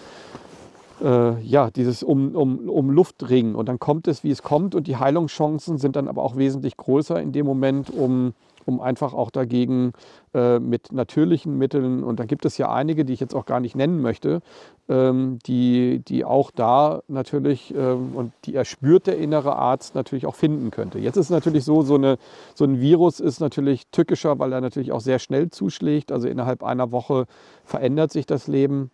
[1.02, 3.56] äh, ja, dieses um, um, um Luft ringen.
[3.56, 4.76] Und dann kommt es, wie es kommt.
[4.76, 8.34] Und die Heilungschancen sind dann aber auch wesentlich größer in dem Moment, um,
[8.66, 9.94] um einfach auch dagegen
[10.34, 13.60] äh, mit natürlichen Mitteln, und da gibt es ja einige, die ich jetzt auch gar
[13.60, 14.42] nicht nennen möchte,
[14.90, 20.36] ähm, die, die auch da natürlich ähm, und die erspürt der innere Arzt natürlich auch
[20.36, 21.00] finden könnte.
[21.00, 22.18] Jetzt ist natürlich so, so, eine,
[22.56, 26.12] so ein Virus ist natürlich tückischer, weil er natürlich auch sehr schnell zuschlägt.
[26.12, 27.26] Also innerhalb einer Woche
[27.64, 28.92] verändert sich das Leben.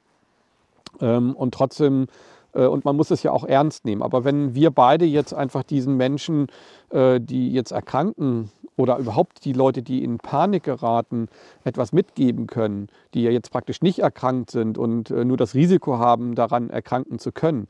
[1.02, 2.07] Ähm, und trotzdem,
[2.53, 4.02] äh, und man muss es ja auch ernst nehmen.
[4.02, 6.48] Aber wenn wir beide jetzt einfach diesen Menschen,
[6.89, 11.27] äh, die jetzt erkranken oder überhaupt die Leute, die in Panik geraten,
[11.65, 15.97] etwas mitgeben können, die ja jetzt praktisch nicht erkrankt sind und äh, nur das Risiko
[15.97, 17.67] haben, daran erkranken zu können,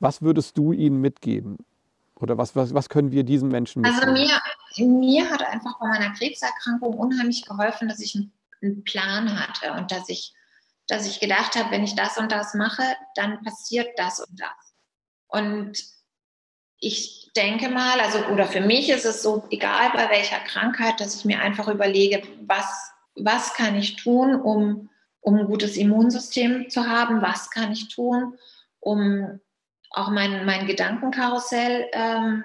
[0.00, 1.58] was würdest du ihnen mitgeben?
[2.20, 4.30] Oder was, was, was können wir diesen Menschen also mitgeben?
[4.72, 8.16] Also mir, mir hat einfach bei meiner Krebserkrankung unheimlich geholfen, dass ich
[8.62, 10.34] einen Plan hatte und dass ich
[10.86, 12.82] dass ich gedacht habe, wenn ich das und das mache,
[13.14, 14.74] dann passiert das und das.
[15.28, 15.82] Und
[16.80, 21.16] ich denke mal, also oder für mich ist es so, egal bei welcher Krankheit, dass
[21.16, 24.90] ich mir einfach überlege, was, was kann ich tun, um,
[25.20, 28.38] um ein gutes Immunsystem zu haben, was kann ich tun,
[28.80, 29.40] um
[29.90, 32.44] auch mein, mein Gedankenkarussell ähm,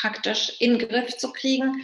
[0.00, 1.82] praktisch in den Griff zu kriegen.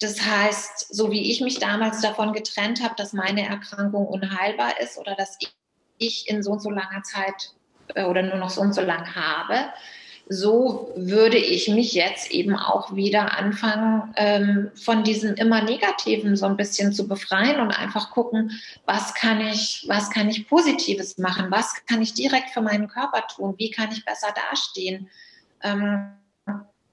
[0.00, 4.98] Das heißt, so wie ich mich damals davon getrennt habe, dass meine Erkrankung unheilbar ist
[4.98, 5.38] oder dass
[5.98, 7.54] ich in so und so langer Zeit
[7.94, 9.72] äh, oder nur noch so und so lang habe,
[10.28, 16.46] so würde ich mich jetzt eben auch wieder anfangen, ähm, von diesem immer Negativen so
[16.46, 18.50] ein bisschen zu befreien und einfach gucken,
[18.86, 23.24] was kann ich, was kann ich Positives machen, was kann ich direkt für meinen Körper
[23.28, 25.08] tun, wie kann ich besser dastehen.
[25.62, 26.10] Ähm,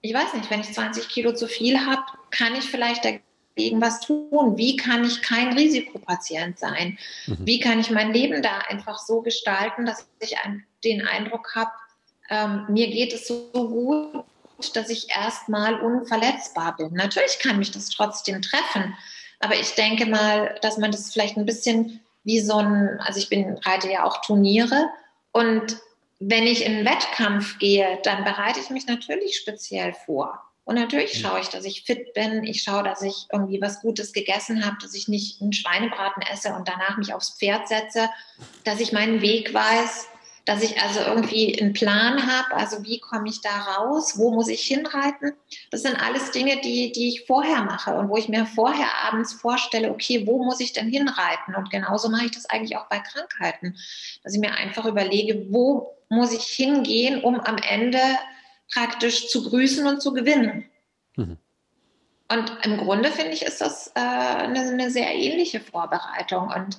[0.02, 4.02] ich weiß nicht, wenn ich 20 Kilo zu viel habe, kann ich vielleicht dagegen was
[4.02, 4.58] tun?
[4.58, 7.00] Wie kann ich kein Risikopatient sein?
[7.26, 7.38] Mhm.
[7.40, 10.36] Wie kann ich mein Leben da einfach so gestalten, dass ich
[10.84, 11.72] den Eindruck habe,
[12.30, 14.24] ähm, mir geht es so gut,
[14.74, 16.94] dass ich erstmal unverletzbar bin.
[16.94, 18.96] Natürlich kann mich das trotzdem treffen,
[19.40, 23.30] aber ich denke mal, dass man das vielleicht ein bisschen wie so ein, also ich
[23.30, 24.90] bin, reite ja auch Turniere
[25.32, 25.78] und
[26.20, 30.42] wenn ich in einen Wettkampf gehe, dann bereite ich mich natürlich speziell vor.
[30.66, 32.46] Und natürlich schaue ich, dass ich fit bin.
[32.46, 36.54] Ich schaue, dass ich irgendwie was Gutes gegessen habe, dass ich nicht einen Schweinebraten esse
[36.54, 38.10] und danach mich aufs Pferd setze,
[38.64, 40.08] dass ich meinen Weg weiß,
[40.46, 44.50] dass ich also irgendwie einen Plan habe, also wie komme ich da raus, wo muss
[44.50, 45.34] ich hinreiten.
[45.72, 49.34] Das sind alles Dinge, die, die ich vorher mache und wo ich mir vorher abends
[49.34, 51.56] vorstelle, okay, wo muss ich denn hinreiten?
[51.56, 53.78] Und genauso mache ich das eigentlich auch bei Krankheiten,
[54.24, 58.02] dass ich mir einfach überlege, wo muss ich hingehen, um am Ende
[58.74, 60.70] praktisch zu grüßen und zu gewinnen.
[61.16, 61.38] Mhm.
[62.32, 66.48] Und im Grunde finde ich, ist das äh, eine, eine, sehr ähnliche Vorbereitung.
[66.48, 66.78] Und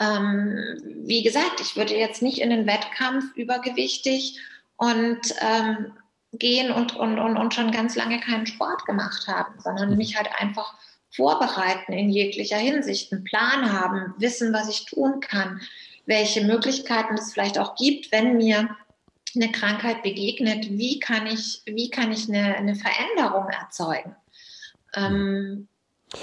[0.00, 0.58] ähm,
[1.04, 4.38] wie gesagt, ich würde jetzt nicht in den Wettkampf übergewichtig
[4.76, 5.92] und ähm,
[6.32, 9.96] gehen und, und, und, und schon ganz lange keinen Sport gemacht haben, sondern mhm.
[9.96, 10.74] mich halt einfach
[11.10, 15.60] vorbereiten in jeglicher Hinsicht, einen Plan haben, wissen, was ich tun kann,
[16.06, 18.74] welche Möglichkeiten es vielleicht auch gibt, wenn mir
[19.34, 24.16] eine Krankheit begegnet, wie kann ich, wie kann ich eine, eine Veränderung erzeugen?
[24.94, 25.68] Ähm,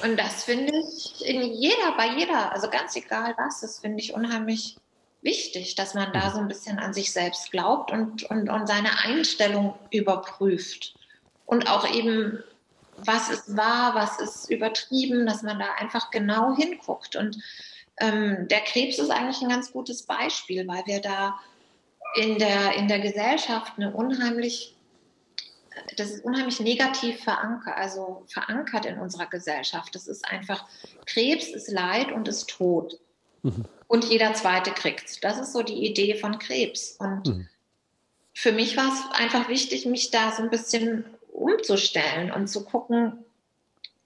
[0.03, 4.13] und das finde ich in jeder, bei jeder, also ganz egal was, das finde ich
[4.13, 4.77] unheimlich
[5.21, 8.99] wichtig, dass man da so ein bisschen an sich selbst glaubt und, und, und seine
[8.99, 10.95] Einstellung überprüft.
[11.45, 12.43] Und auch eben,
[12.97, 17.15] was ist wahr, was ist übertrieben, dass man da einfach genau hinguckt.
[17.15, 17.37] Und
[17.97, 21.39] ähm, der Krebs ist eigentlich ein ganz gutes Beispiel, weil wir da
[22.15, 24.75] in der, in der Gesellschaft eine unheimlich
[25.97, 29.93] das ist unheimlich negativ verankert, also verankert in unserer Gesellschaft.
[29.95, 30.65] Das ist einfach,
[31.05, 32.99] Krebs ist Leid und ist Tod.
[33.43, 33.65] Mhm.
[33.87, 36.95] Und jeder Zweite kriegt Das ist so die Idee von Krebs.
[36.99, 37.49] Und mhm.
[38.33, 43.25] für mich war es einfach wichtig, mich da so ein bisschen umzustellen und zu gucken,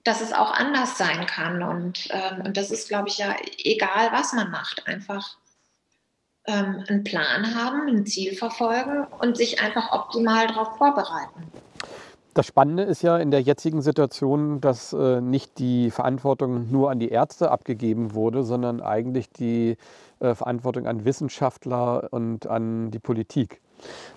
[0.04, 1.64] dass es auch anders sein kann.
[1.64, 4.88] Und, ähm, und das ist, glaube ich, ja egal, was man macht.
[4.88, 5.38] Einfach
[6.45, 11.52] ähm, einen Plan haben, ein Ziel verfolgen und sich einfach optimal darauf vorbereiten.
[12.34, 16.99] Das Spannende ist ja in der jetzigen Situation, dass äh, nicht die Verantwortung nur an
[16.99, 19.78] die Ärzte abgegeben wurde, sondern eigentlich die
[20.20, 23.61] äh, Verantwortung an Wissenschaftler und an die Politik.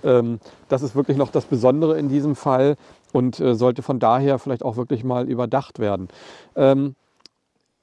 [0.02, 2.76] Ähm, das ist wirklich noch das Besondere in diesem Fall
[3.12, 6.08] und äh, sollte von daher vielleicht auch wirklich mal überdacht werden.
[6.54, 6.94] Ähm,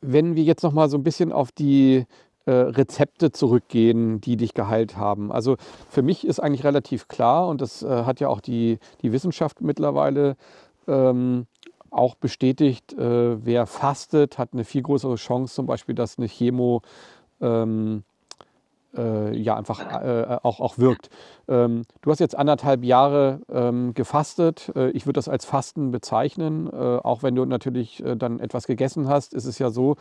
[0.02, 2.06] wenn wir jetzt noch mal so ein bisschen auf die
[2.46, 5.32] äh, Rezepte zurückgehen, die dich geheilt haben.
[5.32, 5.56] Also
[5.90, 9.62] für mich ist eigentlich relativ klar und das äh, hat ja auch die, die Wissenschaft
[9.62, 10.36] mittlerweile
[10.88, 11.48] ähm,
[11.90, 16.82] auch bestätigt, äh, wer fastet, hat eine viel größere Chance, zum Beispiel, dass eine Chemo
[17.40, 18.04] ähm,
[18.96, 21.10] äh, ja einfach äh, auch, auch wirkt.
[21.48, 24.72] Ähm, du hast jetzt anderthalb Jahre ähm, gefastet.
[24.76, 26.68] Äh, ich würde das als Fasten bezeichnen.
[26.68, 29.96] Äh, auch wenn du natürlich äh, dann etwas gegessen hast, ist es ja so,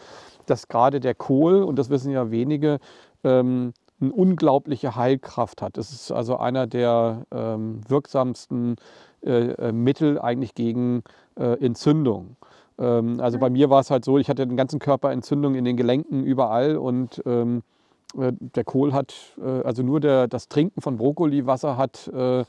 [0.47, 2.79] dass gerade der Kohl, und das wissen ja wenige,
[3.25, 5.79] ähm, eine unglaubliche Heilkraft hat.
[5.79, 8.77] Es ist also einer der ähm, wirksamsten
[9.23, 11.05] äh, Mittel eigentlich gegen
[11.37, 12.37] Entzündung.
[12.79, 15.65] Ähm, also bei mir war es halt so, ich hatte den ganzen Körper Entzündung in
[15.65, 17.72] den Gelenken überall und ähm, äh,
[18.15, 22.45] der Kohl hat, äh, also nur der, das Trinken von Brokkoliwasser hat äh,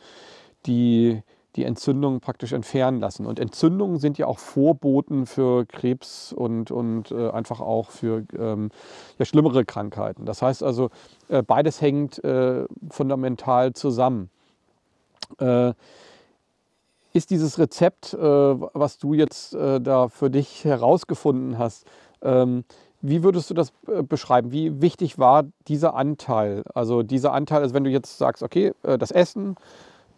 [0.66, 1.22] die,
[1.56, 3.26] die Entzündung praktisch entfernen lassen.
[3.26, 8.72] Und Entzündungen sind ja auch Vorboten für Krebs und, und äh, einfach auch für ähm,
[9.20, 10.26] ja, schlimmere Krankheiten.
[10.26, 10.90] Das heißt also,
[11.30, 14.30] äh, beides hängt äh, fundamental zusammen.
[17.14, 21.88] ist dieses Rezept, was du jetzt da für dich herausgefunden hast,
[22.22, 22.66] ähm,
[23.04, 24.52] wie würdest du das äh, beschreiben?
[24.52, 26.64] Wie wichtig war dieser Anteil?
[26.74, 29.58] Also dieser Anteil, also wenn du jetzt sagst, okay, äh, das Essen,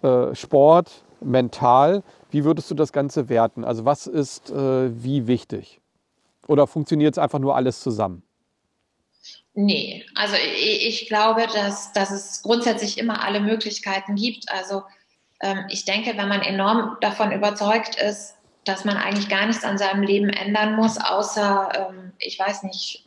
[0.03, 3.63] äh, Sport, mental, wie würdest du das Ganze werten?
[3.63, 5.79] Also was ist wie wichtig?
[6.47, 8.21] Oder funktioniert es einfach nur alles zusammen?
[9.53, 14.51] Nee, also ich, glaube, dass, dass es grundsätzlich immer alle Möglichkeiten gibt.
[14.51, 14.83] Also
[15.41, 18.35] ähm, ich denke, wenn man enorm davon überzeugt ist,
[18.65, 23.05] dass man eigentlich gar nichts an seinem Leben ändern muss, außer, ähm, ich weiß nicht,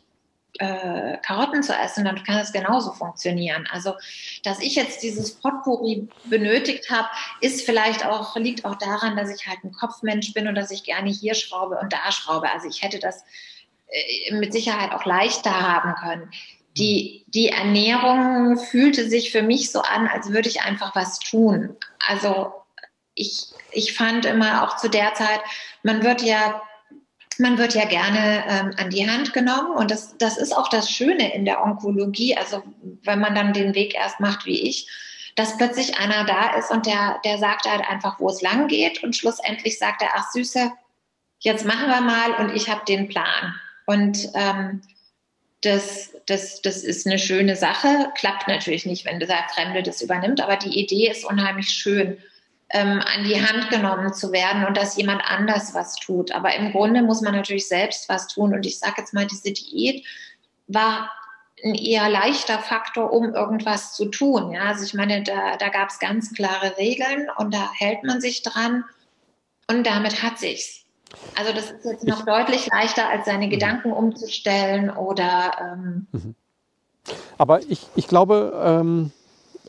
[0.59, 3.67] äh, Karotten zu essen, dann kann es genauso funktionieren.
[3.71, 3.93] Also,
[4.43, 7.07] dass ich jetzt dieses Potpourri benötigt habe,
[7.39, 10.83] ist vielleicht auch, liegt auch daran, dass ich halt ein Kopfmensch bin und dass ich
[10.83, 12.51] gerne hier schraube und da schraube.
[12.51, 13.23] Also ich hätte das
[13.87, 16.31] äh, mit Sicherheit auch leichter haben können.
[16.77, 21.75] Die, die Ernährung fühlte sich für mich so an, als würde ich einfach was tun.
[22.05, 22.53] Also
[23.19, 25.41] ich, ich fand immer auch zu der Zeit,
[25.83, 26.61] man wird ja
[27.41, 29.71] man wird ja gerne ähm, an die Hand genommen.
[29.77, 32.61] Und das, das ist auch das Schöne in der Onkologie, also
[33.03, 34.89] wenn man dann den Weg erst macht wie ich,
[35.35, 39.01] dass plötzlich einer da ist und der, der sagt halt einfach, wo es lang geht.
[39.03, 40.69] Und schlussendlich sagt er, ach Süße,
[41.39, 43.55] jetzt machen wir mal und ich habe den Plan.
[43.85, 44.81] Und ähm,
[45.61, 50.41] das, das, das ist eine schöne Sache, klappt natürlich nicht, wenn der Fremde das übernimmt,
[50.41, 52.17] aber die Idee ist unheimlich schön
[52.71, 56.31] ähm, an die Hand genommen zu werden und dass jemand anders was tut.
[56.31, 58.53] Aber im Grunde muss man natürlich selbst was tun.
[58.53, 60.05] Und ich sage jetzt mal, diese Diät
[60.67, 61.09] war
[61.63, 64.51] ein eher leichter Faktor, um irgendwas zu tun.
[64.51, 68.21] Ja, also ich meine, da, da gab es ganz klare Regeln und da hält man
[68.21, 68.85] sich dran
[69.67, 70.85] und damit hat sich's.
[71.35, 73.51] Also das ist jetzt noch deutlich leichter, als seine mhm.
[73.51, 75.51] Gedanken umzustellen oder.
[75.59, 76.35] Ähm mhm.
[77.37, 79.11] Aber ich, ich glaube, ähm,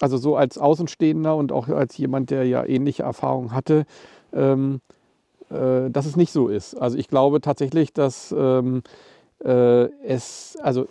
[0.00, 3.84] also so als Außenstehender und auch als jemand, der ja ähnliche Erfahrungen hatte,
[4.32, 4.80] ähm,
[5.50, 6.74] äh, dass es nicht so ist.
[6.74, 8.82] Also ich glaube tatsächlich, dass ähm,
[9.44, 10.86] äh, es, also äh,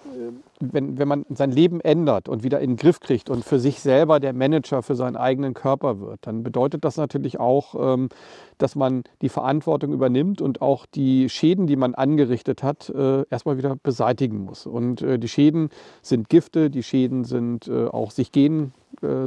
[0.60, 3.80] wenn, wenn man sein Leben ändert und wieder in den Griff kriegt und für sich
[3.80, 8.10] selber der Manager für seinen eigenen Körper wird, dann bedeutet das natürlich auch, ähm,
[8.58, 13.58] dass man die Verantwortung übernimmt und auch die Schäden, die man angerichtet hat, äh, erstmal
[13.58, 14.66] wieder beseitigen muss.
[14.66, 15.70] Und die Schäden
[16.02, 18.74] sind Gifte, die Schäden sind auch sich gehen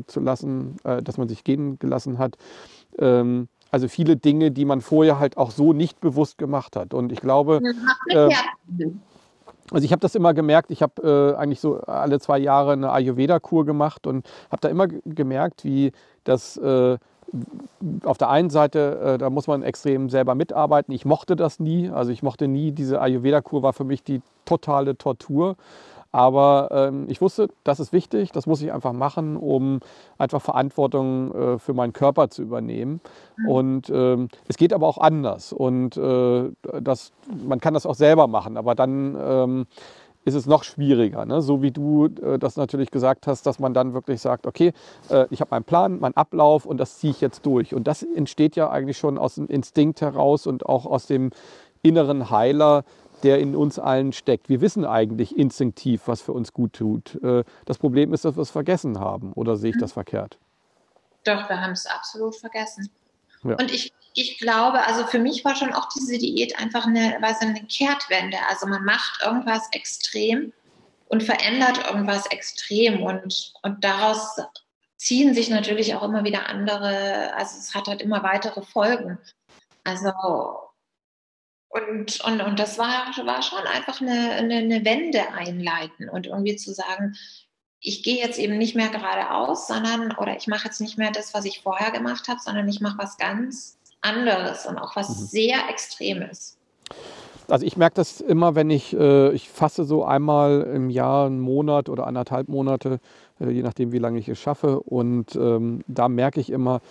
[0.06, 2.36] zu lassen, dass man sich gehen gelassen hat.
[2.98, 6.92] Ähm, also viele Dinge, die man vorher halt auch so nicht bewusst gemacht hat.
[6.92, 7.62] Und ich glaube,
[8.08, 8.28] äh,
[9.72, 12.92] also ich habe das immer gemerkt, ich habe äh, eigentlich so alle zwei Jahre eine
[12.92, 15.92] Ayurveda-Kur gemacht und habe da immer gemerkt, wie
[16.24, 16.98] das äh,
[18.04, 20.92] auf der einen Seite, äh, da muss man extrem selber mitarbeiten.
[20.92, 24.96] Ich mochte das nie, also ich mochte nie, diese Ayurveda-Kur war für mich die totale
[24.98, 25.56] Tortur.
[26.12, 29.80] Aber ähm, ich wusste, das ist wichtig, das muss ich einfach machen, um
[30.18, 33.00] einfach Verantwortung äh, für meinen Körper zu übernehmen.
[33.38, 33.48] Mhm.
[33.48, 35.52] Und ähm, es geht aber auch anders.
[35.54, 37.12] Und äh, das,
[37.46, 39.66] man kann das auch selber machen, aber dann ähm,
[40.24, 41.24] ist es noch schwieriger.
[41.24, 41.42] Ne?
[41.42, 44.72] So wie du äh, das natürlich gesagt hast, dass man dann wirklich sagt, okay,
[45.08, 47.74] äh, ich habe meinen Plan, meinen Ablauf und das ziehe ich jetzt durch.
[47.74, 51.30] Und das entsteht ja eigentlich schon aus dem Instinkt heraus und auch aus dem
[51.82, 52.84] inneren Heiler,
[53.22, 54.48] der in uns allen steckt.
[54.48, 57.22] Wir wissen eigentlich instinktiv, was für uns gut tut.
[57.22, 59.32] Äh, das Problem ist, dass wir es vergessen haben.
[59.34, 60.38] Oder sehe ich das verkehrt?
[61.24, 62.90] Doch, wir haben es absolut vergessen.
[63.44, 63.56] Ja.
[63.56, 67.40] Und ich, ich glaube, also für mich war schon auch diese Diät einfach eine, was
[67.40, 68.36] eine Kehrtwende.
[68.48, 70.52] Also man macht irgendwas extrem
[71.08, 74.36] und verändert irgendwas extrem und, und daraus
[74.96, 79.18] ziehen sich natürlich auch immer wieder andere, also es hat halt immer weitere Folgen.
[79.84, 80.12] Also
[81.72, 86.56] und, und, und das war, war schon einfach eine, eine, eine Wende einleiten und irgendwie
[86.56, 87.14] zu sagen,
[87.80, 91.32] ich gehe jetzt eben nicht mehr geradeaus, sondern, oder ich mache jetzt nicht mehr das,
[91.32, 95.24] was ich vorher gemacht habe, sondern ich mache was ganz anderes und auch was mhm.
[95.24, 96.58] sehr Extremes.
[97.48, 101.40] also ich merke das immer, wenn ich, äh, ich fasse so einmal im Jahr einen
[101.40, 103.00] Monat oder anderthalb Monate,
[103.40, 104.78] äh, je nachdem, wie lange ich es schaffe.
[104.80, 106.82] Und ähm, da merke ich immer,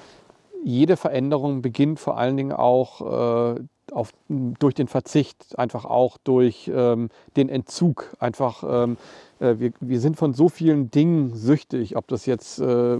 [0.64, 3.62] jede Veränderung beginnt vor allen Dingen auch äh,
[3.92, 8.16] auf, durch den Verzicht, einfach auch durch ähm, den Entzug.
[8.20, 8.98] Einfach, ähm,
[9.40, 12.98] äh, wir, wir sind von so vielen Dingen süchtig, ob das jetzt, äh,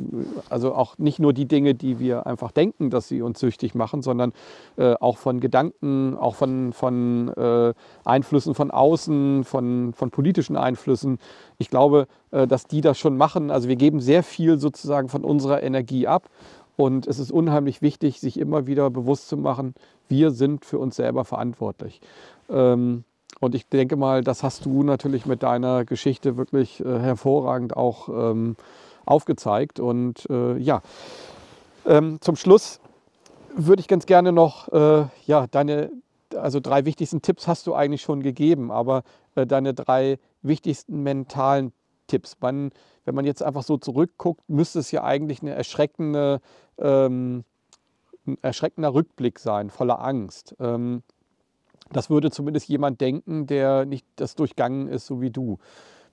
[0.50, 4.02] also auch nicht nur die Dinge, die wir einfach denken, dass sie uns süchtig machen,
[4.02, 4.34] sondern
[4.78, 7.74] äh, auch von Gedanken, auch von, von äh,
[8.04, 11.20] Einflüssen von außen, von, von politischen Einflüssen.
[11.58, 13.50] Ich glaube, äh, dass die das schon machen.
[13.50, 16.30] Also wir geben sehr viel sozusagen von unserer Energie ab.
[16.82, 19.76] Und es ist unheimlich wichtig, sich immer wieder bewusst zu machen,
[20.10, 22.02] wir sind für uns selber verantwortlich.
[22.50, 23.04] Ähm,
[23.40, 28.10] und ich denke mal, das hast du natürlich mit deiner Geschichte wirklich äh, hervorragend auch
[28.10, 28.56] ähm,
[29.06, 29.80] aufgezeigt.
[29.80, 30.82] Und äh, ja,
[31.86, 32.80] ähm, zum Schluss
[33.56, 35.92] würde ich ganz gerne noch, äh, ja, deine,
[36.36, 39.04] also drei wichtigsten Tipps hast du eigentlich schon gegeben, aber
[39.36, 41.74] äh, deine drei wichtigsten mentalen
[42.12, 42.36] Tipps.
[42.42, 42.72] Man,
[43.06, 46.42] wenn man jetzt einfach so zurückguckt, müsste es ja eigentlich eine erschreckende,
[46.78, 47.46] ähm,
[48.28, 50.56] ein erschreckender Rückblick sein, voller Angst.
[50.60, 51.04] Ähm,
[51.92, 55.58] das würde zumindest jemand denken, der nicht das durchgangen ist, so wie du.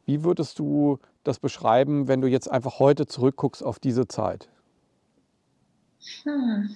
[0.07, 4.49] Wie würdest du das beschreiben, wenn du jetzt einfach heute zurückguckst auf diese Zeit?
[6.23, 6.71] Hm.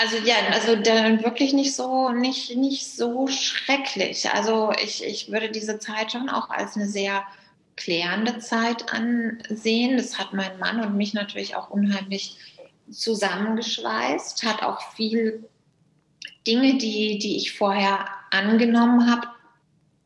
[0.00, 4.30] Also ja, also dann wirklich nicht so, nicht, nicht so schrecklich.
[4.30, 7.24] Also ich, ich würde diese Zeit schon auch als eine sehr
[7.76, 9.96] klärende Zeit ansehen.
[9.96, 12.36] Das hat mein Mann und mich natürlich auch unheimlich
[12.90, 15.48] zusammengeschweißt, hat auch viel
[16.46, 19.28] Dinge, die, die ich vorher angenommen habe,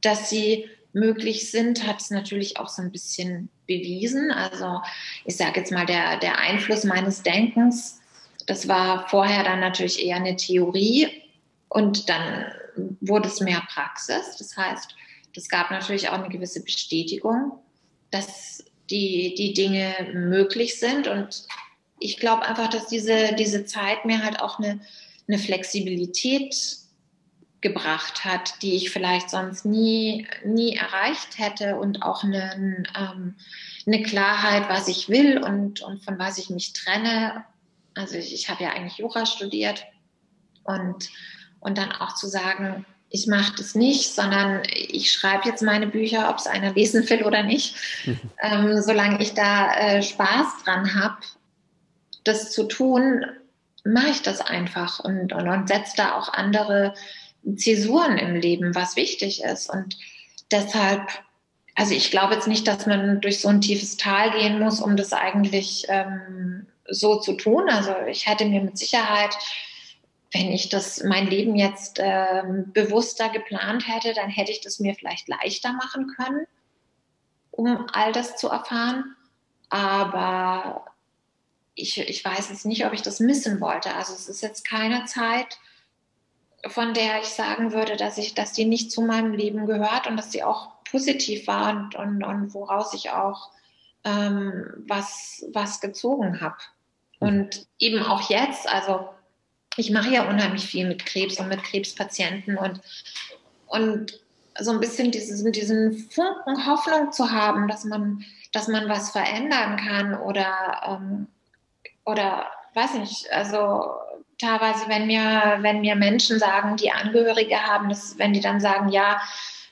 [0.00, 4.30] dass sie möglich sind, hat es natürlich auch so ein bisschen bewiesen.
[4.30, 4.80] Also
[5.24, 8.01] ich sage jetzt mal, der, der Einfluss meines Denkens
[8.46, 11.08] das war vorher dann natürlich eher eine Theorie
[11.68, 12.52] und dann
[13.00, 14.36] wurde es mehr Praxis.
[14.38, 14.94] Das heißt,
[15.34, 17.58] das gab natürlich auch eine gewisse Bestätigung,
[18.10, 21.08] dass die, die Dinge möglich sind.
[21.08, 21.46] Und
[21.98, 24.80] ich glaube einfach, dass diese, diese Zeit mir halt auch eine,
[25.28, 26.54] eine Flexibilität
[27.60, 33.36] gebracht hat, die ich vielleicht sonst nie, nie erreicht hätte und auch eine, ähm,
[33.86, 37.44] eine Klarheit, was ich will und, und von was ich mich trenne
[37.94, 39.84] also ich, ich habe ja eigentlich Jura studiert
[40.64, 41.10] und,
[41.60, 46.30] und dann auch zu sagen, ich mache das nicht, sondern ich schreibe jetzt meine Bücher,
[46.30, 47.76] ob es einer lesen will oder nicht.
[48.06, 48.20] Mhm.
[48.44, 51.18] Ähm, solange ich da äh, Spaß dran habe,
[52.24, 53.24] das zu tun,
[53.84, 56.94] mache ich das einfach und, und, und setze da auch andere
[57.56, 59.70] Zäsuren im Leben, was wichtig ist.
[59.70, 59.96] Und
[60.50, 61.02] deshalb,
[61.76, 64.96] also ich glaube jetzt nicht, dass man durch so ein tiefes Tal gehen muss, um
[64.96, 67.68] das eigentlich ähm, so zu tun.
[67.68, 69.36] Also ich hätte mir mit Sicherheit,
[70.32, 72.42] wenn ich das mein Leben jetzt äh,
[72.72, 76.46] bewusster geplant hätte, dann hätte ich das mir vielleicht leichter machen können,
[77.50, 79.16] um all das zu erfahren.
[79.68, 80.86] Aber
[81.74, 83.94] ich, ich weiß jetzt nicht, ob ich das missen wollte.
[83.94, 85.58] Also es ist jetzt keine Zeit,
[86.66, 90.16] von der ich sagen würde, dass ich, dass die nicht zu meinem Leben gehört und
[90.16, 93.50] dass sie auch positiv war und, und, und woraus ich auch
[94.04, 96.56] ähm, was, was gezogen habe.
[97.22, 99.08] Und eben auch jetzt, also
[99.76, 102.80] ich mache ja unheimlich viel mit Krebs und mit Krebspatienten und,
[103.66, 104.20] und
[104.58, 109.76] so ein bisschen diesen, diesen Funken Hoffnung zu haben, dass man, dass man was verändern
[109.76, 111.28] kann oder, ähm,
[112.04, 113.84] oder weiß nicht, also
[114.38, 118.88] teilweise, wenn mir, wenn mir Menschen sagen, die Angehörige haben, dass, wenn die dann sagen,
[118.88, 119.22] ja,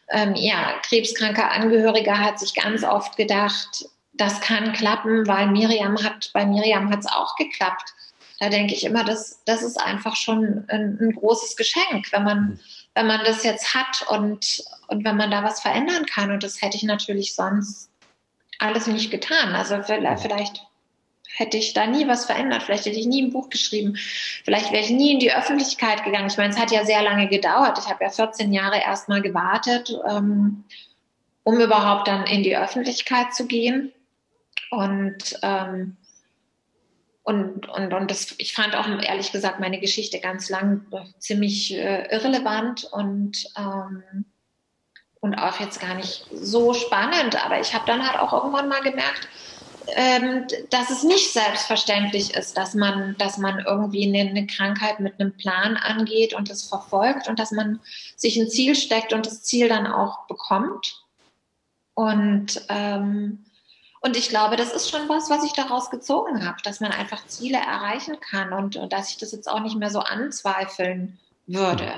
[0.09, 3.87] ähm, ja, krebskranker Angehöriger hat sich ganz oft gedacht,
[4.21, 7.95] das kann klappen, weil Miriam hat, bei Miriam hat es auch geklappt.
[8.39, 12.61] Da denke ich immer, das, das ist einfach schon ein, ein, großes Geschenk, wenn man,
[12.95, 16.31] wenn man das jetzt hat und, und wenn man da was verändern kann.
[16.31, 17.91] Und das hätte ich natürlich sonst
[18.59, 19.55] alles nicht getan.
[19.55, 20.67] Also vielleicht
[21.35, 22.63] hätte ich da nie was verändert.
[22.63, 23.97] Vielleicht hätte ich nie ein Buch geschrieben.
[24.45, 26.29] Vielleicht wäre ich nie in die Öffentlichkeit gegangen.
[26.29, 27.79] Ich meine, es hat ja sehr lange gedauert.
[27.79, 30.65] Ich habe ja 14 Jahre erstmal gewartet, ähm,
[31.43, 33.93] um überhaupt dann in die Öffentlichkeit zu gehen.
[34.71, 35.97] Und, ähm,
[37.23, 40.87] und, und, und das, ich fand auch ehrlich gesagt meine Geschichte ganz lang
[41.19, 44.25] ziemlich äh, irrelevant und, ähm,
[45.21, 47.45] und auch jetzt gar nicht so spannend.
[47.45, 49.29] Aber ich habe dann halt auch irgendwann mal gemerkt,
[49.97, 55.19] ähm, dass es nicht selbstverständlich ist, dass man, dass man irgendwie eine, eine, Krankheit mit
[55.19, 57.81] einem Plan angeht und es verfolgt und dass man
[58.17, 61.05] sich ein Ziel steckt und das Ziel dann auch bekommt.
[61.95, 63.45] Und ähm,
[64.01, 67.27] und ich glaube, das ist schon was, was ich daraus gezogen habe, dass man einfach
[67.27, 71.93] Ziele erreichen kann und, und dass ich das jetzt auch nicht mehr so anzweifeln würde.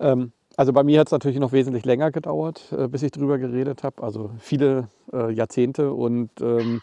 [0.00, 3.38] Ähm, also bei mir hat es natürlich noch wesentlich länger gedauert, äh, bis ich darüber
[3.38, 4.02] geredet habe.
[4.02, 5.92] Also viele äh, Jahrzehnte.
[5.92, 6.82] Und ähm,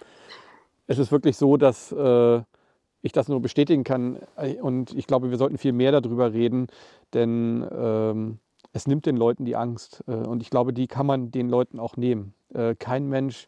[0.87, 2.41] es ist wirklich so, dass äh,
[3.01, 4.19] ich das nur bestätigen kann.
[4.61, 6.67] Und ich glaube, wir sollten viel mehr darüber reden,
[7.13, 8.39] denn ähm,
[8.71, 10.03] es nimmt den Leuten die Angst.
[10.07, 12.33] Äh, und ich glaube, die kann man den Leuten auch nehmen.
[12.53, 13.47] Äh, kein Mensch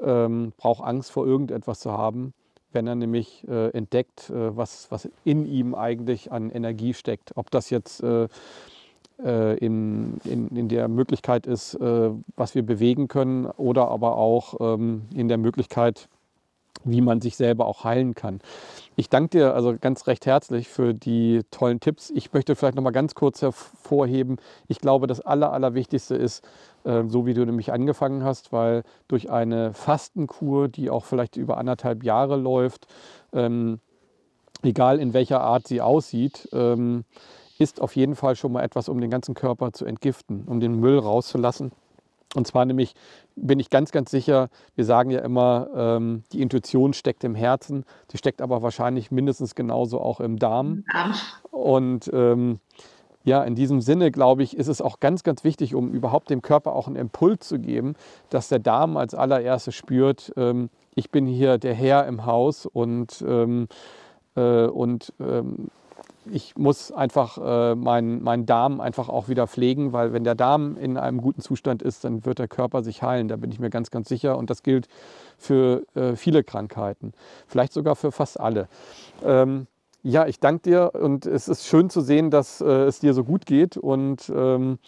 [0.00, 2.32] ähm, braucht Angst vor irgendetwas zu haben,
[2.72, 7.32] wenn er nämlich äh, entdeckt, äh, was, was in ihm eigentlich an Energie steckt.
[7.36, 8.28] Ob das jetzt äh,
[9.24, 15.02] äh, in, in, in, der Möglichkeit ist, was wir bewegen können oder aber auch ähm,
[15.14, 16.08] in der Möglichkeit,
[16.84, 18.40] wie man sich selber auch heilen kann.
[18.96, 22.10] Ich danke dir also ganz recht herzlich für die tollen Tipps.
[22.10, 24.36] Ich möchte vielleicht noch mal ganz kurz hervorheben,
[24.68, 26.46] ich glaube, das Aller, Allerwichtigste ist,
[26.84, 31.58] äh, so wie du nämlich angefangen hast, weil durch eine Fastenkur, die auch vielleicht über
[31.58, 32.86] anderthalb Jahre läuft,
[33.32, 33.80] ähm,
[34.62, 37.04] egal in welcher Art sie aussieht, ähm,
[37.58, 40.78] ist auf jeden Fall schon mal etwas, um den ganzen Körper zu entgiften, um den
[40.78, 41.72] Müll rauszulassen.
[42.36, 42.94] Und zwar nämlich
[43.34, 47.84] bin ich ganz, ganz sicher, wir sagen ja immer, ähm, die Intuition steckt im Herzen,
[48.12, 50.84] die steckt aber wahrscheinlich mindestens genauso auch im Darm.
[51.50, 52.60] Und ähm,
[53.24, 56.42] ja, in diesem Sinne, glaube ich, ist es auch ganz, ganz wichtig, um überhaupt dem
[56.42, 57.94] Körper auch einen Impuls zu geben,
[58.28, 63.24] dass der Darm als allererstes spürt, ähm, ich bin hier der Herr im Haus und,
[63.26, 63.68] ähm,
[64.34, 65.68] äh, und ähm,
[66.30, 70.76] ich muss einfach äh, meinen mein Darm einfach auch wieder pflegen, weil wenn der Darm
[70.76, 73.28] in einem guten Zustand ist, dann wird der Körper sich heilen.
[73.28, 74.36] Da bin ich mir ganz, ganz sicher.
[74.36, 74.88] Und das gilt
[75.38, 77.12] für äh, viele Krankheiten,
[77.46, 78.68] vielleicht sogar für fast alle.
[79.24, 79.66] Ähm,
[80.02, 83.24] ja, ich danke dir und es ist schön zu sehen, dass äh, es dir so
[83.24, 84.78] gut geht und ähm,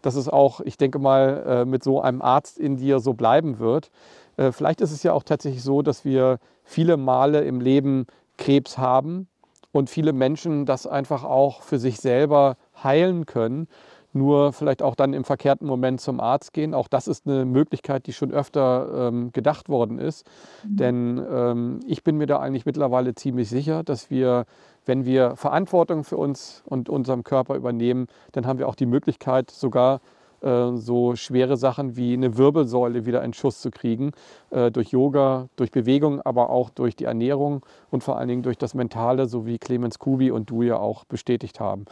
[0.00, 3.58] dass es auch, ich denke mal, äh, mit so einem Arzt in dir so bleiben
[3.58, 3.90] wird.
[4.36, 8.06] Äh, vielleicht ist es ja auch tatsächlich so, dass wir viele Male im Leben
[8.38, 9.28] Krebs haben
[9.72, 13.66] und viele Menschen das einfach auch für sich selber heilen können.
[14.14, 16.74] Nur vielleicht auch dann im verkehrten Moment zum Arzt gehen.
[16.74, 20.26] Auch das ist eine Möglichkeit, die schon öfter ähm, gedacht worden ist.
[20.64, 20.76] Mhm.
[20.76, 24.44] Denn ähm, ich bin mir da eigentlich mittlerweile ziemlich sicher, dass wir,
[24.84, 29.50] wenn wir Verantwortung für uns und unserem Körper übernehmen, dann haben wir auch die Möglichkeit,
[29.50, 30.02] sogar
[30.42, 34.12] so schwere Sachen wie eine Wirbelsäule wieder in Schuss zu kriegen,
[34.50, 38.58] äh, durch Yoga, durch Bewegung, aber auch durch die Ernährung und vor allen Dingen durch
[38.58, 41.84] das Mentale, so wie Clemens Kubi und du ja auch bestätigt haben.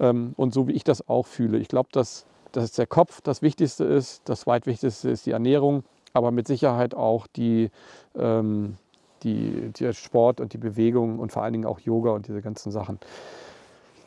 [0.00, 1.58] Ähm, und so wie ich das auch fühle.
[1.58, 6.30] Ich glaube, dass, dass der Kopf das Wichtigste ist, das zweitwichtigste ist die Ernährung, aber
[6.30, 7.70] mit Sicherheit auch die,
[8.16, 8.76] ähm,
[9.24, 12.70] die, der Sport und die Bewegung und vor allen Dingen auch Yoga und diese ganzen
[12.70, 13.00] Sachen.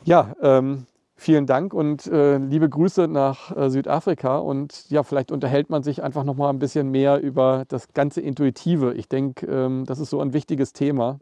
[0.04, 0.86] Ja, ähm,
[1.22, 4.38] vielen Dank und äh, liebe Grüße nach äh, Südafrika.
[4.38, 8.20] Und ja, vielleicht unterhält man sich einfach noch mal ein bisschen mehr über das ganze
[8.20, 8.94] Intuitive.
[8.94, 11.18] Ich denke, ähm, das ist so ein wichtiges Thema.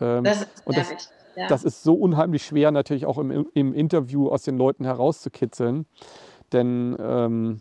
[0.00, 1.46] Ähm, das ist und das, ja.
[1.46, 5.86] das, ist so unheimlich schwer, natürlich auch im, im, Interview aus den Leuten herauszukitzeln.
[6.52, 7.60] Denn ähm,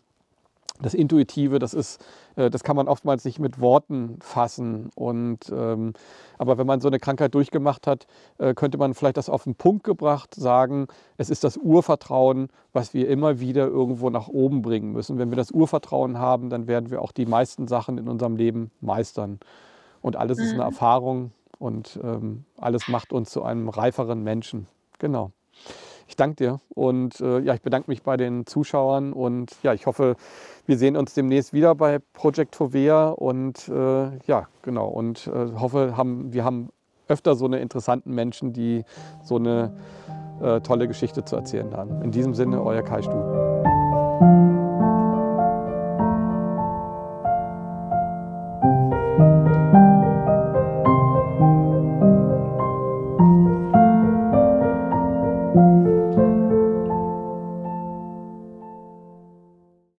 [0.83, 2.03] das Intuitive, das ist,
[2.35, 4.89] äh, das kann man oftmals nicht mit Worten fassen.
[4.95, 5.93] Und, ähm,
[6.37, 8.05] aber wenn man so eine Krankheit durchgemacht hat,
[8.37, 10.87] äh, könnte man vielleicht das auf den Punkt gebracht sagen,
[11.17, 15.17] es ist das Urvertrauen, was wir immer wieder irgendwo nach oben bringen müssen.
[15.17, 18.71] Wenn wir das Urvertrauen haben, dann werden wir auch die meisten Sachen in unserem Leben
[18.81, 19.39] meistern.
[20.01, 20.43] Und alles mhm.
[20.43, 20.67] ist eine mhm.
[20.69, 24.67] Erfahrung und ähm, alles macht uns zu einem reiferen Menschen.
[24.99, 25.31] Genau.
[26.13, 29.87] Ich danke dir und äh, ja, ich bedanke mich bei den Zuschauern und ja, ich
[29.87, 30.15] hoffe,
[30.67, 35.97] wir sehen uns demnächst wieder bei Project Fovea und äh, ja, genau und äh, hoffe,
[35.97, 36.69] haben, wir haben
[37.07, 38.85] öfter so eine interessanten Menschen, die
[39.23, 39.75] so eine
[40.39, 42.03] äh, tolle Geschichte zu erzählen haben.
[42.03, 43.32] In diesem Sinne, euer Kai Stub.